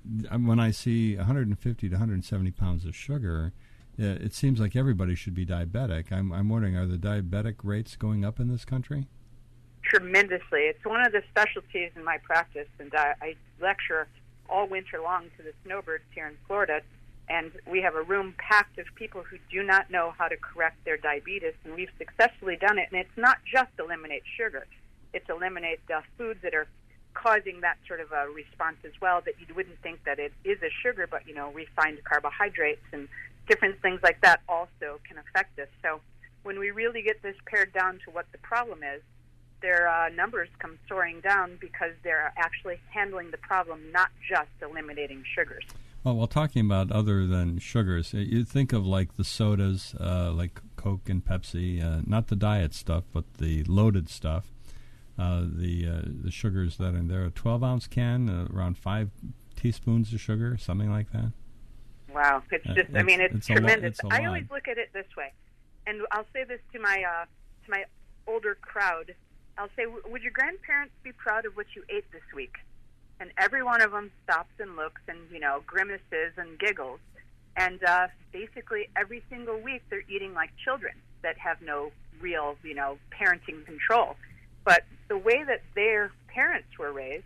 when 0.04 0.60
I 0.60 0.72
see 0.72 1.16
150 1.16 1.90
to 1.90 1.96
170 1.96 2.52
pounds 2.52 2.86
of 2.86 2.96
sugar, 2.96 3.54
uh, 4.00 4.04
it 4.04 4.34
seems 4.34 4.60
like 4.60 4.76
everybody 4.76 5.16
should 5.16 5.36
be 5.36 5.46
diabetic. 5.46 6.12
I'm, 6.12 6.32
I'm 6.32 6.50
wondering, 6.50 6.78
are 6.78 6.86
the 6.86 6.98
diabetic 6.98 7.56
rates 7.64 7.96
going 7.96 8.24
up 8.24 8.40
in 8.40 8.50
this 8.50 8.64
country? 8.64 9.08
Tremendously. 9.84 10.62
It's 10.62 10.86
one 10.86 11.06
of 11.06 11.12
the 11.12 11.22
specialties 11.30 11.92
in 11.96 12.04
my 12.04 12.18
practice, 12.18 12.68
and 12.80 12.94
I, 12.96 13.14
I 13.22 13.36
lecture 13.62 14.08
all 14.50 14.68
winter 14.68 15.02
long 15.02 15.26
to 15.38 15.44
the 15.44 15.54
snowbirds 15.66 16.06
here 16.14 16.28
in 16.28 16.38
Florida. 16.48 16.82
And 17.28 17.52
we 17.70 17.82
have 17.82 17.94
a 17.96 18.02
room 18.02 18.34
packed 18.38 18.80
of 18.80 18.86
people 18.96 19.22
who 19.22 19.38
do 19.52 19.64
not 19.64 19.92
know 19.92 20.14
how 20.18 20.28
to 20.28 20.38
correct 20.38 20.84
their 20.86 20.98
diabetes, 20.98 21.54
and 21.64 21.76
we've 21.76 21.92
successfully 21.98 22.56
done 22.56 22.80
it. 22.80 22.88
And 22.92 23.00
it's 23.00 23.18
not 23.18 23.38
just 23.46 23.70
eliminate 23.78 24.24
sugar; 24.36 24.66
it's 25.14 25.30
eliminate 25.30 25.80
the 25.88 26.02
foods 26.18 26.40
that 26.42 26.56
are 26.56 26.68
causing 27.14 27.62
that 27.62 27.78
sort 27.88 28.00
of 28.00 28.12
a 28.12 28.30
response 28.30 28.78
as 28.86 28.94
well. 29.02 29.22
That 29.26 29.36
you 29.40 29.54
wouldn't 29.54 29.82
think 29.82 30.04
that 30.06 30.20
it 30.20 30.34
is 30.44 30.62
a 30.62 30.70
sugar, 30.84 31.08
but 31.10 31.28
you 31.28 31.34
know, 31.34 31.52
refined 31.52 32.04
carbohydrates 32.04 32.86
and 32.92 33.08
different 33.48 33.82
things 33.82 34.00
like 34.04 34.22
that 34.22 34.42
also 34.48 35.00
can 35.08 35.18
affect 35.18 35.58
us. 35.60 35.68
So 35.82 36.02
when 36.44 36.60
we 36.60 36.72
really 36.72 37.02
get 37.02 37.22
this 37.22 37.36
pared 37.46 37.74
down 37.74 38.00
to 38.06 38.12
what 38.12 38.26
the 38.32 38.38
problem 38.40 38.80
is, 38.84 39.02
their 39.62 39.90
uh, 39.90 40.10
numbers 40.10 40.48
come 40.60 40.80
soaring 40.88 41.20
down 41.22 41.58
because 41.60 41.92
they're 42.04 42.34
actually 42.38 42.80
handling 42.94 43.32
the 43.32 43.38
problem, 43.38 43.92
not 43.92 44.10
just 44.28 44.50
eliminating 44.62 45.24
sugars. 45.36 45.66
Well, 46.04 46.16
while 46.16 46.28
talking 46.28 46.66
about 46.66 46.92
other 46.92 47.28
than 47.28 47.60
sugars, 47.60 48.14
you 48.14 48.46
think 48.46 48.72
of 48.72 48.86
like 48.86 49.18
the 49.18 49.26
sodas, 49.26 49.96
uh, 50.00 50.32
like 50.32 50.62
Coke 50.78 51.10
and 51.10 51.24
Pepsi, 51.26 51.84
uh, 51.84 52.02
not 52.06 52.28
the 52.28 52.38
diet 52.38 52.74
stuff, 52.74 53.04
but 53.12 53.26
the 53.38 53.64
loaded 53.66 54.08
stuff. 54.08 54.54
Uh, 55.20 55.44
the 55.46 55.88
uh, 55.88 56.02
the 56.24 56.32
sugars 56.32 56.78
that 56.78 56.94
are 56.94 56.98
in 56.98 57.08
there, 57.08 57.26
a 57.26 57.30
12 57.30 57.64
ounce 57.64 57.88
can, 57.88 58.30
uh, 58.30 58.56
around 58.56 58.78
five 58.78 59.10
teaspoons 59.56 60.14
of 60.14 60.22
sugar, 60.22 60.58
something 60.58 60.92
like 60.92 61.12
that. 61.12 61.32
Wow, 62.14 62.42
it's 62.50 62.66
just, 62.66 62.96
I 62.96 63.04
mean, 63.04 63.22
it's, 63.22 63.36
it's 63.36 63.48
tremendous. 63.48 64.00
I 64.10 64.26
always 64.26 64.46
look 64.50 64.68
at 64.68 64.78
it 64.78 64.90
this 64.94 65.06
way, 65.18 65.34
and 65.86 66.02
I'll 66.12 66.26
say 66.34 66.44
this 66.44 66.62
to 66.74 66.80
my 66.80 66.98
to 67.66 67.72
my 67.72 67.84
older 68.28 68.56
crowd. 68.56 69.14
I'll 69.58 69.70
say, 69.76 69.86
would 69.86 70.24
your 70.24 70.32
grandparents 70.32 70.94
be 71.04 71.12
proud 71.12 71.46
of 71.46 71.58
what 71.58 71.66
you 71.76 71.84
ate 71.90 72.10
this 72.12 72.24
week? 72.34 72.56
and 73.20 73.32
every 73.38 73.64
one 73.64 73.82
of 73.82 73.92
them 73.92 74.12
stops 74.24 74.54
and 74.60 74.76
looks 74.76 75.02
and 75.08 75.20
you 75.32 75.40
know 75.40 75.62
grimaces 75.66 76.34
and 76.38 76.58
giggles 76.60 77.00
and 77.56 77.84
uh, 77.84 78.08
basically 78.32 78.90
every 78.96 79.24
single 79.30 79.60
week 79.60 79.82
they're 79.90 80.04
eating 80.10 80.34
like 80.34 80.52
children 80.64 80.94
that 81.22 81.38
have 81.38 81.62
no 81.62 81.92
real 82.22 82.56
you 82.64 82.74
know 82.74 82.98
parenting 83.12 83.66
control 83.66 84.16
but 84.64 84.84
the 85.08 85.18
way 85.18 85.44
that 85.44 85.62
their 85.76 86.12
parents 86.28 86.68
were 86.78 86.92
raised 86.92 87.24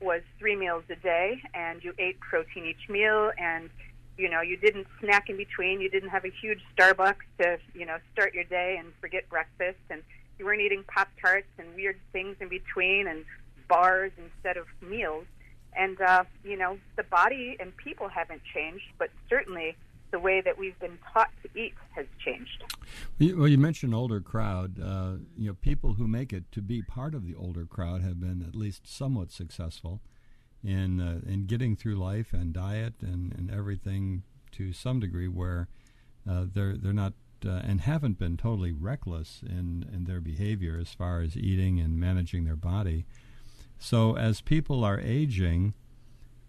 was 0.00 0.22
three 0.38 0.56
meals 0.56 0.84
a 0.90 0.96
day 0.96 1.40
and 1.54 1.82
you 1.82 1.94
ate 1.98 2.18
protein 2.20 2.66
each 2.66 2.88
meal 2.88 3.30
and 3.38 3.70
you 4.18 4.28
know 4.28 4.40
you 4.40 4.56
didn't 4.56 4.86
snack 5.00 5.28
in 5.28 5.36
between. 5.36 5.80
You 5.80 5.90
didn't 5.90 6.10
have 6.10 6.24
a 6.24 6.30
huge 6.30 6.60
starbucks 6.76 7.26
to 7.40 7.58
you 7.74 7.86
know 7.86 7.96
start 8.12 8.34
your 8.34 8.44
day 8.44 8.76
and 8.78 8.92
forget 9.00 9.28
breakfast 9.28 9.78
and 9.90 10.02
you 10.38 10.44
weren't 10.44 10.60
eating 10.60 10.84
pop 10.86 11.08
tarts 11.20 11.48
and 11.58 11.74
weird 11.74 11.96
things 12.12 12.36
in 12.40 12.48
between 12.48 13.06
and 13.06 13.24
bars 13.68 14.12
instead 14.18 14.56
of 14.56 14.66
meals. 14.82 15.24
And, 15.74 16.00
uh, 16.00 16.24
you 16.44 16.56
know, 16.56 16.78
the 16.96 17.02
body 17.02 17.56
and 17.60 17.76
people 17.76 18.08
haven't 18.08 18.42
changed, 18.54 18.84
but 18.98 19.10
certainly 19.28 19.76
the 20.10 20.18
way 20.18 20.40
that 20.40 20.58
we've 20.58 20.78
been 20.78 20.98
taught 21.12 21.30
to 21.42 21.60
eat 21.60 21.74
has 21.94 22.06
changed. 22.24 22.62
Well, 23.18 23.48
you 23.48 23.58
mentioned 23.58 23.94
older 23.94 24.20
crowd. 24.20 24.80
Uh, 24.80 25.12
you 25.36 25.48
know, 25.48 25.54
people 25.54 25.94
who 25.94 26.06
make 26.06 26.32
it 26.32 26.50
to 26.52 26.62
be 26.62 26.82
part 26.82 27.14
of 27.14 27.26
the 27.26 27.34
older 27.34 27.66
crowd 27.66 28.02
have 28.02 28.20
been 28.20 28.44
at 28.46 28.54
least 28.54 28.86
somewhat 28.86 29.30
successful 29.30 30.00
in 30.62 31.00
uh, 31.00 31.20
in 31.26 31.46
getting 31.46 31.76
through 31.76 31.96
life 31.96 32.32
and 32.32 32.52
diet 32.52 32.94
and, 33.00 33.32
and 33.34 33.50
everything 33.50 34.22
to 34.52 34.72
some 34.72 35.00
degree, 35.00 35.28
where 35.28 35.68
uh, 36.28 36.44
they're 36.52 36.76
they're 36.76 36.92
not 36.92 37.14
uh, 37.44 37.60
and 37.64 37.82
haven't 37.82 38.18
been 38.18 38.36
totally 38.36 38.72
reckless 38.72 39.42
in 39.42 39.88
in 39.92 40.04
their 40.04 40.20
behavior 40.20 40.78
as 40.80 40.92
far 40.92 41.20
as 41.20 41.36
eating 41.36 41.80
and 41.80 41.98
managing 41.98 42.44
their 42.44 42.56
body. 42.56 43.04
So 43.78 44.16
as 44.16 44.40
people 44.40 44.84
are 44.84 44.98
aging, 44.98 45.74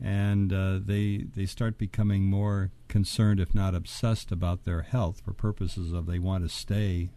and 0.03 0.53
uh, 0.53 0.79
they 0.83 1.25
they 1.35 1.45
start 1.45 1.77
becoming 1.77 2.23
more 2.23 2.71
concerned, 2.87 3.39
if 3.39 3.55
not 3.55 3.73
obsessed, 3.73 4.31
about 4.31 4.63
their 4.63 4.81
health 4.83 5.21
for 5.23 5.33
purposes 5.33 5.91
of 5.91 6.05
they 6.05 6.19
want 6.19 6.43
to 6.43 6.49
stay 6.49 7.09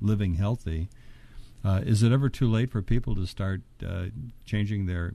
living 0.00 0.34
healthy. 0.34 0.88
Uh, 1.64 1.80
is 1.84 2.02
it 2.02 2.12
ever 2.12 2.28
too 2.28 2.50
late 2.50 2.70
for 2.70 2.82
people 2.82 3.14
to 3.14 3.26
start 3.26 3.62
uh, 3.86 4.06
changing 4.44 4.86
their 4.86 5.14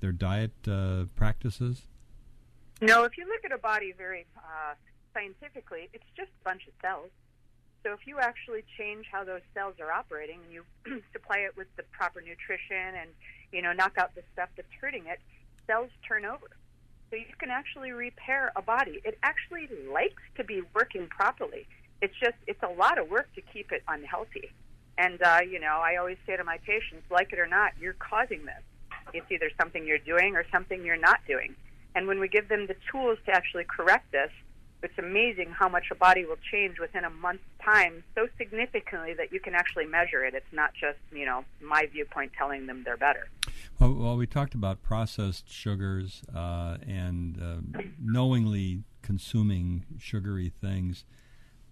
their 0.00 0.12
diet 0.12 0.52
uh, 0.66 1.04
practices? 1.16 1.82
No, 2.80 3.04
if 3.04 3.18
you 3.18 3.26
look 3.26 3.44
at 3.44 3.52
a 3.52 3.58
body 3.58 3.92
very 3.96 4.26
uh, 4.36 4.74
scientifically, 5.12 5.88
it's 5.92 6.06
just 6.16 6.30
a 6.40 6.44
bunch 6.44 6.66
of 6.66 6.72
cells. 6.80 7.10
So 7.84 7.92
if 7.92 8.06
you 8.06 8.18
actually 8.18 8.64
change 8.76 9.06
how 9.10 9.24
those 9.24 9.40
cells 9.54 9.74
are 9.80 9.92
operating 9.92 10.40
and 10.44 10.52
you 10.52 10.64
supply 11.12 11.38
it 11.38 11.56
with 11.56 11.68
the 11.76 11.84
proper 11.92 12.20
nutrition 12.20 12.94
and 13.00 13.10
you 13.52 13.62
know, 13.62 13.72
knock 13.72 13.96
out 13.98 14.14
the 14.14 14.22
stuff 14.32 14.48
that's 14.56 14.68
hurting 14.80 15.06
it, 15.06 15.20
cells 15.68 15.90
turn 16.06 16.24
over. 16.24 16.48
So 17.10 17.16
you 17.16 17.24
can 17.38 17.50
actually 17.50 17.92
repair 17.92 18.52
a 18.56 18.62
body. 18.62 19.00
It 19.04 19.18
actually 19.22 19.68
likes 19.92 20.22
to 20.36 20.44
be 20.44 20.62
working 20.74 21.06
properly. 21.06 21.66
It's 22.02 22.14
just 22.20 22.36
it's 22.46 22.62
a 22.62 22.68
lot 22.68 22.98
of 22.98 23.08
work 23.08 23.28
to 23.36 23.40
keep 23.40 23.70
it 23.70 23.82
unhealthy. 23.86 24.50
And 24.98 25.22
uh, 25.22 25.40
you 25.48 25.60
know, 25.60 25.80
I 25.80 25.96
always 25.96 26.18
say 26.26 26.36
to 26.36 26.44
my 26.44 26.58
patients, 26.58 27.06
like 27.10 27.32
it 27.32 27.38
or 27.38 27.46
not, 27.46 27.72
you're 27.80 27.94
causing 27.94 28.44
this. 28.44 28.62
it's 29.14 29.30
either 29.30 29.50
something 29.60 29.86
you're 29.86 29.98
doing 29.98 30.36
or 30.36 30.44
something 30.50 30.84
you're 30.84 30.96
not 30.96 31.20
doing. 31.26 31.54
And 31.94 32.06
when 32.06 32.20
we 32.20 32.28
give 32.28 32.48
them 32.48 32.66
the 32.66 32.76
tools 32.90 33.18
to 33.26 33.32
actually 33.32 33.64
correct 33.64 34.12
this, 34.12 34.30
it's 34.82 34.98
amazing 34.98 35.50
how 35.50 35.68
much 35.68 35.86
a 35.90 35.94
body 35.94 36.24
will 36.24 36.38
change 36.52 36.78
within 36.78 37.04
a 37.04 37.10
month's 37.10 37.42
time 37.64 38.04
so 38.14 38.28
significantly 38.36 39.14
that 39.14 39.32
you 39.32 39.40
can 39.40 39.54
actually 39.54 39.86
measure 39.86 40.24
it. 40.24 40.34
It's 40.34 40.52
not 40.52 40.70
just, 40.74 40.98
you 41.10 41.24
know, 41.24 41.44
my 41.60 41.86
viewpoint 41.90 42.32
telling 42.38 42.66
them 42.66 42.82
they're 42.84 42.96
better. 42.96 43.28
Well, 43.78 43.94
well 43.94 44.16
we 44.16 44.26
talked 44.26 44.54
about 44.54 44.82
processed 44.82 45.50
sugars 45.50 46.22
uh, 46.34 46.78
and 46.86 47.40
uh, 47.40 47.80
knowingly 48.00 48.84
consuming 49.02 49.84
sugary 49.98 50.52
things, 50.60 51.04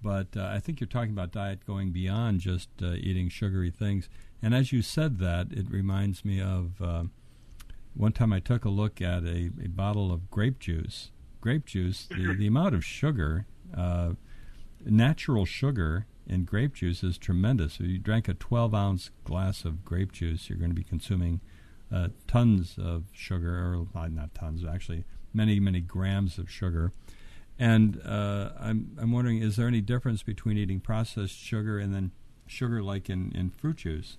but 0.03 0.29
uh, 0.37 0.45
I 0.53 0.61
think 0.61 0.81
you're 0.81 0.87
talking 0.89 1.13
about 1.13 1.33
diet 1.33 1.67
going 1.67 1.91
beyond 1.91 2.41
just 2.41 2.69
uh, 2.83 2.93
eating 2.95 3.29
sugary 3.29 3.71
things. 3.71 4.09
And 4.43 4.55
as 4.55 4.73
you 4.73 4.83
said 4.83 5.19
that, 5.19 5.49
it 5.51 5.71
reminds 5.71 6.25
me 6.25 6.41
of 6.41 6.81
uh, 6.81 7.05
one 7.95 8.13
time 8.13 8.33
I 8.33 8.41
took 8.41 8.65
a 8.65 8.71
look 8.71 9.01
at 9.01 9.25
a, 9.25 9.51
a 9.63 9.69
bottle 9.69 10.13
of 10.13 10.31
grape 10.31 10.59
juice 10.59 11.11
grape 11.47 11.65
juice, 11.65 12.09
the, 12.09 12.35
the 12.37 12.49
amount 12.49 12.75
of 12.75 12.85
sugar, 12.85 13.47
uh, 13.73 14.11
natural 14.85 15.45
sugar 15.45 16.05
in 16.27 16.45
grape 16.45 16.75
juice 16.75 17.05
is 17.05 17.17
tremendous. 17.17 17.79
If 17.79 17.87
you 17.87 17.99
drank 17.99 18.27
a 18.27 18.35
12 18.35 18.75
ounce 18.75 19.11
glass 19.23 19.65
of 19.65 19.85
grape 19.85 20.11
juice, 20.11 20.49
you're 20.49 20.59
going 20.59 20.73
to 20.73 20.75
be 20.75 20.83
consuming 20.83 21.41
uh, 21.93 22.09
tons 22.27 22.79
of 22.79 23.05
sugar, 23.13 23.59
or 23.59 24.09
not 24.09 24.35
tons, 24.35 24.65
actually 24.65 25.05
many, 25.33 25.61
many 25.61 25.81
grams 25.81 26.39
of 26.39 26.51
sugar. 26.51 26.93
And 27.59 28.01
uh, 28.05 28.51
I'm, 28.59 28.97
I'm 29.01 29.13
wondering, 29.13 29.43
is 29.43 29.57
there 29.57 29.69
any 29.69 29.81
difference 29.81 30.23
between 30.23 30.59
eating 30.59 30.81
processed 30.81 31.39
sugar 31.39 31.79
and 31.79 31.95
then 31.95 32.11
sugar 32.47 32.83
like 32.83 33.09
in, 33.09 33.33
in 33.35 33.51
fruit 33.51 33.77
juice? 33.77 34.19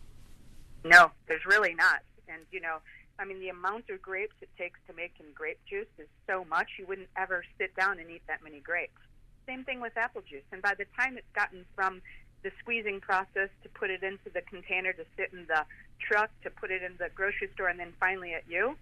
No, 0.83 1.11
there's 1.27 1.45
really 1.45 1.73
not. 1.73 2.01
And, 2.27 2.43
you 2.51 2.61
know, 2.61 2.77
I 3.19 3.25
mean, 3.25 3.39
the 3.39 3.49
amount 3.49 3.89
of 3.89 4.01
grapes 4.01 4.35
it 4.41 4.49
takes 4.57 4.79
to 4.87 4.93
make 4.93 5.13
in 5.19 5.25
grape 5.33 5.59
juice 5.69 5.87
is 5.97 6.07
so 6.27 6.45
much 6.45 6.67
you 6.77 6.85
wouldn't 6.85 7.09
ever 7.17 7.43
sit 7.57 7.75
down 7.75 7.99
and 7.99 8.09
eat 8.09 8.21
that 8.27 8.43
many 8.43 8.59
grapes. 8.59 8.99
Same 9.47 9.63
thing 9.63 9.81
with 9.81 9.97
apple 9.97 10.21
juice. 10.27 10.43
And 10.51 10.61
by 10.61 10.73
the 10.75 10.85
time 10.99 11.17
it's 11.17 11.31
gotten 11.33 11.65
from 11.75 12.01
the 12.43 12.51
squeezing 12.59 12.99
process 13.01 13.49
to 13.63 13.69
put 13.69 13.89
it 13.89 14.03
into 14.03 14.29
the 14.33 14.41
container 14.41 14.93
to 14.93 15.03
sit 15.15 15.31
in 15.33 15.45
the 15.47 15.65
truck 15.99 16.29
to 16.43 16.49
put 16.49 16.71
it 16.71 16.83
in 16.83 16.93
the 16.97 17.09
grocery 17.15 17.49
store 17.53 17.67
and 17.67 17.79
then 17.79 17.93
finally 17.99 18.33
at 18.33 18.43
you, 18.49 18.77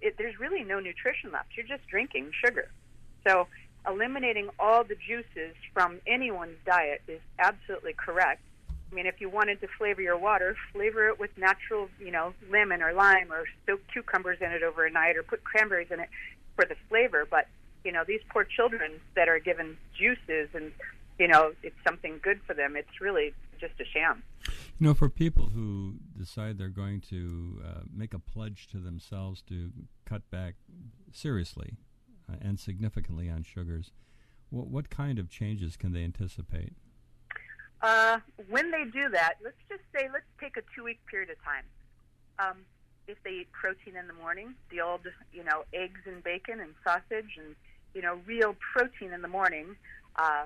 it, 0.00 0.16
there's 0.18 0.38
really 0.38 0.64
no 0.64 0.80
nutrition 0.80 1.32
left. 1.32 1.48
You're 1.56 1.66
just 1.66 1.86
drinking 1.88 2.30
sugar. 2.44 2.70
So 3.26 3.46
eliminating 3.86 4.48
all 4.58 4.84
the 4.84 4.94
juices 4.94 5.54
from 5.72 6.00
anyone's 6.06 6.58
diet 6.66 7.02
is 7.08 7.20
absolutely 7.38 7.94
correct. 7.94 8.42
I 8.90 8.94
mean, 8.94 9.06
if 9.06 9.20
you 9.20 9.28
wanted 9.28 9.60
to 9.60 9.68
flavor 9.78 10.02
your 10.02 10.18
water, 10.18 10.56
flavor 10.72 11.08
it 11.08 11.20
with 11.20 11.30
natural, 11.38 11.88
you 12.00 12.10
know, 12.10 12.34
lemon 12.50 12.82
or 12.82 12.92
lime 12.92 13.32
or 13.32 13.44
soak 13.66 13.80
cucumbers 13.92 14.38
in 14.40 14.50
it 14.50 14.62
over 14.62 14.84
a 14.84 14.90
night 14.90 15.16
or 15.16 15.22
put 15.22 15.44
cranberries 15.44 15.90
in 15.90 16.00
it 16.00 16.08
for 16.56 16.64
the 16.64 16.74
flavor. 16.88 17.26
But, 17.30 17.46
you 17.84 17.92
know, 17.92 18.02
these 18.06 18.20
poor 18.30 18.44
children 18.44 19.00
that 19.14 19.28
are 19.28 19.38
given 19.38 19.76
juices 19.96 20.48
and, 20.54 20.72
you 21.18 21.28
know, 21.28 21.52
it's 21.62 21.76
something 21.86 22.18
good 22.20 22.40
for 22.46 22.54
them, 22.54 22.74
it's 22.74 23.00
really 23.00 23.32
just 23.60 23.74
a 23.80 23.84
sham. 23.84 24.22
You 24.78 24.86
know, 24.86 24.94
for 24.94 25.08
people 25.08 25.50
who 25.54 25.96
decide 26.16 26.58
they're 26.58 26.68
going 26.68 27.00
to 27.10 27.62
uh, 27.64 27.80
make 27.94 28.14
a 28.14 28.18
pledge 28.18 28.66
to 28.68 28.78
themselves 28.78 29.42
to 29.42 29.70
cut 30.06 30.28
back 30.30 30.54
seriously 31.12 31.76
uh, 32.30 32.36
and 32.40 32.58
significantly 32.58 33.28
on 33.28 33.42
sugars, 33.42 33.92
what, 34.48 34.68
what 34.68 34.90
kind 34.90 35.18
of 35.18 35.28
changes 35.28 35.76
can 35.76 35.92
they 35.92 36.02
anticipate? 36.02 36.72
Uh, 37.82 38.18
when 38.48 38.70
they 38.70 38.84
do 38.84 39.08
that, 39.10 39.34
let's 39.42 39.56
just 39.68 39.82
say, 39.94 40.08
let's 40.12 40.24
take 40.40 40.56
a 40.56 40.62
two 40.74 40.84
week 40.84 40.98
period 41.10 41.30
of 41.30 41.36
time. 41.44 41.64
Um, 42.38 42.56
if 43.06 43.18
they 43.24 43.30
eat 43.30 43.52
protein 43.52 43.96
in 43.96 44.06
the 44.06 44.12
morning, 44.12 44.54
the 44.70 44.80
old, 44.80 45.00
you 45.32 45.44
know, 45.44 45.64
eggs 45.72 46.00
and 46.06 46.22
bacon 46.22 46.60
and 46.60 46.74
sausage 46.84 47.36
and, 47.38 47.56
you 47.94 48.02
know, 48.02 48.18
real 48.26 48.54
protein 48.72 49.12
in 49.12 49.22
the 49.22 49.28
morning. 49.28 49.76
Uh, 50.16 50.44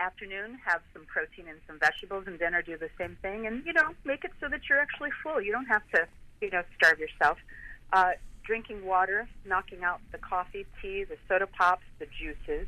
afternoon, 0.00 0.58
have 0.64 0.80
some 0.92 1.04
protein 1.04 1.46
and 1.48 1.58
some 1.66 1.78
vegetables, 1.78 2.24
and 2.26 2.38
dinner, 2.38 2.62
do 2.62 2.76
the 2.76 2.90
same 2.98 3.16
thing. 3.22 3.46
And, 3.46 3.64
you 3.66 3.72
know, 3.72 3.94
make 4.04 4.24
it 4.24 4.32
so 4.40 4.48
that 4.48 4.60
you're 4.68 4.80
actually 4.80 5.10
full. 5.22 5.40
You 5.40 5.52
don't 5.52 5.66
have 5.66 5.82
to, 5.94 6.06
you 6.40 6.50
know, 6.50 6.62
starve 6.76 6.98
yourself. 6.98 7.38
Uh, 7.92 8.12
drinking 8.44 8.84
water, 8.84 9.28
knocking 9.44 9.84
out 9.84 10.00
the 10.12 10.18
coffee, 10.18 10.66
tea, 10.80 11.04
the 11.04 11.16
soda 11.28 11.46
pops, 11.46 11.84
the 11.98 12.06
juices 12.06 12.66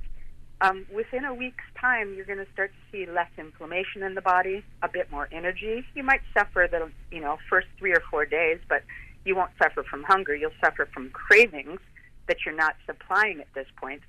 um, 0.62 0.86
within 0.94 1.24
a 1.24 1.34
week's 1.34 1.64
time, 1.78 2.14
you're 2.14 2.24
going 2.24 2.38
to 2.38 2.50
start 2.52 2.70
to 2.70 2.96
see 2.96 3.10
less 3.10 3.30
inflammation 3.36 4.04
in 4.04 4.14
the 4.14 4.20
body, 4.20 4.64
a 4.82 4.88
bit 4.88 5.10
more 5.10 5.28
energy. 5.32 5.84
You 5.94 6.04
might 6.04 6.20
suffer 6.32 6.68
the 6.70 6.90
you 7.14 7.20
know 7.20 7.38
first 7.50 7.66
three 7.78 7.92
or 7.92 8.02
four 8.10 8.24
days, 8.24 8.60
but 8.68 8.84
you 9.24 9.34
won't 9.34 9.50
suffer 9.60 9.82
from 9.82 10.04
hunger. 10.04 10.36
You'll 10.36 10.52
suffer 10.64 10.88
from 10.94 11.10
cravings 11.10 11.80
that 12.28 12.38
you're 12.46 12.54
not 12.54 12.76
supplying 12.86 13.40
at 13.40 13.52
this 13.54 13.66
point, 13.76 14.02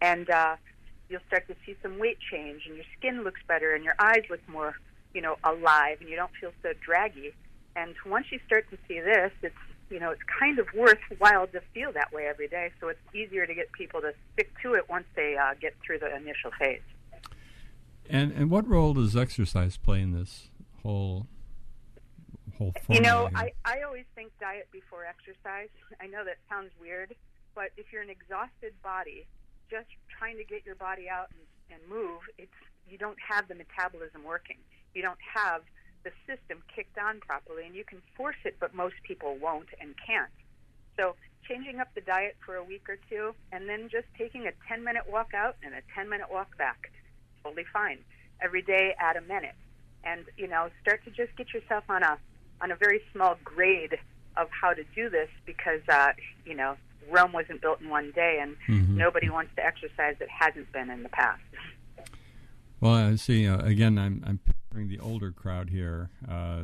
and 0.00 0.30
uh, 0.30 0.56
you'll 1.08 1.26
start 1.26 1.46
to 1.48 1.56
see 1.64 1.76
some 1.82 1.98
weight 1.98 2.18
change, 2.30 2.62
and 2.66 2.76
your 2.76 2.84
skin 2.96 3.24
looks 3.24 3.40
better, 3.46 3.74
and 3.74 3.84
your 3.84 3.94
eyes 3.98 4.24
look 4.30 4.46
more 4.48 4.74
you 5.14 5.20
know 5.20 5.36
alive, 5.44 5.98
and 6.00 6.08
you 6.08 6.16
don't 6.16 6.32
feel 6.40 6.52
so 6.62 6.72
draggy. 6.84 7.34
And 7.76 7.94
once 8.06 8.26
you 8.30 8.40
start 8.46 8.68
to 8.70 8.78
see 8.88 9.00
this, 9.00 9.32
it's 9.42 9.54
you 9.90 10.00
know, 10.00 10.10
it's 10.10 10.22
kind 10.38 10.58
of 10.58 10.66
worthwhile 10.74 11.46
to 11.48 11.60
feel 11.72 11.92
that 11.92 12.12
way 12.12 12.26
every 12.26 12.48
day. 12.48 12.70
So 12.80 12.88
it's 12.88 13.00
easier 13.14 13.46
to 13.46 13.54
get 13.54 13.72
people 13.72 14.00
to 14.00 14.12
stick 14.32 14.50
to 14.62 14.74
it 14.74 14.88
once 14.88 15.06
they 15.16 15.36
uh, 15.36 15.54
get 15.60 15.74
through 15.84 16.00
the 16.00 16.14
initial 16.14 16.50
phase. 16.58 16.82
And 18.08 18.32
and 18.32 18.50
what 18.50 18.66
role 18.66 18.94
does 18.94 19.16
exercise 19.16 19.76
play 19.76 20.00
in 20.00 20.12
this 20.12 20.48
whole 20.82 21.26
whole? 22.56 22.72
You 22.88 23.00
know, 23.00 23.28
I 23.34 23.52
I 23.64 23.82
always 23.82 24.04
think 24.14 24.32
diet 24.40 24.68
before 24.72 25.04
exercise. 25.04 25.68
I 26.00 26.06
know 26.06 26.24
that 26.24 26.38
sounds 26.48 26.70
weird, 26.80 27.14
but 27.54 27.70
if 27.76 27.92
you're 27.92 28.02
an 28.02 28.10
exhausted 28.10 28.72
body, 28.82 29.26
just 29.70 29.88
trying 30.18 30.36
to 30.36 30.44
get 30.44 30.64
your 30.66 30.74
body 30.74 31.08
out 31.08 31.28
and, 31.30 31.78
and 31.78 31.80
move, 31.88 32.20
it's 32.36 32.52
you 32.88 32.98
don't 32.98 33.18
have 33.20 33.48
the 33.48 33.54
metabolism 33.54 34.24
working. 34.24 34.56
You 34.94 35.02
don't 35.02 35.20
have 35.34 35.62
the 36.04 36.10
system 36.26 36.62
kicked 36.74 36.96
on 36.98 37.20
properly, 37.20 37.66
and 37.66 37.74
you 37.74 37.84
can 37.84 38.00
force 38.16 38.40
it, 38.44 38.56
but 38.60 38.74
most 38.74 38.94
people 39.06 39.36
won't 39.40 39.68
and 39.80 39.94
can't. 40.06 40.32
So, 40.96 41.14
changing 41.46 41.80
up 41.80 41.88
the 41.94 42.00
diet 42.00 42.36
for 42.44 42.56
a 42.56 42.64
week 42.64 42.88
or 42.88 42.98
two, 43.08 43.34
and 43.52 43.68
then 43.68 43.88
just 43.90 44.06
taking 44.16 44.46
a 44.46 44.52
10 44.68 44.84
minute 44.84 45.04
walk 45.08 45.32
out 45.34 45.56
and 45.62 45.74
a 45.74 45.82
10 45.94 46.08
minute 46.08 46.28
walk 46.30 46.56
back, 46.58 46.90
totally 47.42 47.64
fine. 47.72 47.98
Every 48.40 48.62
day, 48.62 48.94
add 48.98 49.16
a 49.16 49.22
minute, 49.22 49.54
and 50.04 50.24
you 50.36 50.48
know, 50.48 50.68
start 50.82 51.04
to 51.04 51.10
just 51.10 51.36
get 51.36 51.52
yourself 51.52 51.84
on 51.88 52.02
a 52.02 52.18
on 52.60 52.70
a 52.70 52.76
very 52.76 53.00
small 53.12 53.36
grade 53.44 53.98
of 54.36 54.48
how 54.50 54.72
to 54.72 54.84
do 54.94 55.08
this 55.10 55.28
because 55.46 55.80
uh, 55.88 56.12
you 56.44 56.54
know 56.54 56.76
Rome 57.10 57.32
wasn't 57.32 57.60
built 57.60 57.80
in 57.80 57.88
one 57.88 58.12
day, 58.14 58.38
and 58.40 58.56
mm-hmm. 58.68 58.96
nobody 58.96 59.30
wants 59.30 59.52
to 59.56 59.64
exercise 59.64 60.16
that 60.18 60.28
hasn't 60.28 60.70
been 60.72 60.90
in 60.90 61.02
the 61.02 61.08
past. 61.08 61.42
Well, 62.80 62.94
I 62.94 63.16
see. 63.16 63.46
Uh, 63.48 63.58
again, 63.58 63.98
I'm 63.98 64.22
I'm 64.26 64.38
picturing 64.38 64.88
the 64.88 65.00
older 65.00 65.32
crowd 65.32 65.70
here 65.70 66.10
uh, 66.30 66.62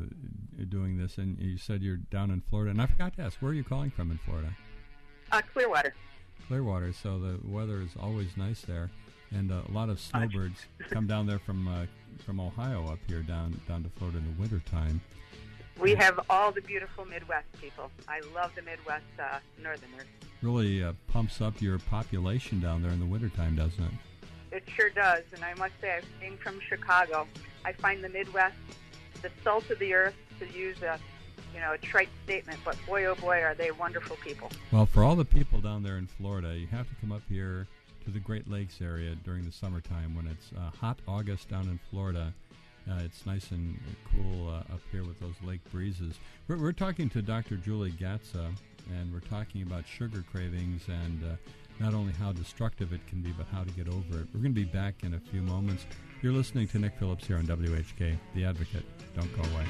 doing 0.68 0.97
this, 0.97 1.18
and 1.18 1.38
you 1.40 1.59
said 1.59 1.82
you're 1.82 1.97
down 1.97 2.30
in 2.30 2.40
Florida, 2.49 2.70
and 2.70 2.80
I 2.80 2.86
forgot 2.86 3.16
to 3.16 3.22
ask, 3.22 3.38
where 3.38 3.51
are 3.51 3.55
you 3.55 3.64
calling 3.64 3.90
from 3.90 4.11
in 4.11 4.18
Florida? 4.18 4.55
Uh, 5.32 5.42
Clearwater. 5.53 5.95
Clearwater. 6.47 6.92
So 6.92 7.18
the 7.18 7.38
weather 7.45 7.80
is 7.80 7.90
always 8.01 8.36
nice 8.36 8.61
there, 8.61 8.90
and 9.32 9.51
uh, 9.51 9.62
a 9.68 9.72
lot 9.72 9.88
of 9.88 9.99
snowbirds 9.99 10.66
come 10.90 11.07
down 11.07 11.26
there 11.26 11.40
from 11.40 11.66
uh, 11.66 11.86
from 12.24 12.38
Ohio 12.38 12.86
up 12.92 12.99
here 13.09 13.22
down 13.22 13.61
down 13.66 13.82
to 13.82 13.88
Florida 13.90 14.18
in 14.18 14.24
the 14.24 14.40
wintertime. 14.40 15.01
We 15.80 15.97
have 15.97 16.20
all 16.30 16.53
the 16.53 16.61
beautiful 16.61 17.05
Midwest 17.05 17.47
people. 17.61 17.90
I 18.07 18.20
love 18.32 18.53
the 18.55 18.62
Midwest 18.62 19.03
uh, 19.18 19.38
Northerners. 19.61 20.07
Really 20.45 20.84
uh, 20.84 20.92
pumps 21.09 21.40
up 21.40 21.61
your 21.62 21.78
population 21.78 22.61
down 22.61 22.82
there 22.82 22.92
in 22.92 23.01
the 23.01 23.07
wintertime, 23.07 23.57
doesn't 23.57 23.82
it? 23.82 24.57
It 24.57 24.64
sure 24.76 24.90
does. 24.90 25.22
And 25.34 25.42
I 25.42 25.55
must 25.55 25.72
say, 25.80 25.97
I've 25.97 26.20
being 26.20 26.36
from 26.36 26.61
Chicago, 26.61 27.26
I 27.64 27.72
find 27.72 28.05
the 28.05 28.11
Midwest 28.11 28.55
the 29.24 29.30
salt 29.42 29.70
of 29.70 29.78
the 29.78 29.95
earth, 29.95 30.14
to 30.38 30.47
use 30.57 30.82
a 30.82 30.99
you 31.55 31.61
know 31.61 31.72
a 31.72 31.78
trite 31.78 32.09
statement, 32.24 32.59
but 32.64 32.76
boy 32.86 33.07
oh 33.07 33.14
boy 33.14 33.40
are 33.42 33.55
they 33.55 33.70
wonderful 33.70 34.16
people. 34.16 34.51
Well, 34.70 34.86
for 34.86 35.03
all 35.03 35.16
the 35.16 35.24
people 35.24 35.61
down 35.61 35.82
there 35.82 35.97
in 35.97 36.07
Florida, 36.07 36.57
you 36.57 36.66
have 36.66 36.88
to 36.88 36.95
come 37.01 37.11
up 37.11 37.22
here 37.28 37.66
to 38.05 38.11
the 38.11 38.18
Great 38.18 38.51
Lakes 38.51 38.80
area 38.82 39.14
during 39.24 39.45
the 39.45 39.53
summertime 39.53 40.14
when 40.14 40.26
it's 40.26 40.51
uh, 40.57 40.70
hot 40.78 40.99
August 41.09 41.49
down 41.49 41.62
in 41.62 41.80
Florida. 41.90 42.34
Uh, 42.88 43.01
it's 43.03 43.24
nice 43.24 43.51
and 43.51 43.78
cool 44.12 44.49
uh, 44.51 44.74
up 44.74 44.80
here 44.92 45.05
with 45.05 45.18
those 45.20 45.36
lake 45.42 45.61
breezes. 45.72 46.16
We're, 46.49 46.59
we're, 46.59 46.72
talking 46.72 47.09
to 47.11 47.22
Dr. 47.22 47.57
Julie 47.57 47.92
Gatza, 47.92 48.55
and 48.91 49.12
we're 49.12 49.20
talking 49.20 49.62
about 49.62 49.85
sugar 49.87 50.24
cravings 50.30 50.82
and 50.89 51.22
uh, 51.24 51.37
not 51.80 51.95
only 51.95 52.12
how 52.12 52.32
destructive 52.32 52.93
it 52.93 53.07
can 53.07 53.20
be, 53.20 53.32
but 53.32 53.47
how 53.53 53.64
to 53.64 53.70
get 53.72 53.89
over 53.89 54.20
it. 54.20 54.26
We're 54.32 54.41
going 54.41 54.55
to 54.55 54.61
be 54.61 54.64
back 54.64 55.03
in 55.03 55.14
a 55.14 55.20
few 55.20 55.43
moments. 55.43 55.87
You're 56.22 56.32
listening 56.32 56.68
to 56.68 56.78
Nick 56.78 56.97
Phillips 56.99 57.26
here 57.26 57.37
on 57.37 57.47
WHK, 57.47 58.16
The 58.35 58.45
Advocate. 58.45 58.85
Don't 59.14 59.30
go 59.35 59.43
away. 59.55 59.66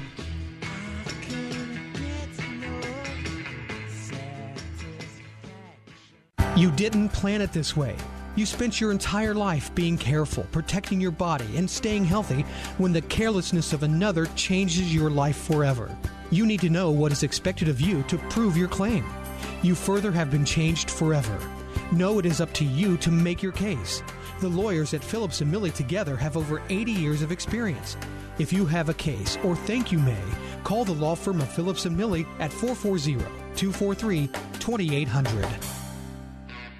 You 6.55 6.71
didn't 6.71 7.09
plan 7.09 7.41
it 7.41 7.51
this 7.51 7.75
way. 7.75 7.95
You 8.37 8.45
spent 8.45 8.79
your 8.81 8.91
entire 8.91 9.33
life 9.33 9.73
being 9.75 9.97
careful, 9.97 10.45
protecting 10.51 10.99
your 10.99 11.11
body, 11.11 11.57
and 11.57 11.69
staying 11.69 12.05
healthy 12.05 12.41
when 12.77 12.93
the 12.93 13.01
carelessness 13.01 13.73
of 13.73 13.83
another 13.83 14.25
changes 14.35 14.93
your 14.93 15.09
life 15.09 15.37
forever. 15.37 15.89
You 16.35 16.45
need 16.45 16.59
to 16.59 16.69
know 16.69 16.91
what 16.91 17.13
is 17.13 17.23
expected 17.23 17.69
of 17.69 17.79
you 17.79 18.03
to 18.09 18.17
prove 18.17 18.57
your 18.57 18.67
claim. 18.67 19.05
You 19.61 19.73
further 19.73 20.11
have 20.11 20.29
been 20.29 20.43
changed 20.43 20.91
forever. 20.91 21.39
No, 21.93 22.19
it 22.19 22.25
is 22.25 22.41
up 22.41 22.51
to 22.55 22.65
you 22.65 22.97
to 22.97 23.09
make 23.09 23.41
your 23.41 23.53
case. 23.53 24.03
The 24.41 24.49
lawyers 24.49 24.93
at 24.93 25.01
Phillips 25.01 25.39
and 25.39 25.49
Millie 25.49 25.71
together 25.71 26.17
have 26.17 26.35
over 26.35 26.61
80 26.67 26.91
years 26.91 27.21
of 27.21 27.31
experience. 27.31 27.95
If 28.37 28.51
you 28.51 28.65
have 28.65 28.89
a 28.89 28.93
case 28.93 29.37
or 29.45 29.55
think 29.55 29.93
you 29.93 29.99
may, 29.99 30.25
call 30.65 30.83
the 30.83 30.91
law 30.91 31.15
firm 31.15 31.39
of 31.39 31.49
Phillips 31.49 31.85
and 31.85 31.95
Millie 31.95 32.27
at 32.39 32.51
440 32.51 33.13
243 33.55 34.27
2800. 34.59 35.47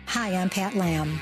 Hi, 0.08 0.36
I'm 0.36 0.50
Pat 0.50 0.76
Lamb. 0.76 1.22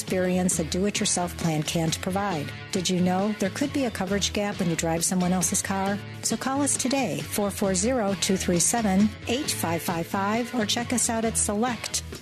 experience 0.00 0.60
a 0.60 0.64
do 0.64 0.86
it 0.86 1.00
yourself 1.00 1.36
plan 1.38 1.62
can't 1.62 2.00
provide. 2.00 2.46
Did 2.70 2.88
you 2.88 3.00
know 3.00 3.34
there 3.40 3.50
could 3.50 3.72
be 3.72 3.86
a 3.86 3.90
coverage 3.90 4.32
gap 4.32 4.60
when 4.60 4.70
you 4.70 4.76
drive 4.76 5.04
someone 5.04 5.32
else's 5.32 5.60
car? 5.60 5.98
So 6.22 6.36
call 6.36 6.62
us 6.62 6.76
today, 6.76 7.20
440 7.20 8.20
237 8.20 9.08
8555, 9.26 10.54
or 10.54 10.66
check 10.66 10.92
us 10.92 11.10
out 11.10 11.24
at 11.24 11.34
selectinsservice.com, 11.34 12.17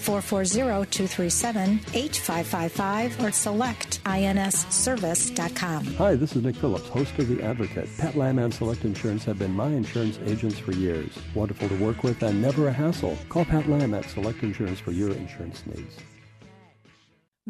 440 0.00 0.90
237 0.90 1.80
8555, 1.94 3.20
or 3.20 3.30
selectinsservice.com. 3.30 5.84
Hi, 5.94 6.14
this 6.14 6.34
is 6.34 6.42
Nick 6.42 6.56
Phillips, 6.56 6.88
host 6.88 7.18
of 7.18 7.28
The 7.28 7.42
Advocate. 7.42 7.88
Pat 7.98 8.16
Lamb 8.16 8.38
and 8.38 8.52
Select 8.52 8.84
Insurance 8.84 9.24
have 9.24 9.38
been 9.38 9.52
my 9.52 9.68
insurance 9.68 10.18
agents 10.26 10.58
for 10.58 10.72
years. 10.72 11.10
Wonderful 11.34 11.68
to 11.68 11.76
work 11.76 12.02
with 12.02 12.22
and 12.22 12.40
never 12.40 12.68
a 12.68 12.72
hassle. 12.72 13.18
Call 13.28 13.44
Pat 13.44 13.68
Lamb 13.68 13.94
at 13.94 14.08
Select 14.08 14.42
Insurance 14.42 14.80
for 14.80 14.92
your 14.92 15.12
insurance 15.12 15.62
needs. 15.66 15.96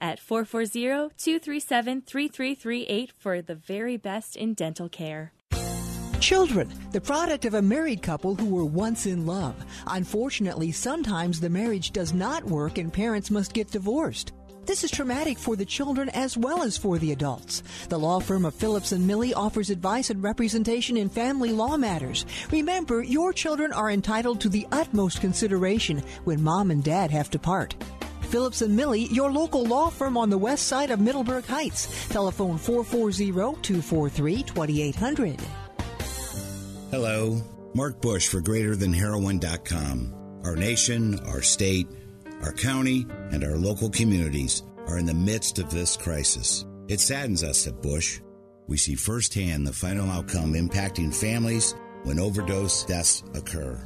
at 0.00 0.20
440-237-3338 0.20 3.10
for 3.18 3.42
the 3.42 3.54
very 3.54 3.96
best 3.96 4.36
in 4.36 4.54
dental 4.54 4.88
care. 4.88 5.32
Children, 6.20 6.72
the 6.92 7.00
product 7.00 7.44
of 7.44 7.54
a 7.54 7.62
married 7.62 8.02
couple 8.02 8.34
who 8.34 8.46
were 8.46 8.64
once 8.64 9.06
in 9.06 9.26
love. 9.26 9.54
Unfortunately, 9.86 10.72
sometimes 10.72 11.38
the 11.38 11.50
marriage 11.50 11.92
does 11.92 12.14
not 12.14 12.42
work 12.44 12.78
and 12.78 12.92
parents 12.92 13.30
must 13.30 13.52
get 13.52 13.70
divorced. 13.70 14.32
This 14.64 14.82
is 14.82 14.90
traumatic 14.90 15.38
for 15.38 15.54
the 15.54 15.64
children 15.64 16.08
as 16.08 16.36
well 16.36 16.64
as 16.64 16.76
for 16.76 16.98
the 16.98 17.12
adults. 17.12 17.62
The 17.88 17.98
law 17.98 18.18
firm 18.18 18.44
of 18.44 18.54
Phillips 18.54 18.90
and 18.90 19.06
Millie 19.06 19.32
offers 19.32 19.70
advice 19.70 20.10
and 20.10 20.20
representation 20.20 20.96
in 20.96 21.08
family 21.08 21.52
law 21.52 21.76
matters. 21.76 22.26
Remember, 22.50 23.04
your 23.04 23.32
children 23.32 23.72
are 23.72 23.92
entitled 23.92 24.40
to 24.40 24.48
the 24.48 24.66
utmost 24.72 25.20
consideration 25.20 26.02
when 26.24 26.42
mom 26.42 26.72
and 26.72 26.82
dad 26.82 27.12
have 27.12 27.30
to 27.30 27.38
part. 27.38 27.76
Phillips 28.26 28.62
and 28.62 28.76
Millie, 28.76 29.06
your 29.06 29.32
local 29.32 29.64
law 29.64 29.90
firm 29.90 30.16
on 30.16 30.30
the 30.30 30.38
west 30.38 30.66
side 30.66 30.90
of 30.90 31.00
Middleburg 31.00 31.44
Heights. 31.46 32.08
Telephone 32.08 32.58
440-243-2800. 32.58 35.40
Hello, 36.90 37.42
Mark 37.74 38.00
Bush 38.00 38.28
for 38.28 38.40
GreaterThanHeroin.com. 38.40 40.14
Our 40.44 40.56
nation, 40.56 41.18
our 41.26 41.42
state, 41.42 41.88
our 42.42 42.52
county, 42.52 43.06
and 43.32 43.42
our 43.42 43.56
local 43.56 43.90
communities 43.90 44.62
are 44.86 44.98
in 44.98 45.06
the 45.06 45.14
midst 45.14 45.58
of 45.58 45.70
this 45.70 45.96
crisis. 45.96 46.64
It 46.88 47.00
saddens 47.00 47.42
us 47.42 47.66
at 47.66 47.82
Bush. 47.82 48.20
We 48.68 48.76
see 48.76 48.94
firsthand 48.94 49.66
the 49.66 49.72
final 49.72 50.08
outcome 50.10 50.52
impacting 50.54 51.12
families 51.14 51.74
when 52.04 52.20
overdose 52.20 52.84
deaths 52.84 53.24
occur. 53.34 53.80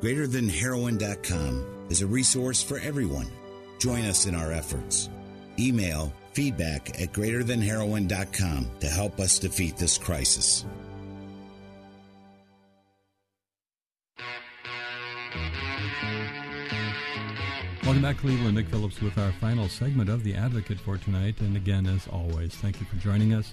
GreaterThanHeroin.com 0.00 1.86
is 1.90 2.02
a 2.02 2.06
resource 2.06 2.62
for 2.62 2.78
everyone. 2.80 3.30
Join 3.82 4.04
us 4.04 4.26
in 4.26 4.36
our 4.36 4.52
efforts. 4.52 5.10
Email 5.58 6.12
feedback 6.34 7.00
at 7.02 7.12
greaterthanheroin.com 7.12 8.70
to 8.78 8.86
help 8.86 9.18
us 9.18 9.40
defeat 9.40 9.76
this 9.76 9.98
crisis. 9.98 10.64
Welcome 17.82 18.02
back, 18.02 18.18
Cleveland. 18.18 18.54
Nick 18.54 18.68
Phillips 18.68 19.00
with 19.00 19.18
our 19.18 19.32
final 19.40 19.68
segment 19.68 20.08
of 20.08 20.22
The 20.22 20.36
Advocate 20.36 20.78
for 20.78 20.96
tonight. 20.96 21.40
And 21.40 21.56
again, 21.56 21.88
as 21.88 22.06
always, 22.06 22.54
thank 22.54 22.78
you 22.78 22.86
for 22.86 22.94
joining 22.98 23.34
us. 23.34 23.52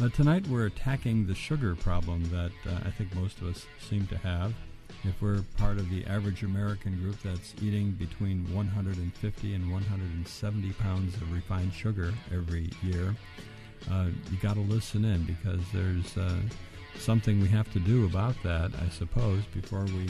Uh, 0.00 0.08
tonight, 0.10 0.46
we're 0.46 0.66
attacking 0.66 1.26
the 1.26 1.34
sugar 1.34 1.74
problem 1.74 2.22
that 2.30 2.52
uh, 2.64 2.78
I 2.86 2.92
think 2.92 3.12
most 3.16 3.40
of 3.40 3.48
us 3.48 3.66
seem 3.80 4.06
to 4.06 4.18
have. 4.18 4.54
If 5.06 5.20
we're 5.20 5.42
part 5.58 5.76
of 5.76 5.90
the 5.90 6.06
average 6.06 6.42
American 6.42 6.98
group 7.02 7.16
that's 7.22 7.54
eating 7.60 7.92
between 7.92 8.44
150 8.54 9.54
and 9.54 9.70
170 9.70 10.72
pounds 10.72 11.14
of 11.16 11.32
refined 11.32 11.74
sugar 11.74 12.12
every 12.32 12.70
year, 12.82 13.14
uh, 13.90 14.06
you 14.30 14.38
got 14.38 14.54
to 14.54 14.60
listen 14.60 15.04
in 15.04 15.22
because 15.24 15.60
there's 15.74 16.16
uh, 16.16 16.36
something 16.98 17.40
we 17.40 17.48
have 17.48 17.70
to 17.74 17.80
do 17.80 18.06
about 18.06 18.34
that, 18.44 18.70
I 18.82 18.88
suppose, 18.88 19.42
before 19.52 19.84
we 19.84 20.06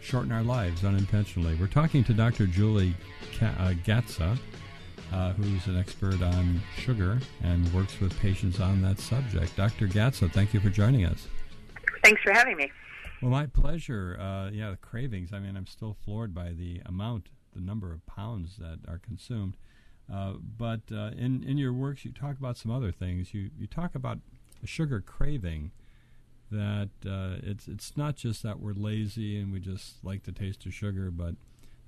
shorten 0.00 0.32
our 0.32 0.42
lives 0.42 0.84
unintentionally. 0.84 1.54
We're 1.56 1.66
talking 1.66 2.02
to 2.04 2.14
Dr. 2.14 2.46
Julie 2.46 2.94
uh, 3.42 3.74
Gatza, 3.84 4.38
uh, 5.12 5.32
who's 5.34 5.66
an 5.66 5.76
expert 5.76 6.22
on 6.22 6.60
sugar 6.76 7.18
and 7.42 7.70
works 7.74 8.00
with 8.00 8.18
patients 8.20 8.60
on 8.60 8.80
that 8.82 8.98
subject. 8.98 9.56
Dr. 9.56 9.88
Gatza, 9.88 10.30
thank 10.32 10.54
you 10.54 10.60
for 10.60 10.70
joining 10.70 11.04
us. 11.04 11.26
Thanks 12.02 12.22
for 12.22 12.32
having 12.32 12.56
me. 12.56 12.70
Well, 13.22 13.30
my 13.30 13.46
pleasure. 13.46 14.16
Uh, 14.20 14.50
yeah, 14.50 14.70
the 14.70 14.76
cravings. 14.76 15.32
I 15.32 15.38
mean, 15.38 15.56
I'm 15.56 15.66
still 15.66 15.96
floored 16.04 16.34
by 16.34 16.52
the 16.52 16.82
amount, 16.84 17.28
the 17.54 17.60
number 17.60 17.92
of 17.92 18.04
pounds 18.06 18.56
that 18.58 18.80
are 18.88 18.98
consumed. 18.98 19.56
Uh, 20.12 20.34
but 20.56 20.82
uh, 20.92 21.10
in 21.16 21.42
in 21.42 21.58
your 21.58 21.72
works, 21.72 22.04
you 22.04 22.12
talk 22.12 22.38
about 22.38 22.56
some 22.56 22.70
other 22.70 22.92
things. 22.92 23.34
You 23.34 23.50
you 23.58 23.66
talk 23.66 23.94
about 23.94 24.18
a 24.62 24.66
sugar 24.66 25.00
craving 25.00 25.72
that 26.50 26.90
uh, 27.04 27.40
it's 27.42 27.66
it's 27.66 27.96
not 27.96 28.16
just 28.16 28.42
that 28.42 28.60
we're 28.60 28.74
lazy 28.74 29.40
and 29.40 29.52
we 29.52 29.60
just 29.60 30.04
like 30.04 30.24
the 30.24 30.32
taste 30.32 30.64
of 30.66 30.74
sugar, 30.74 31.10
but 31.10 31.34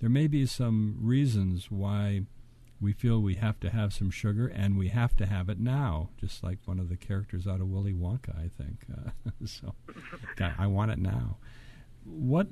there 0.00 0.10
may 0.10 0.26
be 0.26 0.46
some 0.46 0.96
reasons 1.00 1.70
why 1.70 2.22
we 2.80 2.92
feel 2.92 3.20
we 3.20 3.34
have 3.34 3.58
to 3.60 3.70
have 3.70 3.92
some 3.92 4.10
sugar 4.10 4.46
and 4.46 4.78
we 4.78 4.88
have 4.88 5.16
to 5.16 5.26
have 5.26 5.48
it 5.48 5.58
now, 5.58 6.10
just 6.20 6.42
like 6.44 6.58
one 6.64 6.78
of 6.78 6.88
the 6.88 6.96
characters 6.96 7.46
out 7.46 7.60
of 7.60 7.68
Willy 7.68 7.92
Wonka, 7.92 8.36
I 8.36 8.48
think. 8.48 8.86
Uh, 8.88 9.30
so, 9.44 9.74
I 10.58 10.66
want 10.66 10.90
it 10.90 10.98
now. 10.98 11.36
What 12.04 12.48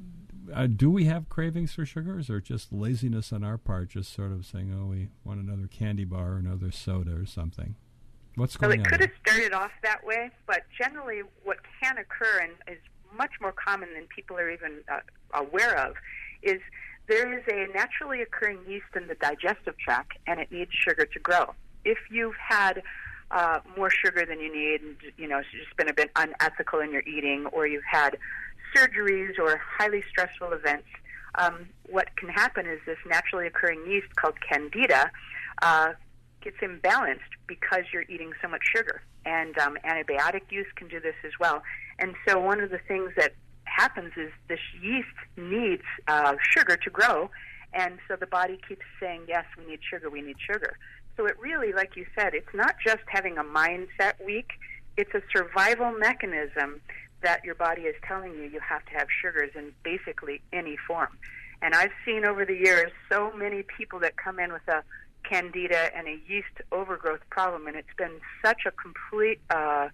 uh, 0.53 0.67
do 0.67 0.91
we 0.91 1.05
have 1.05 1.29
cravings 1.29 1.73
for 1.73 1.85
sugars, 1.85 2.31
or 2.31 2.41
just 2.41 2.73
laziness 2.73 3.33
on 3.33 3.43
our 3.43 3.59
part, 3.59 3.91
just 3.91 4.13
sort 4.13 4.33
of 4.33 4.47
saying, 4.47 4.75
"Oh, 4.77 4.87
we 4.87 5.09
want 5.25 5.41
another 5.41 5.67
candy 5.67 6.05
bar 6.05 6.33
or 6.33 6.37
another 6.37 6.71
soda 6.71 7.15
or 7.17 7.27
something"? 7.27 7.75
What's 8.37 8.57
going 8.57 8.73
on? 8.73 8.79
Well, 8.79 8.87
it 8.87 8.87
on? 8.87 8.91
could 8.91 9.01
have 9.09 9.19
started 9.27 9.53
off 9.53 9.73
that 9.83 10.05
way, 10.05 10.31
but 10.47 10.63
generally, 10.77 11.23
what 11.45 11.59
can 11.83 11.99
occur 11.99 12.41
and 12.43 12.53
is 12.69 12.83
much 13.17 13.33
more 13.41 13.53
common 13.53 13.89
than 13.95 14.07
people 14.15 14.37
are 14.37 14.51
even 14.51 14.83
uh, 14.93 15.01
aware 15.35 15.77
of 15.77 15.95
is 16.43 16.61
there 17.09 17.39
is 17.39 17.45
a 17.49 17.73
naturally 17.73 18.23
occurring 18.23 18.59
yeast 18.69 18.87
in 18.95 19.07
the 19.07 19.15
digestive 19.15 19.77
tract, 19.79 20.19
and 20.27 20.41
it 20.41 20.51
needs 20.51 20.71
sugar 20.73 21.07
to 21.07 21.19
grow. 21.21 21.55
If 21.85 21.99
you've 22.11 22.37
had 22.37 22.83
uh, 23.31 23.61
more 23.77 23.91
sugar 23.91 24.25
than 24.27 24.41
you 24.41 24.53
need, 24.53 24.81
and 24.83 24.97
you 25.17 25.29
know, 25.29 25.39
it's 25.39 25.49
just 25.53 25.77
been 25.77 25.89
a 25.89 25.95
bit 25.95 26.11
unethical 26.17 26.81
in 26.81 26.93
your 26.93 27.03
eating, 27.03 27.47
or 27.47 27.67
you've 27.67 27.85
had 27.91 28.17
surgeries 28.75 29.39
or 29.39 29.61
highly 29.79 30.03
stressful 30.11 30.53
events, 30.53 30.89
um, 31.37 31.69
what 31.89 32.09
can 32.17 32.29
happen 32.29 32.67
is 32.67 32.81
this 32.87 32.99
naturally 33.07 33.47
occurring 33.47 33.85
yeast 33.87 34.15
called 34.17 34.35
candida 34.41 35.11
uh, 35.63 35.93
gets 36.41 36.57
imbalanced 36.59 37.21
because 37.47 37.85
you're 37.93 38.05
eating 38.09 38.33
so 38.43 38.49
much 38.49 38.63
sugar. 38.75 39.03
And 39.25 39.59
um, 39.59 39.77
antibiotic 39.85 40.43
use 40.51 40.67
can 40.77 40.89
do 40.89 41.01
this 41.01 41.15
as 41.25 41.33
well. 41.41 41.63
And 41.99 42.15
so 42.27 42.41
one 42.41 42.61
of 42.61 42.71
the 42.71 42.79
things 42.79 43.11
that 43.17 43.35
happens 43.67 44.13
is 44.17 44.31
this 44.49 44.61
yeast 44.81 45.07
needs 45.37 45.83
uh, 46.09 46.37
sugar 46.41 46.77
to 46.77 46.91
grow, 46.91 47.31
and 47.73 47.99
so 48.09 48.17
the 48.17 48.27
body 48.27 48.59
keeps 48.69 48.85
saying, 49.01 49.23
"Yes, 49.29 49.45
we 49.59 49.67
need 49.67 49.81
sugar. 49.89 50.11
We 50.11 50.23
need 50.23 50.37
sugar." 50.39 50.79
So 51.17 51.27
it 51.27 51.39
really, 51.39 51.73
like 51.73 51.97
you 51.97 52.07
said, 52.19 52.35
it's 52.35 52.55
not 52.55 52.77
just 52.85 53.03
having 53.07 53.39
a 53.39 53.45
mindset 53.45 54.25
weak; 54.25 54.51
it's 54.97 55.15
a 55.15 55.23
survival 55.33 55.93
mechanism 55.93 56.81
that 57.23 57.45
your 57.45 57.55
body 57.55 57.83
is 57.83 57.95
telling 58.07 58.33
you 58.35 58.43
you 58.43 58.61
have 58.61 58.85
to 58.87 58.93
have 58.93 59.09
sugars 59.23 59.51
in 59.55 59.73
basically 59.83 60.41
any 60.53 60.77
form. 60.87 61.19
And 61.63 61.75
I've 61.75 61.93
seen 62.05 62.25
over 62.25 62.45
the 62.45 62.55
years 62.55 62.93
so 63.11 63.33
many 63.33 63.63
people 63.63 63.99
that 64.01 64.17
come 64.17 64.39
in 64.39 64.53
with 64.53 64.67
a 64.69 64.83
candida 65.29 65.97
and 65.97 66.07
a 66.07 66.19
yeast 66.29 66.61
overgrowth 66.73 67.21
problem, 67.31 67.67
and 67.67 67.77
it's 67.77 67.95
been 67.97 68.21
such 68.45 68.63
a 68.67 68.71
complete 68.71 69.41
uh, 69.51 69.89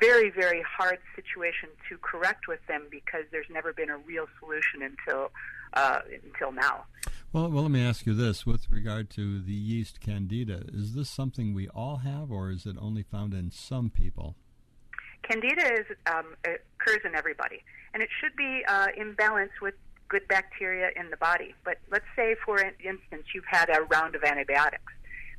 very, 0.00 0.30
very 0.30 0.62
hard 0.62 0.98
situation 1.14 1.68
to 1.88 1.98
correct 1.98 2.48
with 2.48 2.60
them 2.66 2.86
because 2.90 3.24
there's 3.30 3.46
never 3.50 3.72
been 3.72 3.90
a 3.90 3.98
real 3.98 4.26
solution 4.38 4.82
until 4.82 5.30
uh, 5.74 6.00
until 6.24 6.52
now. 6.52 6.84
Well, 7.32 7.50
well, 7.50 7.62
let 7.62 7.70
me 7.70 7.82
ask 7.82 8.06
you 8.06 8.14
this: 8.14 8.44
with 8.44 8.70
regard 8.70 9.08
to 9.10 9.40
the 9.40 9.52
yeast 9.52 10.00
candida, 10.00 10.64
is 10.72 10.94
this 10.94 11.08
something 11.08 11.54
we 11.54 11.68
all 11.68 11.98
have, 11.98 12.30
or 12.30 12.50
is 12.50 12.66
it 12.66 12.76
only 12.78 13.02
found 13.02 13.32
in 13.32 13.50
some 13.50 13.90
people? 13.90 14.36
Candida 15.22 15.72
is 15.72 15.86
um, 16.06 16.34
occurs 16.44 17.00
in 17.04 17.14
everybody, 17.14 17.62
and 17.94 18.02
it 18.02 18.10
should 18.20 18.36
be 18.36 18.62
uh, 18.68 18.88
in 18.96 19.14
balance 19.14 19.52
with 19.62 19.74
good 20.08 20.26
bacteria 20.28 20.90
in 20.94 21.08
the 21.10 21.16
body. 21.16 21.54
But 21.64 21.78
let's 21.90 22.04
say, 22.14 22.36
for 22.44 22.58
instance, 22.60 23.24
you've 23.34 23.46
had 23.46 23.70
a 23.70 23.82
round 23.84 24.14
of 24.14 24.24
antibiotics 24.24 24.92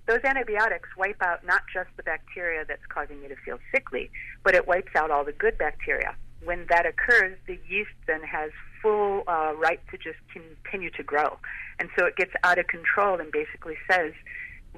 those 0.07 0.19
antibiotics 0.23 0.89
wipe 0.97 1.21
out 1.21 1.45
not 1.45 1.61
just 1.73 1.89
the 1.97 2.03
bacteria 2.03 2.65
that's 2.67 2.85
causing 2.89 3.21
you 3.21 3.29
to 3.29 3.35
feel 3.45 3.59
sickly, 3.71 4.11
but 4.43 4.53
it 4.55 4.67
wipes 4.67 4.91
out 4.95 5.11
all 5.11 5.23
the 5.23 5.31
good 5.31 5.57
bacteria. 5.57 6.15
When 6.43 6.65
that 6.69 6.85
occurs, 6.85 7.37
the 7.47 7.57
yeast 7.69 7.91
then 8.05 8.21
has 8.21 8.51
full 8.81 9.23
uh, 9.27 9.53
right 9.57 9.79
to 9.91 9.97
just 9.97 10.19
continue 10.31 10.89
to 10.91 11.03
grow. 11.03 11.37
And 11.79 11.89
so 11.97 12.05
it 12.05 12.17
gets 12.17 12.33
out 12.43 12.59
of 12.59 12.67
control 12.67 13.19
and 13.19 13.31
basically 13.31 13.75
says, 13.89 14.11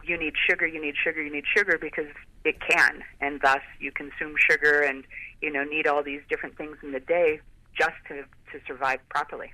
you 0.03 0.17
need 0.17 0.33
sugar, 0.47 0.67
you 0.67 0.79
need 0.79 0.95
sugar, 1.03 1.23
you 1.23 1.33
need 1.33 1.45
sugar 1.55 1.79
because 1.81 2.05
it 2.43 2.57
can. 2.59 3.03
And 3.19 3.41
thus 3.41 3.61
you 3.79 3.91
consume 3.91 4.35
sugar 4.37 4.81
and, 4.81 5.03
you 5.41 5.51
know, 5.51 5.63
need 5.63 5.87
all 5.87 6.03
these 6.03 6.21
different 6.29 6.55
things 6.55 6.77
in 6.83 6.91
the 6.91 6.99
day 6.99 7.39
just 7.73 7.95
to, 8.09 8.23
to 8.51 8.65
survive 8.67 8.99
properly. 9.09 9.51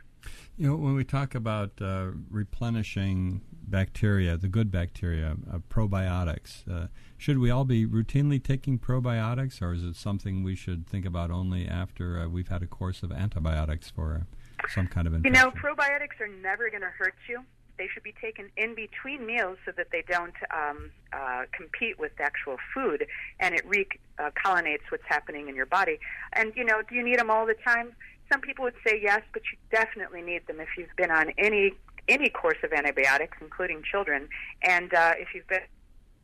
You 0.58 0.68
know, 0.68 0.76
when 0.76 0.96
we 0.96 1.06
talk 1.06 1.34
about 1.34 1.72
uh, 1.82 2.12
replenishing 2.30 3.42
bacteria, 3.72 4.38
the 4.38 4.48
good 4.48 4.70
bacteria, 4.70 5.38
uh, 5.52 5.60
probiotics, 5.70 6.70
uh, 6.70 6.88
should 7.18 7.38
we 7.38 7.52
all 7.52 7.66
be 7.66 7.86
routinely 7.86 8.44
taking 8.44 8.80
probiotics, 8.80 9.62
or 9.62 9.74
is 9.74 9.84
it 9.84 9.96
something 9.96 10.44
we 10.44 10.56
should 10.56 10.88
think 10.88 11.06
about 11.06 11.30
only 11.30 11.68
after 11.68 12.20
uh, 12.20 12.28
we've 12.28 12.48
had 12.48 12.64
a 12.64 12.68
course 12.68 13.04
of 13.04 13.12
antibiotics 13.12 13.92
for 13.92 14.26
some 14.74 14.88
kind 14.88 15.06
of 15.06 15.14
infection? 15.14 15.36
You 15.36 15.42
know, 15.42 15.52
probiotics 15.52 16.20
are 16.20 16.28
never 16.28 16.70
going 16.70 16.82
to 16.82 16.90
hurt 16.90 17.16
you. 17.30 17.44
They 17.78 17.88
should 17.94 18.02
be 18.04 18.14
taken 18.20 18.50
in 18.58 18.76
between 18.76 19.26
meals 19.26 19.58
so 19.66 19.72
that 19.78 19.88
they 19.92 20.04
don't 20.08 20.34
um, 20.52 20.92
uh, 21.14 21.44
compete 21.52 22.00
with 22.00 22.12
actual 22.20 22.58
food, 22.74 23.06
and 23.40 23.56
it 23.56 23.66
recolonizes 23.70 24.80
what's 24.90 25.08
happening 25.08 25.48
in 25.48 25.56
your 25.56 25.66
body. 25.68 26.00
And 26.34 26.54
you 26.56 26.64
know, 26.64 26.82
do 26.88 26.96
you 26.96 27.04
need 27.04 27.20
them 27.20 27.30
all 27.30 27.46
the 27.46 27.56
time? 27.64 27.94
Some 28.32 28.42
people 28.42 28.64
would 28.64 28.76
say 28.86 29.00
yes, 29.02 29.22
but 29.34 29.44
you 29.52 29.58
definitely 29.72 30.22
need 30.22 30.48
them 30.48 30.60
if 30.60 30.70
you've 30.78 30.96
been 30.96 31.12
on 31.12 31.34
any 31.38 31.74
any 32.12 32.30
course 32.30 32.58
of 32.64 32.74
antibiotics, 32.74 33.38
including 33.42 33.82
children. 33.90 34.28
And 34.62 34.94
uh, 34.94 35.14
if 35.18 35.30
you've 35.34 35.48
been 35.48 35.62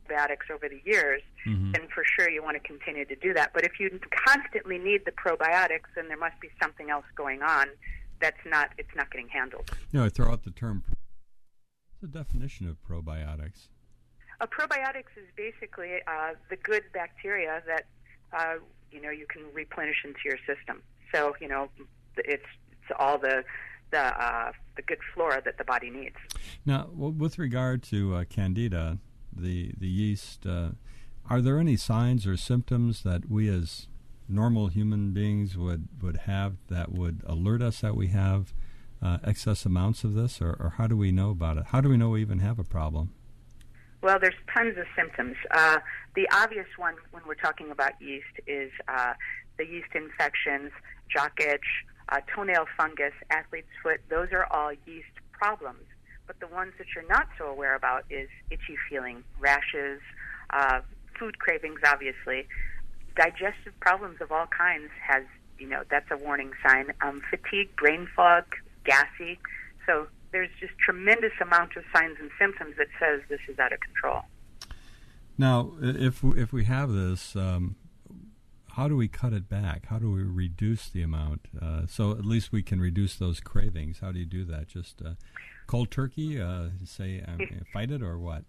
antibiotics 0.08 0.46
over 0.52 0.68
the 0.68 0.80
years, 0.84 1.22
mm-hmm. 1.46 1.72
then 1.72 1.88
for 1.94 2.02
sure 2.04 2.30
you 2.30 2.42
want 2.42 2.60
to 2.60 2.66
continue 2.66 3.04
to 3.04 3.16
do 3.16 3.34
that. 3.34 3.52
But 3.54 3.64
if 3.64 3.80
you 3.80 3.98
constantly 4.26 4.78
need 4.78 5.04
the 5.04 5.12
probiotics, 5.12 5.88
then 5.94 6.08
there 6.08 6.16
must 6.16 6.40
be 6.40 6.48
something 6.60 6.90
else 6.90 7.04
going 7.16 7.42
on 7.42 7.68
that's 8.20 8.38
not 8.46 8.70
it's 8.78 8.94
not 8.96 9.10
getting 9.10 9.28
handled. 9.28 9.70
You 9.92 10.00
know, 10.00 10.06
I 10.06 10.08
throw 10.08 10.30
out 10.30 10.44
the 10.44 10.50
term. 10.50 10.84
What's 10.88 12.12
the 12.12 12.18
definition 12.18 12.68
of 12.68 12.76
probiotics? 12.82 13.68
A 14.40 14.46
probiotics 14.46 15.14
is 15.16 15.26
basically 15.36 16.00
uh, 16.06 16.34
the 16.48 16.56
good 16.56 16.84
bacteria 16.92 17.62
that 17.66 17.86
uh, 18.36 18.54
you 18.90 19.00
know 19.00 19.10
you 19.10 19.26
can 19.28 19.42
replenish 19.52 20.04
into 20.04 20.20
your 20.24 20.38
system. 20.46 20.82
So 21.14 21.34
you 21.40 21.48
know 21.48 21.68
it's 22.16 22.42
it's 22.72 22.98
all 22.98 23.18
the 23.18 23.44
the 23.90 23.98
uh, 23.98 24.52
the 24.76 24.82
good 24.82 24.98
flora 25.14 25.42
that 25.44 25.58
the 25.58 25.64
body 25.64 25.90
needs. 25.90 26.16
Now, 26.64 26.88
with 26.92 27.38
regard 27.38 27.82
to 27.84 28.14
uh, 28.14 28.24
candida, 28.24 28.98
the 29.32 29.72
the 29.78 29.88
yeast, 29.88 30.46
uh, 30.46 30.70
are 31.28 31.40
there 31.40 31.58
any 31.58 31.76
signs 31.76 32.26
or 32.26 32.36
symptoms 32.36 33.02
that 33.02 33.30
we 33.30 33.48
as 33.48 33.86
normal 34.28 34.68
human 34.68 35.12
beings 35.12 35.56
would 35.56 35.88
would 36.02 36.18
have 36.18 36.56
that 36.68 36.92
would 36.92 37.22
alert 37.26 37.62
us 37.62 37.80
that 37.80 37.96
we 37.96 38.08
have 38.08 38.52
uh, 39.02 39.18
excess 39.24 39.64
amounts 39.64 40.04
of 40.04 40.14
this, 40.14 40.40
or, 40.40 40.56
or, 40.58 40.74
how 40.76 40.86
do 40.86 40.96
we 40.96 41.12
know 41.12 41.30
about 41.30 41.56
it? 41.56 41.66
How 41.66 41.80
do 41.80 41.88
we 41.88 41.96
know 41.96 42.10
we 42.10 42.20
even 42.20 42.40
have 42.40 42.58
a 42.58 42.64
problem? 42.64 43.12
Well, 44.02 44.18
there's 44.20 44.34
tons 44.52 44.76
of 44.76 44.86
symptoms. 44.96 45.36
Uh, 45.50 45.78
the 46.14 46.28
obvious 46.32 46.66
one 46.76 46.94
when 47.12 47.22
we're 47.26 47.34
talking 47.34 47.70
about 47.70 47.92
yeast 48.00 48.26
is 48.46 48.70
uh, 48.88 49.14
the 49.56 49.64
yeast 49.64 49.88
infections, 49.94 50.72
jock 51.12 51.40
itch, 51.40 51.84
uh, 52.08 52.20
toenail 52.34 52.66
fungus, 52.76 53.12
athlete's 53.30 53.68
foot, 53.82 54.00
those 54.08 54.28
are 54.32 54.46
all 54.50 54.72
yeast 54.86 55.12
problems. 55.32 55.84
But 56.26 56.40
the 56.40 56.46
ones 56.46 56.72
that 56.78 56.86
you're 56.94 57.08
not 57.08 57.28
so 57.38 57.46
aware 57.46 57.74
about 57.74 58.04
is 58.10 58.28
itchy 58.50 58.76
feeling, 58.88 59.24
rashes, 59.38 60.00
uh, 60.50 60.80
food 61.18 61.38
cravings, 61.38 61.80
obviously. 61.86 62.46
Digestive 63.16 63.78
problems 63.80 64.20
of 64.20 64.30
all 64.30 64.46
kinds 64.46 64.90
has, 65.06 65.24
you 65.58 65.66
know, 65.66 65.82
that's 65.90 66.10
a 66.10 66.16
warning 66.16 66.52
sign. 66.64 66.92
Um, 67.00 67.22
fatigue, 67.30 67.74
brain 67.76 68.08
fog, 68.14 68.44
gassy. 68.84 69.38
So 69.86 70.06
there's 70.32 70.50
just 70.60 70.72
tremendous 70.78 71.32
amount 71.40 71.76
of 71.76 71.84
signs 71.94 72.16
and 72.20 72.30
symptoms 72.38 72.76
that 72.76 72.88
says 73.00 73.22
this 73.28 73.40
is 73.48 73.58
out 73.58 73.72
of 73.72 73.80
control. 73.80 74.22
Now, 75.36 75.72
if 75.80 76.22
if 76.24 76.52
we 76.52 76.64
have 76.64 76.90
this, 76.90 77.36
um, 77.36 77.76
how 78.78 78.86
do 78.86 78.96
we 78.96 79.08
cut 79.08 79.32
it 79.32 79.48
back? 79.48 79.86
How 79.86 79.98
do 79.98 80.12
we 80.12 80.22
reduce 80.22 80.88
the 80.88 81.02
amount 81.02 81.48
uh, 81.60 81.86
so 81.88 82.12
at 82.12 82.24
least 82.24 82.52
we 82.52 82.62
can 82.62 82.80
reduce 82.80 83.16
those 83.16 83.40
cravings? 83.40 83.98
How 83.98 84.12
do 84.12 84.20
you 84.20 84.24
do 84.24 84.44
that? 84.44 84.68
Just 84.68 85.02
uh, 85.04 85.14
cold 85.66 85.90
turkey, 85.90 86.40
uh, 86.40 86.68
say 86.84 87.20
um, 87.26 87.40
fight 87.72 87.90
it, 87.90 88.02
or 88.02 88.20
what? 88.20 88.44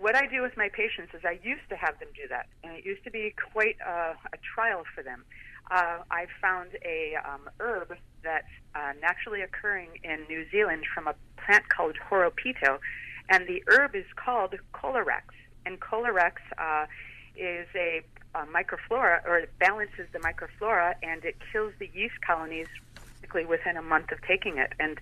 What 0.00 0.16
I 0.16 0.26
do 0.28 0.40
with 0.40 0.56
my 0.56 0.70
patients 0.70 1.12
is 1.12 1.20
I 1.26 1.38
used 1.42 1.68
to 1.68 1.76
have 1.76 1.98
them 1.98 2.08
do 2.14 2.26
that, 2.30 2.46
and 2.62 2.74
it 2.74 2.86
used 2.86 3.04
to 3.04 3.10
be 3.10 3.34
quite 3.52 3.76
a 3.86 4.14
trial 4.54 4.82
for 4.94 5.02
them. 5.04 5.24
Uh, 5.70 5.98
I 6.10 6.26
found 6.40 6.70
a 6.82 7.16
um, 7.22 7.50
herb 7.60 7.94
that's 8.22 8.46
uh, 8.74 8.92
naturally 9.02 9.42
occurring 9.42 9.90
in 10.02 10.24
New 10.26 10.46
Zealand 10.50 10.84
from 10.94 11.06
a 11.06 11.14
plant 11.36 11.68
called 11.68 11.96
Horopito, 12.10 12.78
and 13.28 13.46
the 13.46 13.62
herb 13.66 13.94
is 13.94 14.06
called 14.16 14.54
Kolorex. 14.72 15.24
And 15.66 15.80
Kolorex 15.80 16.32
uh, 16.58 16.86
is 17.36 17.66
a 17.74 18.02
uh, 18.34 18.44
microflora, 18.46 19.24
or 19.26 19.38
it 19.38 19.50
balances 19.58 20.06
the 20.12 20.18
microflora, 20.18 20.94
and 21.02 21.24
it 21.24 21.36
kills 21.52 21.72
the 21.78 21.90
yeast 21.94 22.20
colonies 22.26 22.68
basically 23.20 23.44
within 23.44 23.76
a 23.76 23.82
month 23.82 24.12
of 24.12 24.20
taking 24.22 24.58
it. 24.58 24.72
And 24.78 24.98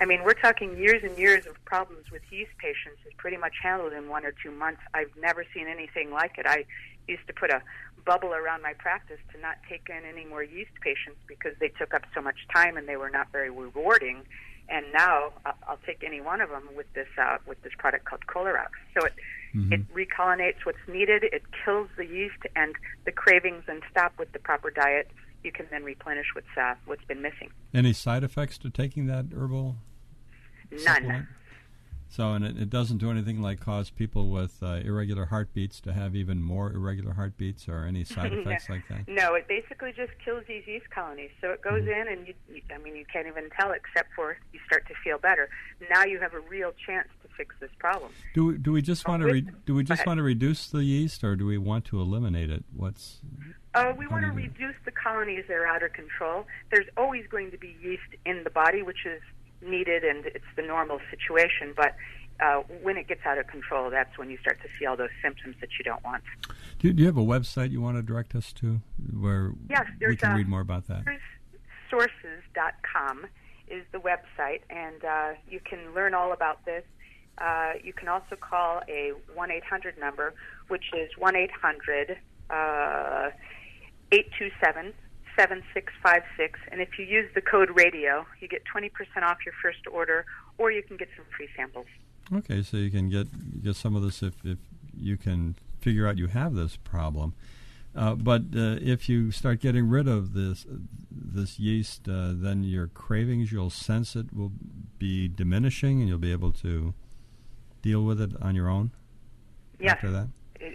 I 0.00 0.06
mean, 0.06 0.24
we're 0.24 0.34
talking 0.34 0.76
years 0.78 1.02
and 1.04 1.16
years 1.18 1.46
of 1.46 1.62
problems 1.64 2.10
with 2.10 2.22
yeast 2.30 2.52
patients 2.58 2.98
is 3.06 3.12
pretty 3.18 3.36
much 3.36 3.54
handled 3.62 3.92
in 3.92 4.08
one 4.08 4.24
or 4.24 4.32
two 4.42 4.50
months. 4.50 4.80
I've 4.94 5.14
never 5.20 5.44
seen 5.54 5.66
anything 5.68 6.10
like 6.10 6.38
it. 6.38 6.46
I 6.46 6.64
used 7.06 7.26
to 7.26 7.32
put 7.32 7.50
a 7.50 7.62
bubble 8.04 8.32
around 8.32 8.62
my 8.62 8.72
practice 8.72 9.18
to 9.32 9.40
not 9.40 9.56
take 9.68 9.88
in 9.88 10.04
any 10.08 10.24
more 10.24 10.42
yeast 10.42 10.70
patients 10.80 11.18
because 11.26 11.52
they 11.58 11.68
took 11.68 11.92
up 11.92 12.02
so 12.14 12.22
much 12.22 12.36
time 12.54 12.76
and 12.76 12.88
they 12.88 12.96
were 12.96 13.10
not 13.10 13.30
very 13.32 13.50
rewarding 13.50 14.22
and 14.68 14.86
now 14.92 15.32
I'll 15.44 15.78
take 15.86 16.02
any 16.04 16.20
one 16.20 16.40
of 16.40 16.50
them 16.50 16.68
with 16.76 16.92
this 16.94 17.08
uh, 17.18 17.38
with 17.46 17.62
this 17.62 17.72
product 17.78 18.04
called 18.04 18.26
Kolorex. 18.26 18.70
So 18.94 19.06
it 19.06 19.14
mm-hmm. 19.56 19.72
it 19.72 19.94
recolonizes 19.94 20.64
what's 20.64 20.78
needed, 20.88 21.24
it 21.24 21.42
kills 21.64 21.88
the 21.96 22.06
yeast 22.06 22.42
and 22.54 22.74
the 23.04 23.12
cravings, 23.12 23.64
and 23.68 23.82
stop 23.90 24.12
with 24.18 24.32
the 24.32 24.38
proper 24.38 24.70
diet. 24.70 25.10
You 25.42 25.52
can 25.52 25.66
then 25.70 25.84
replenish 25.84 26.26
what's 26.34 26.46
uh, 26.56 26.74
what's 26.86 27.04
been 27.04 27.22
missing. 27.22 27.50
Any 27.72 27.92
side 27.92 28.24
effects 28.24 28.58
to 28.58 28.70
taking 28.70 29.06
that 29.06 29.26
herbal? 29.34 29.76
None. 30.70 30.82
Supplement? 30.82 31.26
So, 32.08 32.32
and 32.32 32.44
it, 32.44 32.56
it, 32.56 32.70
doesn't 32.70 32.98
do 32.98 33.10
anything 33.10 33.42
like 33.42 33.60
cause 33.60 33.90
people 33.90 34.30
with 34.30 34.62
uh, 34.62 34.80
irregular 34.84 35.26
heartbeats 35.26 35.80
to 35.80 35.92
have 35.92 36.14
even 36.14 36.42
more 36.42 36.72
irregular 36.72 37.14
heartbeats 37.14 37.68
or 37.68 37.84
any 37.84 38.04
side 38.04 38.32
effects 38.32 38.68
no. 38.68 38.74
like 38.74 38.88
that? 38.88 39.08
No, 39.08 39.34
it 39.34 39.48
basically 39.48 39.92
just 39.92 40.12
kills 40.24 40.44
these 40.46 40.66
yeast 40.66 40.88
colonies. 40.90 41.30
So 41.40 41.50
it 41.50 41.62
goes 41.62 41.82
mm-hmm. 41.82 42.08
in, 42.08 42.08
and 42.08 42.28
you, 42.28 42.34
you, 42.52 42.62
I 42.74 42.78
mean, 42.78 42.96
you 42.96 43.04
can't 43.12 43.26
even 43.26 43.50
tell 43.58 43.72
except 43.72 44.14
for 44.14 44.36
you 44.52 44.60
start 44.66 44.86
to 44.88 44.94
feel 45.02 45.18
better. 45.18 45.48
Now 45.90 46.04
you 46.04 46.20
have 46.20 46.34
a 46.34 46.40
real 46.40 46.72
chance 46.86 47.08
to 47.22 47.28
fix 47.36 47.54
this 47.60 47.70
problem. 47.78 48.12
Do 48.34 48.46
we, 48.46 48.58
do 48.58 48.72
we 48.72 48.82
just 48.82 49.06
want 49.06 49.22
to 49.22 49.32
re- 49.32 49.46
do 49.66 49.74
we 49.74 49.84
just 49.84 50.06
want 50.06 50.18
to 50.18 50.22
reduce 50.22 50.68
the 50.68 50.84
yeast, 50.84 51.24
or 51.24 51.36
do 51.36 51.46
we 51.46 51.58
want 51.58 51.84
to 51.86 52.00
eliminate 52.00 52.50
it? 52.50 52.64
What's 52.74 53.20
uh, 53.76 53.92
we 53.96 54.06
want 54.06 54.24
to 54.24 54.30
reduce 54.30 54.74
the 54.86 54.90
colonies 54.90 55.44
that 55.48 55.54
are 55.54 55.66
out 55.66 55.82
of 55.82 55.92
control. 55.92 56.46
There's 56.70 56.86
always 56.96 57.26
going 57.26 57.50
to 57.50 57.58
be 57.58 57.76
yeast 57.82 58.08
in 58.24 58.42
the 58.42 58.48
body, 58.48 58.82
which 58.82 59.04
is 59.04 59.20
needed 59.66 60.04
and 60.04 60.26
it's 60.26 60.44
the 60.56 60.62
normal 60.62 61.00
situation. 61.10 61.72
But 61.76 61.94
uh, 62.40 62.62
when 62.82 62.96
it 62.96 63.08
gets 63.08 63.24
out 63.24 63.38
of 63.38 63.46
control, 63.46 63.90
that's 63.90 64.18
when 64.18 64.30
you 64.30 64.38
start 64.38 64.60
to 64.62 64.68
see 64.78 64.86
all 64.86 64.96
those 64.96 65.10
symptoms 65.22 65.56
that 65.60 65.70
you 65.78 65.84
don't 65.84 66.04
want. 66.04 66.22
Do, 66.78 66.92
do 66.92 67.00
you 67.00 67.06
have 67.06 67.16
a 67.16 67.24
website 67.24 67.70
you 67.70 67.80
want 67.80 67.96
to 67.96 68.02
direct 68.02 68.34
us 68.34 68.52
to 68.54 68.80
where 69.18 69.52
yes, 69.70 69.86
we 70.06 70.16
can 70.16 70.32
uh, 70.32 70.36
read 70.36 70.48
more 70.48 70.60
about 70.60 70.86
that? 70.88 71.04
Sources.com 71.90 73.26
is 73.68 73.84
the 73.92 73.98
website, 73.98 74.60
and 74.70 75.04
uh, 75.04 75.32
you 75.48 75.60
can 75.60 75.94
learn 75.94 76.14
all 76.14 76.32
about 76.32 76.64
this. 76.64 76.84
Uh, 77.38 77.72
you 77.82 77.92
can 77.92 78.08
also 78.08 78.36
call 78.38 78.80
a 78.88 79.12
1 79.34 79.50
800 79.50 79.98
number, 79.98 80.34
which 80.68 80.84
is 80.94 81.10
1 81.18 81.36
800 81.36 82.18
uh, 82.50 83.30
827 84.12 84.92
7656. 85.36 86.58
And 86.72 86.80
if 86.80 86.98
you 86.98 87.04
use 87.04 87.28
the 87.34 87.40
code 87.40 87.70
radio, 87.74 88.26
you 88.40 88.48
get 88.48 88.62
20% 88.64 88.90
off 89.22 89.38
your 89.44 89.54
first 89.62 89.86
order, 89.90 90.24
or 90.58 90.70
you 90.70 90.82
can 90.82 90.96
get 90.96 91.08
some 91.16 91.26
free 91.36 91.48
samples. 91.56 91.86
Okay, 92.34 92.62
so 92.62 92.76
you 92.76 92.90
can 92.90 93.08
get 93.08 93.62
get 93.62 93.76
some 93.76 93.94
of 93.94 94.02
this 94.02 94.22
if, 94.22 94.34
if 94.44 94.58
you 94.96 95.16
can 95.16 95.54
figure 95.80 96.08
out 96.08 96.18
you 96.18 96.26
have 96.26 96.54
this 96.54 96.76
problem. 96.76 97.34
Uh, 97.94 98.14
but 98.14 98.42
uh, 98.54 98.76
if 98.80 99.08
you 99.08 99.30
start 99.30 99.60
getting 99.60 99.88
rid 99.88 100.08
of 100.08 100.34
this 100.34 100.66
this 101.10 101.58
yeast, 101.58 102.08
uh, 102.08 102.32
then 102.34 102.64
your 102.64 102.88
cravings 102.88 103.52
you'll 103.52 103.70
sense 103.70 104.16
it 104.16 104.34
will 104.34 104.52
be 104.98 105.28
diminishing, 105.28 106.00
and 106.00 106.08
you'll 106.08 106.18
be 106.18 106.32
able 106.32 106.52
to 106.52 106.94
deal 107.80 108.02
with 108.02 108.20
it 108.20 108.32
on 108.42 108.54
your 108.54 108.68
own. 108.68 108.90
Yes. 109.78 109.92
After 109.92 110.10
that. 110.10 110.28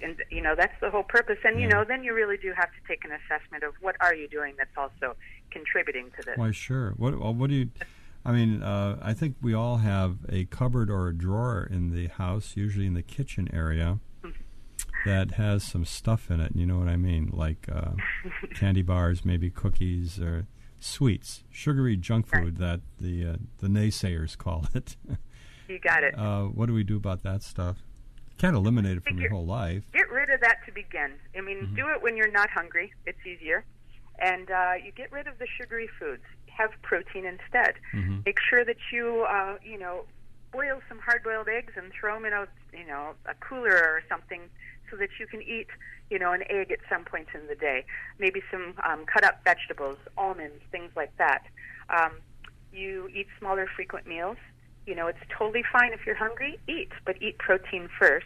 And 0.03 0.17
you 0.29 0.41
know 0.41 0.55
that's 0.55 0.79
the 0.81 0.89
whole 0.89 1.03
purpose. 1.03 1.37
And 1.43 1.59
you 1.59 1.67
know 1.67 1.83
then 1.83 2.03
you 2.03 2.13
really 2.13 2.37
do 2.37 2.53
have 2.55 2.69
to 2.69 2.87
take 2.87 3.03
an 3.05 3.11
assessment 3.11 3.63
of 3.63 3.73
what 3.81 3.95
are 3.99 4.13
you 4.13 4.27
doing 4.27 4.55
that's 4.57 4.77
also 4.77 5.15
contributing 5.51 6.11
to 6.17 6.25
this. 6.25 6.37
Why, 6.37 6.51
sure. 6.51 6.93
What 6.97 7.17
what 7.19 7.49
do 7.49 7.55
you? 7.55 7.69
I 8.23 8.31
mean, 8.31 8.61
uh, 8.61 8.99
I 9.01 9.13
think 9.13 9.35
we 9.41 9.53
all 9.53 9.77
have 9.77 10.17
a 10.29 10.45
cupboard 10.45 10.91
or 10.91 11.07
a 11.07 11.13
drawer 11.13 11.67
in 11.69 11.89
the 11.89 12.07
house, 12.07 12.53
usually 12.55 12.85
in 12.85 12.93
the 12.93 13.01
kitchen 13.01 13.49
area, 13.51 13.99
that 15.05 15.31
has 15.31 15.63
some 15.63 15.85
stuff 15.85 16.29
in 16.29 16.39
it. 16.39 16.51
You 16.55 16.65
know 16.65 16.77
what 16.77 16.87
I 16.87 16.97
mean? 16.97 17.29
Like 17.33 17.67
uh, 17.71 17.91
candy 18.55 18.81
bars, 18.81 19.25
maybe 19.25 19.49
cookies 19.49 20.19
or 20.19 20.47
sweets, 20.79 21.43
sugary 21.51 21.97
junk 21.97 22.27
food 22.27 22.57
that 22.57 22.81
the 22.99 23.25
uh, 23.25 23.35
the 23.59 23.67
naysayers 23.67 24.37
call 24.37 24.67
it. 24.73 24.95
you 25.67 25.79
got 25.79 26.03
it. 26.03 26.17
Uh, 26.17 26.43
what 26.43 26.67
do 26.67 26.73
we 26.73 26.83
do 26.83 26.97
about 26.97 27.23
that 27.23 27.43
stuff? 27.43 27.77
Can't 28.41 28.55
eliminate 28.55 28.97
it 28.97 29.03
from 29.03 29.19
your 29.19 29.29
whole 29.29 29.45
life. 29.45 29.83
Get 29.93 30.09
rid 30.09 30.31
of 30.31 30.41
that 30.41 30.57
to 30.65 30.71
begin. 30.71 31.11
I 31.37 31.41
mean, 31.41 31.57
Mm-hmm. 31.61 31.75
do 31.75 31.87
it 31.89 32.01
when 32.01 32.17
you're 32.17 32.31
not 32.31 32.49
hungry. 32.49 32.91
It's 33.05 33.23
easier. 33.23 33.63
And 34.17 34.49
uh, 34.49 34.73
you 34.83 34.91
get 34.91 35.11
rid 35.11 35.27
of 35.27 35.37
the 35.37 35.45
sugary 35.57 35.87
foods. 35.99 36.23
Have 36.47 36.71
protein 36.81 37.25
instead. 37.25 37.75
Mm-hmm. 37.93 38.21
Make 38.25 38.39
sure 38.49 38.65
that 38.65 38.77
you, 38.91 39.25
uh, 39.29 39.57
you 39.63 39.77
know, 39.77 40.05
boil 40.51 40.81
some 40.89 40.97
hard-boiled 40.99 41.47
eggs 41.49 41.73
and 41.77 41.91
throw 41.93 42.15
them 42.15 42.25
in 42.25 42.33
a, 42.33 42.47
you 42.73 42.85
know, 42.87 43.11
a 43.27 43.35
cooler 43.35 43.75
or 43.75 44.01
something, 44.09 44.41
so 44.89 44.97
that 44.97 45.09
you 45.19 45.27
can 45.27 45.41
eat, 45.41 45.67
you 46.09 46.19
know, 46.19 46.33
an 46.33 46.43
egg 46.49 46.71
at 46.71 46.79
some 46.89 47.05
point 47.05 47.27
in 47.33 47.47
the 47.47 47.55
day. 47.55 47.85
Maybe 48.19 48.41
some 48.51 48.73
um, 48.83 49.05
cut-up 49.05 49.43
vegetables, 49.43 49.97
almonds, 50.17 50.61
things 50.71 50.91
like 50.95 51.15
that. 51.17 51.43
Um, 51.89 52.13
you 52.73 53.07
eat 53.13 53.27
smaller, 53.39 53.67
frequent 53.75 54.07
meals. 54.07 54.37
You 54.85 54.95
know, 54.95 55.07
it's 55.07 55.19
totally 55.37 55.63
fine 55.71 55.93
if 55.93 56.05
you're 56.05 56.15
hungry. 56.15 56.59
Eat, 56.67 56.89
but 57.05 57.21
eat 57.21 57.37
protein 57.37 57.89
first. 57.99 58.25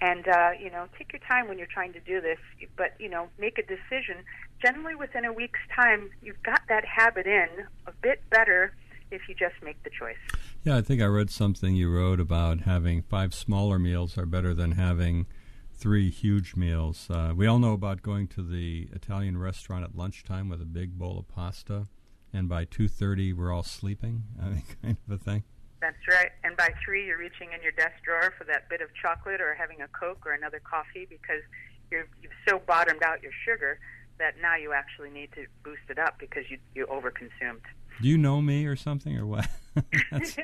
And 0.00 0.26
uh, 0.26 0.50
you 0.60 0.70
know, 0.70 0.86
take 0.98 1.12
your 1.12 1.20
time 1.28 1.48
when 1.48 1.58
you're 1.58 1.68
trying 1.72 1.92
to 1.92 2.00
do 2.00 2.20
this. 2.20 2.38
But 2.76 2.94
you 2.98 3.08
know, 3.08 3.28
make 3.38 3.58
a 3.58 3.62
decision. 3.62 4.24
Generally, 4.60 4.96
within 4.96 5.24
a 5.24 5.32
week's 5.32 5.60
time, 5.74 6.10
you've 6.22 6.42
got 6.42 6.62
that 6.68 6.84
habit 6.84 7.26
in 7.26 7.48
a 7.86 7.92
bit 8.02 8.22
better 8.30 8.74
if 9.12 9.28
you 9.28 9.34
just 9.34 9.54
make 9.62 9.82
the 9.82 9.90
choice. 9.90 10.16
Yeah, 10.64 10.76
I 10.76 10.82
think 10.82 11.02
I 11.02 11.06
read 11.06 11.30
something 11.30 11.76
you 11.76 11.90
wrote 11.90 12.20
about 12.20 12.60
having 12.60 13.02
five 13.02 13.34
smaller 13.34 13.78
meals 13.78 14.16
are 14.16 14.26
better 14.26 14.54
than 14.54 14.72
having 14.72 15.26
three 15.72 16.10
huge 16.10 16.54
meals. 16.54 17.08
Uh, 17.10 17.32
we 17.34 17.46
all 17.46 17.58
know 17.58 17.72
about 17.72 18.02
going 18.02 18.28
to 18.28 18.42
the 18.42 18.88
Italian 18.92 19.36
restaurant 19.36 19.84
at 19.84 19.96
lunchtime 19.96 20.48
with 20.48 20.62
a 20.62 20.66
big 20.66 20.96
bowl 20.96 21.18
of 21.18 21.28
pasta, 21.28 21.86
and 22.32 22.48
by 22.48 22.64
two 22.64 22.88
thirty 22.88 23.32
we're 23.32 23.52
all 23.52 23.64
sleeping. 23.64 24.22
I 24.42 24.48
mean, 24.48 24.62
kind 24.82 24.96
of 25.08 25.14
a 25.14 25.18
thing. 25.18 25.44
That's 25.82 25.98
right. 26.08 26.30
And 26.44 26.56
by 26.56 26.70
three, 26.84 27.04
you're 27.06 27.18
reaching 27.18 27.52
in 27.52 27.60
your 27.60 27.72
desk 27.72 27.96
drawer 28.04 28.32
for 28.38 28.44
that 28.44 28.68
bit 28.70 28.80
of 28.80 28.88
chocolate 28.94 29.40
or 29.40 29.52
having 29.54 29.82
a 29.82 29.88
Coke 29.88 30.24
or 30.24 30.32
another 30.32 30.60
coffee 30.60 31.06
because 31.10 31.42
you're, 31.90 32.06
you've 32.22 32.32
so 32.48 32.60
bottomed 32.60 33.02
out 33.02 33.20
your 33.22 33.32
sugar 33.44 33.78
that 34.18 34.34
now 34.40 34.54
you 34.56 34.72
actually 34.72 35.10
need 35.10 35.30
to 35.32 35.46
boost 35.64 35.82
it 35.88 35.98
up 35.98 36.18
because 36.20 36.44
you 36.48 36.58
you 36.74 36.86
overconsumed. 36.86 37.62
Do 38.00 38.08
you 38.08 38.16
know 38.16 38.40
me 38.40 38.64
or 38.66 38.76
something 38.76 39.18
or 39.18 39.26
what? 39.26 39.46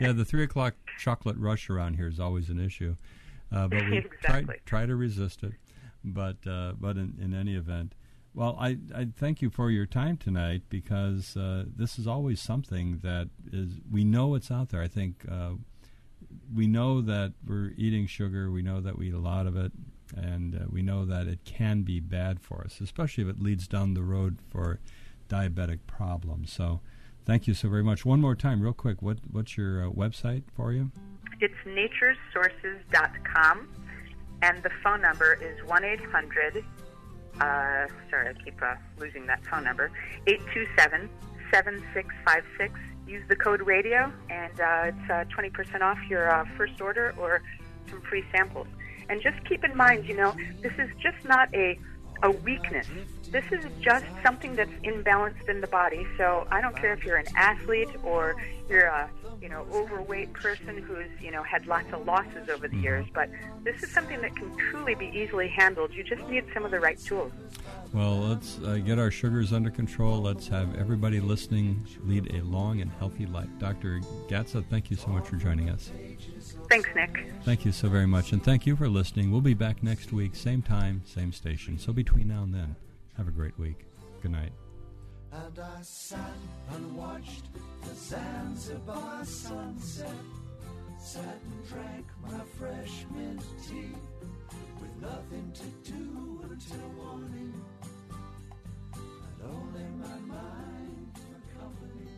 Yeah, 0.00 0.12
the 0.12 0.24
three 0.24 0.42
o'clock 0.42 0.74
chocolate 0.98 1.36
rush 1.38 1.70
around 1.70 1.94
here 1.94 2.08
is 2.08 2.18
always 2.20 2.48
an 2.50 2.58
issue, 2.58 2.96
uh, 3.52 3.68
but 3.68 3.88
we 3.88 3.96
Exactly. 4.22 4.56
try 4.66 4.80
try 4.80 4.86
to 4.86 4.94
resist 4.96 5.42
it. 5.42 5.52
But 6.04 6.36
uh, 6.46 6.72
but 6.78 6.96
in, 6.96 7.14
in 7.20 7.32
any 7.34 7.54
event, 7.54 7.94
well, 8.34 8.56
I 8.58 8.78
I 8.94 9.08
thank 9.14 9.42
you 9.42 9.50
for 9.50 9.70
your 9.70 9.86
time 9.86 10.16
tonight 10.16 10.62
because 10.68 11.36
uh, 11.36 11.64
this 11.66 11.98
is 11.98 12.06
always 12.06 12.40
something 12.40 13.00
that 13.02 13.28
is 13.52 13.80
we 13.90 14.04
know 14.04 14.34
it's 14.34 14.50
out 14.50 14.70
there. 14.70 14.80
I 14.80 14.88
think 14.88 15.26
uh, 15.30 15.52
we 16.54 16.66
know 16.66 17.02
that 17.02 17.34
we're 17.46 17.72
eating 17.76 18.06
sugar. 18.06 18.50
We 18.50 18.62
know 18.62 18.80
that 18.80 18.96
we 18.96 19.08
eat 19.08 19.14
a 19.14 19.18
lot 19.18 19.46
of 19.46 19.56
it, 19.56 19.72
and 20.16 20.54
uh, 20.54 20.58
we 20.70 20.82
know 20.82 21.04
that 21.04 21.26
it 21.26 21.44
can 21.44 21.82
be 21.82 22.00
bad 22.00 22.40
for 22.40 22.62
us, 22.64 22.80
especially 22.80 23.24
if 23.24 23.30
it 23.30 23.42
leads 23.42 23.68
down 23.68 23.94
the 23.94 24.02
road 24.02 24.38
for 24.48 24.80
diabetic 25.28 25.80
problems. 25.86 26.52
So, 26.52 26.80
thank 27.26 27.46
you 27.46 27.52
so 27.52 27.68
very 27.68 27.84
much. 27.84 28.06
One 28.06 28.20
more 28.20 28.34
time, 28.34 28.62
real 28.62 28.72
quick. 28.72 29.02
What 29.02 29.18
what's 29.30 29.58
your 29.58 29.86
uh, 29.86 29.90
website 29.90 30.44
for 30.54 30.72
you? 30.72 30.90
It's 31.40 31.54
naturesources.com, 31.66 33.68
and 34.40 34.62
the 34.62 34.70
phone 34.82 35.02
number 35.02 35.34
is 35.34 35.62
1 35.66 35.84
800. 35.84 36.64
Uh, 37.40 37.86
sorry, 38.10 38.28
I 38.28 38.34
keep 38.44 38.60
uh, 38.62 38.74
losing 38.98 39.26
that 39.26 39.44
phone 39.46 39.64
number. 39.64 39.90
827 40.26 41.08
7656. 41.52 42.78
Use 43.06 43.22
the 43.28 43.36
code 43.36 43.62
radio, 43.62 44.12
and 44.30 44.60
uh, 44.60 44.90
it's 44.90 45.10
uh, 45.10 45.24
20% 45.36 45.80
off 45.80 45.98
your 46.08 46.30
uh, 46.30 46.44
first 46.56 46.80
order 46.80 47.14
or 47.18 47.42
some 47.90 48.00
free 48.02 48.24
samples. 48.32 48.68
And 49.08 49.20
just 49.20 49.44
keep 49.44 49.64
in 49.64 49.76
mind, 49.76 50.06
you 50.06 50.16
know, 50.16 50.34
this 50.62 50.72
is 50.78 50.88
just 51.02 51.24
not 51.24 51.52
a 51.54 51.78
a 52.22 52.30
weakness. 52.30 52.86
This 53.30 53.44
is 53.50 53.64
just 53.80 54.04
something 54.24 54.54
that's 54.54 54.70
imbalanced 54.84 55.48
in 55.48 55.60
the 55.60 55.66
body. 55.66 56.06
So 56.16 56.46
I 56.50 56.60
don't 56.60 56.76
care 56.76 56.92
if 56.92 57.04
you're 57.04 57.16
an 57.16 57.26
athlete 57.36 57.88
or 58.04 58.36
you're 58.72 58.86
a 58.86 59.10
you 59.40 59.48
know 59.48 59.66
overweight 59.70 60.32
person 60.32 60.78
who's 60.78 61.08
you 61.20 61.30
know 61.30 61.42
had 61.42 61.66
lots 61.66 61.92
of 61.92 62.06
losses 62.06 62.48
over 62.48 62.66
the 62.66 62.76
years, 62.78 63.06
but 63.14 63.28
this 63.62 63.82
is 63.82 63.90
something 63.90 64.20
that 64.22 64.34
can 64.34 64.56
truly 64.56 64.94
be 64.94 65.06
easily 65.14 65.48
handled. 65.48 65.92
You 65.92 66.02
just 66.02 66.26
need 66.28 66.44
some 66.54 66.64
of 66.64 66.70
the 66.70 66.80
right 66.80 66.98
tools. 66.98 67.32
Well, 67.92 68.20
let's 68.20 68.58
uh, 68.64 68.76
get 68.76 68.98
our 68.98 69.10
sugars 69.10 69.52
under 69.52 69.70
control. 69.70 70.22
Let's 70.22 70.48
have 70.48 70.74
everybody 70.76 71.20
listening 71.20 71.86
lead 72.04 72.34
a 72.34 72.42
long 72.42 72.80
and 72.80 72.90
healthy 72.98 73.26
life. 73.26 73.50
Dr. 73.58 74.00
Gatza, 74.28 74.64
thank 74.70 74.90
you 74.90 74.96
so 74.96 75.08
much 75.08 75.26
for 75.26 75.36
joining 75.36 75.68
us. 75.68 75.90
Thanks, 76.70 76.88
Nick. 76.94 77.26
Thank 77.44 77.66
you 77.66 77.72
so 77.72 77.88
very 77.90 78.06
much, 78.06 78.32
and 78.32 78.42
thank 78.42 78.66
you 78.66 78.76
for 78.76 78.88
listening. 78.88 79.30
We'll 79.30 79.42
be 79.42 79.54
back 79.54 79.82
next 79.82 80.12
week, 80.12 80.34
same 80.34 80.62
time, 80.62 81.02
same 81.04 81.32
station. 81.32 81.78
So 81.78 81.92
between 81.92 82.28
now 82.28 82.44
and 82.44 82.54
then, 82.54 82.76
have 83.18 83.28
a 83.28 83.32
great 83.32 83.58
week. 83.58 83.84
Good 84.22 84.30
night. 84.32 84.52
And 85.32 85.58
I 85.58 85.80
sat 85.80 86.36
and 86.74 86.94
watched 86.94 87.46
the 87.82 87.94
Zanzibar 87.94 89.24
sunset. 89.24 90.10
Sat 91.00 91.24
and 91.24 91.68
drank 91.68 92.06
my 92.22 92.38
fresh 92.58 93.06
mint 93.14 93.42
tea 93.66 93.92
with 94.80 95.00
nothing 95.00 95.52
to 95.54 95.90
do 95.90 96.40
until 96.50 96.88
morning. 97.02 97.54
And 98.94 99.50
only 99.50 99.84
my 99.98 100.34
mind 100.34 101.12
for 101.14 101.60
company. 101.60 102.08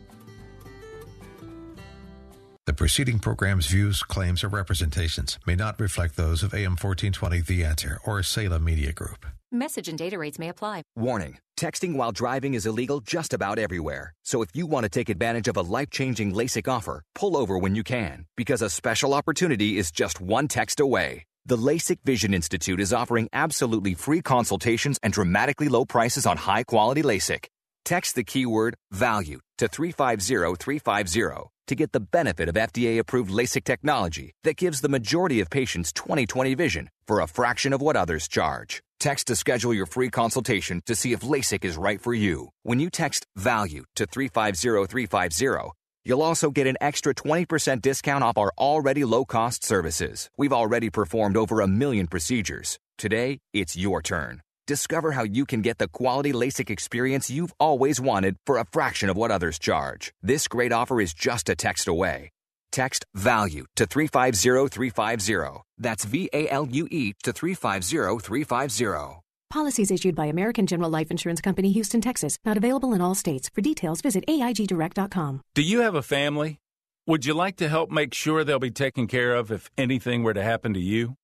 The 2.65 2.73
preceding 2.73 3.19
program's 3.19 3.67
views, 3.67 4.03
claims, 4.03 4.43
or 4.43 4.49
representations 4.49 5.39
may 5.47 5.55
not 5.55 5.79
reflect 5.79 6.17
those 6.17 6.43
of 6.43 6.53
AM 6.53 6.71
1420 6.71 7.39
The 7.39 7.63
Answer 7.63 7.99
or 8.03 8.21
Salem 8.23 8.65
Media 8.65 8.91
Group. 8.91 9.25
Message 9.51 9.87
and 9.87 9.97
data 9.97 10.17
rates 10.19 10.37
may 10.37 10.49
apply. 10.49 10.83
Warning 10.97 11.37
texting 11.55 11.95
while 11.95 12.11
driving 12.11 12.53
is 12.53 12.65
illegal 12.65 12.99
just 12.99 13.33
about 13.33 13.59
everywhere. 13.59 14.13
So 14.23 14.41
if 14.41 14.49
you 14.53 14.65
want 14.65 14.83
to 14.83 14.89
take 14.89 15.09
advantage 15.09 15.47
of 15.47 15.57
a 15.57 15.61
life 15.61 15.89
changing 15.89 16.33
LASIK 16.33 16.67
offer, 16.67 17.01
pull 17.13 17.37
over 17.37 17.57
when 17.57 17.75
you 17.75 17.83
can, 17.83 18.25
because 18.35 18.61
a 18.61 18.69
special 18.69 19.13
opportunity 19.13 19.77
is 19.77 19.91
just 19.91 20.19
one 20.19 20.47
text 20.47 20.79
away. 20.79 21.23
The 21.45 21.57
LASIK 21.57 21.99
Vision 22.03 22.33
Institute 22.33 22.79
is 22.79 22.91
offering 22.91 23.29
absolutely 23.31 23.93
free 23.93 24.21
consultations 24.21 24.99
and 25.03 25.13
dramatically 25.13 25.69
low 25.69 25.85
prices 25.85 26.25
on 26.25 26.37
high 26.37 26.63
quality 26.63 27.03
LASIK. 27.03 27.45
Text 27.83 28.15
the 28.15 28.23
keyword 28.23 28.75
value 28.91 29.39
to 29.59 29.67
350350 29.67 31.49
to 31.67 31.75
get 31.75 31.91
the 31.91 31.99
benefit 31.99 32.49
of 32.49 32.55
FDA 32.55 32.97
approved 32.99 33.31
LASIK 33.31 33.63
technology 33.63 34.31
that 34.43 34.57
gives 34.57 34.81
the 34.81 34.89
majority 34.89 35.39
of 35.39 35.49
patients 35.49 35.91
20/20 35.93 36.55
vision 36.55 36.89
for 37.07 37.19
a 37.19 37.27
fraction 37.27 37.73
of 37.73 37.81
what 37.81 37.95
others 37.95 38.27
charge. 38.27 38.81
Text 39.05 39.27
to 39.27 39.35
schedule 39.35 39.71
your 39.71 39.85
free 39.85 40.09
consultation 40.09 40.81
to 40.87 40.95
see 40.95 41.13
if 41.13 41.19
LASIK 41.19 41.63
is 41.63 41.77
right 41.77 42.01
for 42.01 42.15
you. 42.15 42.49
When 42.63 42.79
you 42.79 42.89
text 42.89 43.27
value 43.35 43.83
to 43.97 44.07
350350, 44.07 45.73
You'll 46.03 46.23
also 46.23 46.49
get 46.49 46.65
an 46.65 46.75
extra 46.81 47.13
20% 47.13 47.83
discount 47.83 48.23
off 48.23 48.39
our 48.39 48.51
already 48.57 49.05
low 49.05 49.23
cost 49.23 49.63
services. 49.63 50.31
We've 50.39 50.51
already 50.51 50.89
performed 50.89 51.37
over 51.37 51.61
a 51.61 51.67
million 51.67 52.07
procedures. 52.07 52.79
Today, 52.97 53.37
it's 53.53 53.77
your 53.77 54.01
turn. 54.01 54.41
Discover 54.65 55.11
how 55.11 55.23
you 55.23 55.45
can 55.45 55.61
get 55.61 55.77
the 55.77 55.87
quality 55.87 56.33
LASIK 56.33 56.71
experience 56.71 57.29
you've 57.29 57.53
always 57.59 58.01
wanted 58.01 58.37
for 58.47 58.57
a 58.57 58.65
fraction 58.71 59.09
of 59.09 59.17
what 59.17 59.29
others 59.29 59.59
charge. 59.59 60.13
This 60.23 60.47
great 60.47 60.71
offer 60.71 60.99
is 60.99 61.13
just 61.13 61.47
a 61.47 61.55
text 61.55 61.87
away. 61.87 62.31
Text 62.71 63.05
VALUE 63.13 63.67
to 63.75 63.85
350350. 63.85 65.64
That's 65.77 66.05
V 66.05 66.29
A 66.33 66.49
L 66.49 66.67
U 66.67 66.87
E 66.91 67.13
to 67.23 67.33
350350. 67.33 69.21
Policies 69.49 69.91
issued 69.91 70.15
by 70.15 70.25
American 70.25 70.65
General 70.65 70.89
Life 70.89 71.11
Insurance 71.11 71.39
Company, 71.39 71.71
Houston, 71.71 72.01
Texas. 72.01 72.37
Not 72.43 72.57
available 72.57 72.93
in 72.93 73.01
all 73.01 73.15
states. 73.15 73.49
For 73.53 73.61
details, 73.61 74.01
visit 74.01 74.25
AIGDirect.com. 74.27 75.41
Do 75.53 75.61
you 75.61 75.81
have 75.81 75.95
a 75.95 76.01
family? 76.01 76.59
Would 77.07 77.25
you 77.25 77.35
like 77.35 77.57
to 77.57 77.69
help 77.69 77.91
make 77.91 78.13
sure 78.13 78.43
they'll 78.43 78.59
be 78.59 78.71
taken 78.71 79.07
care 79.07 79.35
of 79.35 79.51
if 79.51 79.69
anything 79.77 80.23
were 80.23 80.33
to 80.33 80.41
happen 80.41 80.73
to 80.73 80.79
you? 80.79 81.15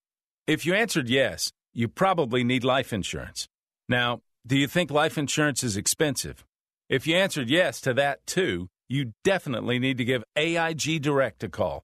If 0.47 0.65
you 0.65 0.75
answered 0.75 1.09
yes, 1.09 1.51
you 1.73 1.87
probably 1.87 2.43
need 2.43 2.63
life 2.63 2.93
insurance. 2.93 3.47
Now, 3.89 4.21
do 4.45 4.57
you 4.57 4.67
think 4.67 4.91
life 4.91 5.17
insurance 5.17 5.63
is 5.63 5.75
expensive? 5.77 6.45
If 6.87 7.07
you 7.07 7.15
answered 7.15 7.49
yes 7.49 7.81
to 7.81 7.93
that 7.95 8.25
too, 8.27 8.69
you 8.87 9.13
definitely 9.23 9.79
need 9.79 9.97
to 9.97 10.05
give 10.05 10.23
AIG 10.35 11.01
Direct 11.01 11.43
a 11.43 11.49
call. 11.49 11.83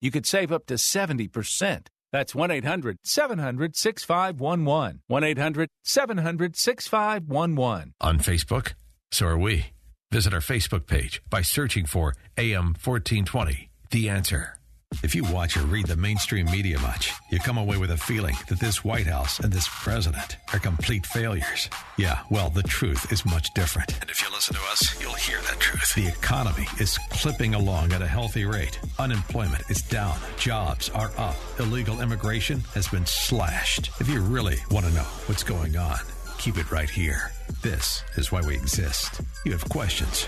You 0.00 0.10
could 0.10 0.26
save 0.26 0.50
up 0.52 0.66
to 0.66 0.74
70%. 0.74 1.86
That's 2.12 2.34
1 2.34 2.50
800 2.50 2.98
700 3.04 3.76
6511. 3.76 5.02
1 5.06 5.24
800 5.24 5.68
700 5.84 6.56
6511. 6.56 7.94
On 8.00 8.18
Facebook? 8.18 8.74
So 9.12 9.26
are 9.26 9.38
we. 9.38 9.66
Visit 10.10 10.34
our 10.34 10.40
Facebook 10.40 10.86
page 10.86 11.22
by 11.30 11.42
searching 11.42 11.86
for 11.86 12.14
AM 12.36 12.74
1420, 12.82 13.70
The 13.90 14.08
Answer. 14.08 14.59
If 15.02 15.14
you 15.14 15.24
watch 15.24 15.56
or 15.56 15.62
read 15.62 15.86
the 15.86 15.96
mainstream 15.96 16.46
media 16.46 16.78
much, 16.80 17.12
you 17.30 17.38
come 17.38 17.56
away 17.56 17.78
with 17.78 17.90
a 17.90 17.96
feeling 17.96 18.36
that 18.48 18.60
this 18.60 18.84
White 18.84 19.06
House 19.06 19.38
and 19.38 19.52
this 19.52 19.68
president 19.82 20.36
are 20.52 20.58
complete 20.58 21.06
failures. 21.06 21.70
Yeah, 21.96 22.18
well, 22.28 22.50
the 22.50 22.62
truth 22.64 23.10
is 23.10 23.24
much 23.24 23.54
different. 23.54 23.98
And 24.00 24.10
if 24.10 24.20
you 24.22 24.30
listen 24.30 24.54
to 24.56 24.62
us, 24.70 25.00
you'll 25.00 25.14
hear 25.14 25.40
that 25.42 25.58
truth. 25.58 25.94
The 25.94 26.08
economy 26.08 26.66
is 26.78 26.98
clipping 27.10 27.54
along 27.54 27.92
at 27.92 28.02
a 28.02 28.06
healthy 28.06 28.44
rate. 28.44 28.78
Unemployment 28.98 29.62
is 29.70 29.80
down. 29.80 30.18
Jobs 30.38 30.90
are 30.90 31.12
up. 31.16 31.36
Illegal 31.58 32.02
immigration 32.02 32.60
has 32.74 32.86
been 32.88 33.06
slashed. 33.06 33.90
If 34.00 34.08
you 34.08 34.20
really 34.20 34.58
want 34.70 34.86
to 34.86 34.92
know 34.92 35.06
what's 35.26 35.44
going 35.44 35.76
on, 35.76 35.98
keep 36.38 36.58
it 36.58 36.70
right 36.70 36.90
here. 36.90 37.32
This 37.62 38.04
is 38.16 38.30
why 38.30 38.42
we 38.42 38.54
exist. 38.54 39.20
You 39.46 39.52
have 39.52 39.66
questions. 39.68 40.26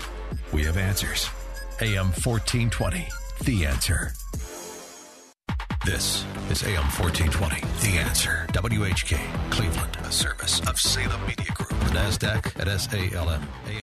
We 0.51 0.63
have 0.63 0.77
answers. 0.77 1.29
AM 1.79 2.07
1420, 2.07 3.07
The 3.43 3.65
Answer. 3.65 4.13
This 5.85 6.25
is 6.49 6.63
AM 6.63 6.87
1420, 6.95 7.61
The 7.81 7.99
Answer. 7.99 8.47
WHK, 8.53 9.19
Cleveland, 9.51 9.97
a 10.03 10.11
service 10.11 10.59
of 10.61 10.79
Salem 10.79 11.21
Media 11.27 11.51
Group. 11.53 11.69
The 11.69 11.99
NASDAQ 11.99 12.59
at 12.59 12.79
SALM. 12.79 13.82